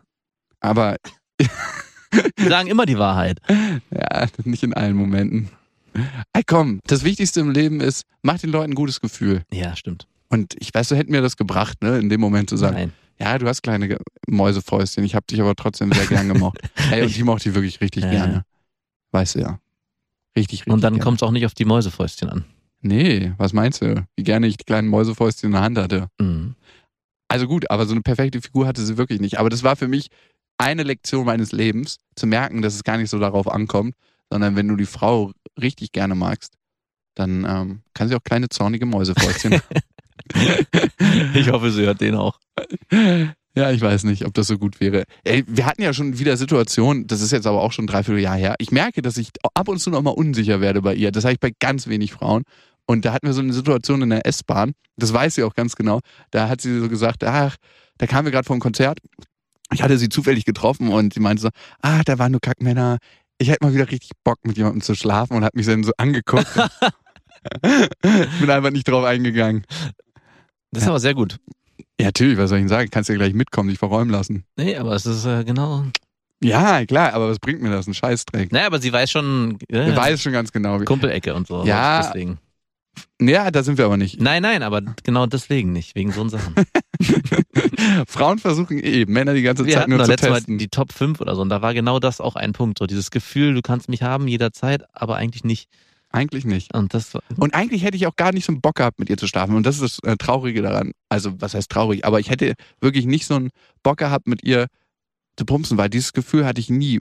Aber 0.60 0.96
Die 1.40 2.44
sagen 2.48 2.68
immer 2.68 2.86
die 2.86 2.98
Wahrheit. 2.98 3.40
ja, 3.90 4.26
nicht 4.44 4.62
in 4.62 4.74
allen 4.74 4.96
Momenten. 4.96 5.50
Ey, 6.32 6.42
komm, 6.46 6.80
das 6.86 7.04
Wichtigste 7.04 7.40
im 7.40 7.50
Leben 7.50 7.80
ist, 7.80 8.04
mach 8.22 8.38
den 8.38 8.50
Leuten 8.50 8.72
ein 8.72 8.76
gutes 8.76 9.00
Gefühl. 9.00 9.42
Ja, 9.52 9.74
stimmt. 9.76 10.06
Und 10.28 10.54
ich 10.60 10.72
weiß, 10.72 10.88
du 10.88 10.96
hätten 10.96 11.10
mir 11.10 11.22
das 11.22 11.36
gebracht, 11.36 11.82
ne, 11.82 11.98
in 11.98 12.08
dem 12.08 12.20
Moment 12.20 12.48
zu 12.50 12.56
sagen, 12.56 12.74
Nein. 12.76 12.92
ja, 13.18 13.36
du 13.38 13.46
hast 13.48 13.62
kleine 13.62 13.98
Mäusefäustchen, 14.28 15.04
ich 15.04 15.14
habe 15.14 15.26
dich 15.26 15.40
aber 15.40 15.54
trotzdem 15.56 15.92
sehr 15.92 16.06
gern 16.06 16.28
gemocht. 16.28 16.58
Ey, 16.92 17.02
und 17.02 17.14
die 17.16 17.24
mochte 17.24 17.48
ich 17.48 17.54
wirklich 17.54 17.80
richtig 17.80 18.04
Ja, 18.04 18.10
gerne. 18.10 18.32
ja. 18.32 18.42
Weißt 19.12 19.34
du 19.34 19.40
ja. 19.40 19.58
Richtig, 20.36 20.60
richtig 20.60 20.72
Und 20.72 20.82
dann 20.82 21.00
kommt 21.00 21.18
es 21.20 21.22
auch 21.26 21.32
nicht 21.32 21.46
auf 21.46 21.54
die 21.54 21.64
Mäusefäustchen 21.64 22.28
an. 22.30 22.44
Nee, 22.82 23.32
was 23.36 23.52
meinst 23.52 23.82
du? 23.82 24.06
Wie 24.16 24.22
gerne 24.22 24.46
ich 24.46 24.56
die 24.56 24.64
kleinen 24.64 24.88
Mäusefäustchen 24.88 25.48
in 25.48 25.52
der 25.52 25.62
Hand 25.62 25.78
hatte. 25.78 26.08
Mhm. 26.20 26.54
Also 27.28 27.46
gut, 27.46 27.70
aber 27.70 27.86
so 27.86 27.92
eine 27.92 28.00
perfekte 28.02 28.40
Figur 28.40 28.66
hatte 28.66 28.82
sie 28.84 28.96
wirklich 28.96 29.20
nicht. 29.20 29.38
Aber 29.38 29.50
das 29.50 29.62
war 29.64 29.76
für 29.76 29.88
mich 29.88 30.08
eine 30.58 30.82
Lektion 30.84 31.26
meines 31.26 31.52
Lebens, 31.52 31.98
zu 32.16 32.26
merken, 32.26 32.62
dass 32.62 32.74
es 32.74 32.84
gar 32.84 32.96
nicht 32.98 33.10
so 33.10 33.18
darauf 33.18 33.48
ankommt, 33.48 33.94
sondern 34.30 34.56
wenn 34.56 34.68
du 34.68 34.76
die 34.76 34.86
Frau 34.86 35.32
richtig 35.60 35.92
gerne 35.92 36.14
magst, 36.14 36.54
dann 37.14 37.44
ähm, 37.44 37.82
kann 37.92 38.08
sie 38.08 38.14
auch 38.14 38.24
kleine 38.24 38.48
zornige 38.48 38.86
Mäusefäustchen. 38.86 39.60
Ich 41.34 41.50
hoffe, 41.50 41.72
sie 41.72 41.82
hört 41.82 42.00
den 42.00 42.14
auch. 42.14 42.38
Ja, 43.56 43.72
ich 43.72 43.80
weiß 43.80 44.04
nicht, 44.04 44.24
ob 44.26 44.34
das 44.34 44.46
so 44.46 44.58
gut 44.58 44.80
wäre. 44.80 45.04
Ey, 45.24 45.44
wir 45.46 45.66
hatten 45.66 45.82
ja 45.82 45.92
schon 45.92 46.18
wieder 46.18 46.36
Situationen, 46.36 47.06
das 47.08 47.20
ist 47.20 47.32
jetzt 47.32 47.46
aber 47.46 47.60
auch 47.60 47.72
schon 47.72 47.86
ein 47.86 47.88
Dreivierteljahr 47.88 48.36
her. 48.36 48.54
Ich 48.58 48.70
merke, 48.70 49.02
dass 49.02 49.16
ich 49.16 49.30
ab 49.54 49.68
und 49.68 49.78
zu 49.78 49.90
noch 49.90 50.02
mal 50.02 50.10
unsicher 50.10 50.60
werde 50.60 50.82
bei 50.82 50.94
ihr. 50.94 51.10
Das 51.10 51.24
habe 51.24 51.32
ich 51.32 51.40
bei 51.40 51.50
ganz 51.58 51.88
wenig 51.88 52.12
Frauen. 52.12 52.44
Und 52.86 53.04
da 53.04 53.12
hatten 53.12 53.26
wir 53.26 53.34
so 53.34 53.40
eine 53.40 53.52
Situation 53.52 54.02
in 54.02 54.10
der 54.10 54.26
S-Bahn, 54.26 54.72
das 54.96 55.12
weiß 55.12 55.34
sie 55.34 55.42
auch 55.42 55.54
ganz 55.54 55.74
genau. 55.74 56.00
Da 56.30 56.48
hat 56.48 56.60
sie 56.60 56.78
so 56.78 56.88
gesagt, 56.88 57.24
ach, 57.24 57.56
da 57.98 58.06
kamen 58.06 58.26
wir 58.26 58.32
gerade 58.32 58.46
vom 58.46 58.60
Konzert. 58.60 58.98
Ich 59.72 59.82
hatte 59.82 59.98
sie 59.98 60.08
zufällig 60.08 60.44
getroffen 60.44 60.88
und 60.88 61.14
sie 61.14 61.20
meinte 61.20 61.42
so, 61.42 61.48
ah, 61.82 62.02
da 62.04 62.18
waren 62.18 62.32
nur 62.32 62.40
Kackmänner. 62.40 62.98
Ich 63.40 63.48
hätte 63.48 63.64
mal 63.64 63.72
wieder 63.72 63.90
richtig 63.90 64.10
Bock, 64.22 64.38
mit 64.42 64.58
jemandem 64.58 64.82
zu 64.82 64.94
schlafen 64.94 65.34
und 65.34 65.44
hat 65.44 65.54
mich 65.54 65.64
dann 65.64 65.82
so 65.82 65.92
angeguckt. 65.96 66.46
Bin 67.62 68.50
einfach 68.50 68.70
nicht 68.70 68.86
drauf 68.86 69.04
eingegangen. 69.04 69.64
Das 70.72 70.82
ist 70.82 70.88
aber 70.90 71.00
sehr 71.00 71.14
gut. 71.14 71.38
Ja, 71.98 72.06
natürlich, 72.08 72.36
was 72.36 72.50
soll 72.50 72.58
ich 72.58 72.62
denn 72.64 72.68
sagen? 72.68 72.90
Kannst 72.90 73.08
ja 73.08 73.14
gleich 73.16 73.32
mitkommen, 73.32 73.70
dich 73.70 73.78
verräumen 73.78 74.10
lassen. 74.10 74.44
Nee, 74.56 74.76
aber 74.76 74.94
es 74.94 75.06
ist 75.06 75.24
äh, 75.24 75.42
genau. 75.44 75.84
Ja, 76.42 76.84
klar, 76.84 77.14
aber 77.14 77.30
was 77.30 77.38
bringt 77.38 77.62
mir 77.62 77.70
das? 77.70 77.86
Ein 77.86 77.94
Scheißdreck. 77.94 78.52
Naja, 78.52 78.66
aber 78.66 78.78
sie 78.78 78.92
weiß 78.92 79.10
schon. 79.10 79.58
Äh, 79.70 79.90
Ich 79.90 79.96
weiß 79.96 80.20
schon 80.22 80.32
ganz 80.32 80.52
genau. 80.52 80.80
Wie. 80.80 80.84
Kumpelecke 80.84 81.34
und 81.34 81.46
so. 81.46 81.64
Ja. 81.64 82.02
Deswegen. 82.02 82.38
Ja, 83.20 83.50
da 83.50 83.62
sind 83.62 83.78
wir 83.78 83.84
aber 83.84 83.96
nicht. 83.96 84.20
Nein, 84.20 84.42
nein, 84.42 84.62
aber 84.62 84.82
genau 85.02 85.26
deswegen 85.26 85.72
nicht, 85.72 85.94
wegen 85.94 86.12
so 86.12 86.28
Sachen. 86.28 86.54
Frauen 88.06 88.38
versuchen 88.38 88.78
eh, 88.82 89.04
Männer 89.06 89.34
die 89.34 89.42
ganze 89.42 89.64
Wir 89.64 89.74
Zeit 89.74 89.82
hatten 89.82 89.90
nur 89.90 90.04
zu 90.04 90.10
letztes 90.10 90.30
Mal 90.30 90.36
testen. 90.36 90.58
die 90.58 90.68
Top 90.68 90.92
5 90.92 91.20
oder 91.20 91.34
so 91.34 91.42
und 91.42 91.48
da 91.48 91.62
war 91.62 91.74
genau 91.74 91.98
das 91.98 92.20
auch 92.20 92.36
ein 92.36 92.52
Punkt. 92.52 92.78
So 92.78 92.86
dieses 92.86 93.10
Gefühl, 93.10 93.54
du 93.54 93.62
kannst 93.62 93.88
mich 93.88 94.02
haben 94.02 94.28
jederzeit, 94.28 94.84
aber 94.92 95.16
eigentlich 95.16 95.44
nicht. 95.44 95.68
Eigentlich 96.12 96.44
nicht. 96.44 96.74
Und 96.74 96.92
das 96.92 97.12
Und 97.36 97.54
eigentlich 97.54 97.84
hätte 97.84 97.96
ich 97.96 98.06
auch 98.06 98.16
gar 98.16 98.32
nicht 98.32 98.44
so 98.44 98.52
einen 98.52 98.60
Bock 98.60 98.76
gehabt, 98.76 98.98
mit 98.98 99.08
ihr 99.08 99.16
zu 99.16 99.28
schlafen. 99.28 99.54
Und 99.54 99.64
das 99.64 99.80
ist 99.80 100.00
das 100.02 100.12
äh, 100.12 100.16
Traurige 100.16 100.60
daran. 100.60 100.90
Also, 101.08 101.40
was 101.40 101.54
heißt 101.54 101.70
traurig? 101.70 102.04
Aber 102.04 102.18
ich 102.18 102.30
hätte 102.30 102.54
wirklich 102.80 103.06
nicht 103.06 103.26
so 103.26 103.36
einen 103.36 103.50
Bock 103.84 103.98
gehabt, 103.98 104.26
mit 104.26 104.42
ihr 104.42 104.66
zu 105.36 105.46
bumsen, 105.46 105.78
weil 105.78 105.88
dieses 105.88 106.12
Gefühl 106.12 106.44
hatte 106.44 106.60
ich 106.60 106.68
nie 106.68 107.00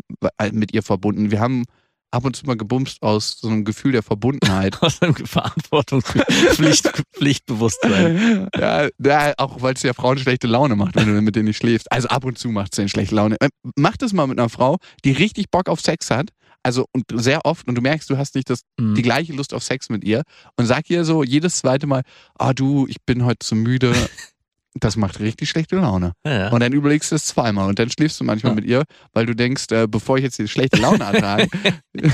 mit 0.52 0.74
ihr 0.74 0.84
verbunden. 0.84 1.32
Wir 1.32 1.40
haben 1.40 1.64
ab 2.12 2.26
und 2.26 2.36
zu 2.36 2.46
mal 2.46 2.58
gebumst 2.58 3.02
aus 3.02 3.38
so 3.40 3.48
einem 3.48 3.66
Gefühl 3.66 3.92
der 3.92 4.04
Verbundenheit. 4.04 4.78
aus 4.82 5.02
einem 5.02 5.16
Verantwortungspflicht, 5.16 6.92
Pflichtbewusstsein. 7.16 8.50
ja, 8.58 8.88
ja, 9.00 9.34
auch 9.38 9.62
weil 9.62 9.74
es 9.74 9.84
ja 9.84 9.94
Frauen 9.94 10.18
schlechte 10.18 10.48
Laune 10.48 10.76
macht, 10.76 10.96
wenn 10.96 11.06
du 11.14 11.22
mit 11.22 11.36
denen 11.36 11.46
nicht 11.46 11.58
schläfst. 11.58 11.92
Also 11.92 12.08
ab 12.10 12.26
und 12.26 12.38
zu 12.38 12.50
macht 12.50 12.74
es 12.74 12.78
denen 12.78 12.90
schlechte 12.90 13.16
Laune. 13.16 13.36
Äh, 13.40 13.50
Mach 13.76 13.98
das 13.98 14.14
mal 14.14 14.28
mit 14.28 14.40
einer 14.40 14.50
Frau, 14.50 14.78
die 15.06 15.12
richtig 15.12 15.52
Bock 15.52 15.70
auf 15.70 15.82
Sex 15.82 16.10
hat. 16.10 16.30
Also 16.62 16.86
und 16.92 17.06
sehr 17.14 17.46
oft 17.46 17.68
und 17.70 17.76
du 17.76 17.82
merkst, 17.82 18.10
du 18.10 18.18
hast 18.18 18.36
nicht 18.36 18.50
das, 18.50 18.62
Mhm. 18.80 18.96
die 18.96 19.02
gleiche 19.02 19.32
Lust 19.34 19.54
auf 19.54 19.64
Sex 19.64 19.90
mit 19.90 20.04
ihr 20.04 20.24
und 20.58 20.66
sag 20.66 20.90
ihr 20.90 21.06
so 21.06 21.24
jedes 21.24 21.58
zweite 21.58 21.88
Mal, 21.88 22.02
ah 22.38 22.54
du, 22.54 22.86
ich 22.88 22.98
bin 23.06 23.24
heute 23.24 23.40
zu 23.40 23.56
müde. 23.56 23.94
Das 24.76 24.96
macht 24.98 25.20
richtig 25.20 25.50
schlechte 25.50 25.78
Laune. 25.78 26.14
Ja. 26.26 26.50
Und 26.50 26.60
dann 26.62 26.74
überlegst 26.74 27.12
du 27.12 27.16
es 27.16 27.26
zweimal 27.26 27.68
und 27.70 27.80
dann 27.80 27.90
schläfst 27.90 28.20
du 28.20 28.24
manchmal 28.24 28.52
Ja. 28.52 28.56
mit 28.56 28.66
ihr, 28.66 28.84
weil 29.14 29.26
du 29.26 29.36
denkst, 29.36 29.66
äh, 29.72 29.88
bevor 29.88 30.18
ich 30.18 30.24
jetzt 30.24 30.38
die 30.38 30.48
schlechte 30.48 30.78
Laune 30.80 31.04
ertrage, 31.04 31.48
ne? 31.94 32.12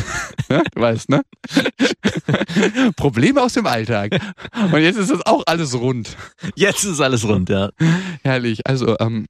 du 0.74 0.82
weißt, 0.82 1.10
ne? 1.10 1.22
Probleme 2.96 3.42
aus 3.42 3.54
dem 3.54 3.66
Alltag. 3.66 4.20
Und 4.72 4.82
jetzt 4.82 4.98
ist 4.98 5.12
das 5.12 5.26
auch 5.26 5.44
alles 5.46 5.74
rund. 5.76 6.16
Jetzt 6.56 6.84
ist 6.84 7.02
alles 7.02 7.26
rund, 7.28 7.50
ja. 7.50 7.70
Herrlich. 8.24 8.66
Also, 8.66 8.98
ähm, 9.00 9.26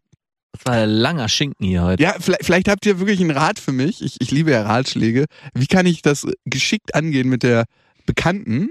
Das 0.54 0.66
war 0.66 0.74
ein 0.76 0.90
langer 0.90 1.28
Schinken 1.30 1.66
hier 1.66 1.84
heute. 1.84 2.04
ja, 2.04 2.16
vielleicht, 2.20 2.46
vielleicht 2.46 2.68
habt 2.70 2.86
ihr 2.86 3.00
wirklich 3.00 3.20
einen 3.22 3.32
Rat 3.32 3.60
für 3.60 3.72
mich. 3.72 4.02
Ich, 4.04 4.18
ich 4.22 4.32
liebe 4.32 4.52
ja 4.52 4.64
Ratschläge. 4.64 5.26
Wie 5.54 5.68
kann 5.68 5.86
ich 5.86 6.02
das 6.02 6.28
geschickt 6.46 6.94
angehen 6.96 7.28
mit 7.28 7.44
der 7.44 7.66
Bekannten? 8.06 8.70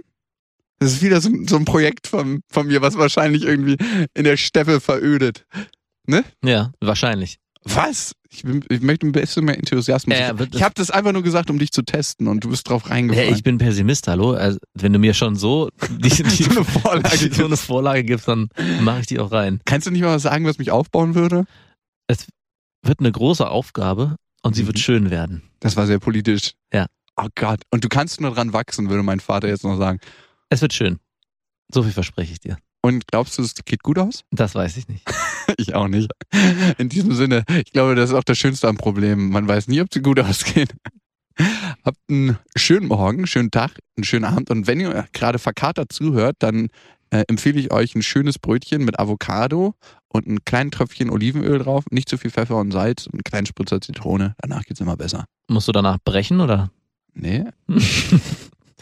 Das 0.84 0.92
ist 0.92 1.02
wieder 1.02 1.20
so, 1.20 1.30
so 1.46 1.56
ein 1.56 1.64
Projekt 1.64 2.06
von, 2.06 2.40
von 2.50 2.66
mir, 2.66 2.80
was 2.82 2.96
wahrscheinlich 2.98 3.42
irgendwie 3.44 3.76
in 4.14 4.24
der 4.24 4.36
Steppe 4.36 4.80
verödet. 4.80 5.46
Ja, 6.44 6.72
wahrscheinlich. 6.80 7.38
Was? 7.66 8.12
Ich, 8.28 8.42
bin, 8.42 8.62
ich 8.68 8.82
möchte 8.82 9.06
ein 9.06 9.12
bisschen 9.12 9.44
mehr 9.46 9.56
Enthusiasmus. 9.56 10.18
Ja, 10.18 10.34
ich 10.52 10.62
habe 10.62 10.74
das 10.74 10.90
einfach 10.90 11.12
nur 11.12 11.22
gesagt, 11.22 11.48
um 11.50 11.58
dich 11.58 11.70
zu 11.70 11.82
testen 11.82 12.28
und 12.28 12.44
du 12.44 12.50
bist 12.50 12.68
drauf 12.68 12.82
Ja, 12.84 12.90
reingefallen. 12.90 13.34
ich 13.34 13.42
bin 13.42 13.56
Pessimist, 13.58 14.06
hallo. 14.08 14.32
Also, 14.32 14.58
wenn 14.74 14.92
du 14.92 14.98
mir 14.98 15.14
schon 15.14 15.36
so 15.36 15.70
die, 15.88 16.08
die, 16.10 16.42
so 16.42 16.50
eine 16.50 16.64
Vorlage. 16.64 17.16
so 17.18 17.24
eine 17.44 17.48
gibst. 17.50 17.64
Vorlage 17.64 18.04
gibst, 18.04 18.28
dann 18.28 18.48
mache 18.82 19.00
ich 19.00 19.06
die 19.06 19.18
auch 19.18 19.32
rein. 19.32 19.60
Kannst 19.64 19.86
du 19.86 19.90
nicht 19.92 20.02
mal 20.02 20.14
was 20.14 20.22
sagen, 20.22 20.44
was 20.44 20.58
mich 20.58 20.70
aufbauen 20.70 21.14
würde? 21.14 21.44
Wird 22.82 23.00
eine 23.00 23.12
große 23.12 23.48
Aufgabe 23.48 24.16
und 24.42 24.54
sie 24.54 24.62
Mhm. 24.64 24.66
wird 24.66 24.78
schön 24.80 25.10
werden. 25.10 25.42
Das 25.60 25.76
war 25.76 25.86
sehr 25.86 25.98
politisch. 26.00 26.52
Ja. 26.72 26.86
Oh 27.16 27.28
Gott. 27.34 27.60
Und 27.70 27.82
du 27.84 27.88
kannst 27.88 28.20
nur 28.20 28.32
dran 28.34 28.52
wachsen, 28.52 28.90
würde 28.90 29.02
mein 29.02 29.20
Vater 29.20 29.48
jetzt 29.48 29.64
noch 29.64 29.78
sagen. 29.78 30.00
Es 30.54 30.62
wird 30.62 30.72
schön. 30.72 31.00
So 31.72 31.82
viel 31.82 31.90
verspreche 31.90 32.32
ich 32.32 32.38
dir. 32.38 32.58
Und 32.80 33.08
glaubst 33.08 33.36
du, 33.36 33.42
es 33.42 33.56
geht 33.64 33.82
gut 33.82 33.98
aus? 33.98 34.22
Das 34.30 34.54
weiß 34.54 34.76
ich 34.76 34.88
nicht. 34.88 35.04
Ich 35.58 35.74
auch 35.74 35.88
nicht. 35.88 36.10
In 36.78 36.88
diesem 36.88 37.12
Sinne, 37.12 37.44
ich 37.66 37.72
glaube, 37.72 37.94
das 37.94 38.08
ist 38.10 38.16
auch 38.16 38.24
das 38.24 38.38
Schönste 38.38 38.66
am 38.66 38.78
Problem. 38.78 39.28
Man 39.28 39.46
weiß 39.46 39.68
nie, 39.68 39.82
ob 39.82 39.92
sie 39.92 40.00
gut 40.00 40.18
ausgehen. 40.20 40.68
Habt 41.84 41.98
einen 42.08 42.38
schönen 42.56 42.88
Morgen, 42.88 43.18
einen 43.18 43.26
schönen 43.26 43.50
Tag, 43.50 43.78
einen 43.96 44.04
schönen 44.04 44.24
Abend. 44.24 44.50
Und 44.50 44.66
wenn 44.66 44.80
ihr 44.80 45.06
gerade 45.12 45.38
verkatert 45.38 45.92
zuhört, 45.92 46.36
dann 46.38 46.68
äh, 47.10 47.24
empfehle 47.28 47.60
ich 47.60 47.72
euch 47.72 47.94
ein 47.94 48.02
schönes 48.02 48.38
Brötchen 48.38 48.86
mit 48.86 48.98
Avocado 48.98 49.74
und 50.08 50.26
ein 50.26 50.44
kleinen 50.46 50.70
Tröpfchen 50.70 51.10
Olivenöl 51.10 51.58
drauf. 51.58 51.84
Nicht 51.90 52.08
zu 52.08 52.16
viel 52.16 52.30
Pfeffer 52.30 52.56
und 52.56 52.72
Salz 52.72 53.06
und 53.06 53.14
einen 53.14 53.24
kleinen 53.24 53.46
Spritzer 53.46 53.82
Zitrone. 53.82 54.34
Danach 54.38 54.62
geht's 54.62 54.80
immer 54.80 54.96
besser. 54.96 55.26
Musst 55.46 55.68
du 55.68 55.72
danach 55.72 55.98
brechen 56.02 56.40
oder? 56.40 56.70
Nee. 57.12 57.44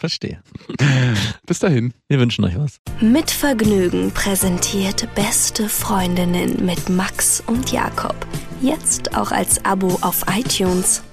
Verstehe. 0.03 0.43
Bis 1.45 1.59
dahin. 1.59 1.93
Wir 2.09 2.19
wünschen 2.19 2.43
euch 2.43 2.57
was. 2.57 2.81
Mit 2.99 3.31
Vergnügen 3.31 4.11
präsentiert 4.11 5.07
Beste 5.15 5.69
Freundinnen 5.69 6.65
mit 6.65 6.89
Max 6.89 7.41
und 7.47 7.71
Jakob. 7.71 8.27
Jetzt 8.61 9.15
auch 9.15 9.31
als 9.31 9.63
Abo 9.63 9.97
auf 10.01 10.25
iTunes. 10.27 11.03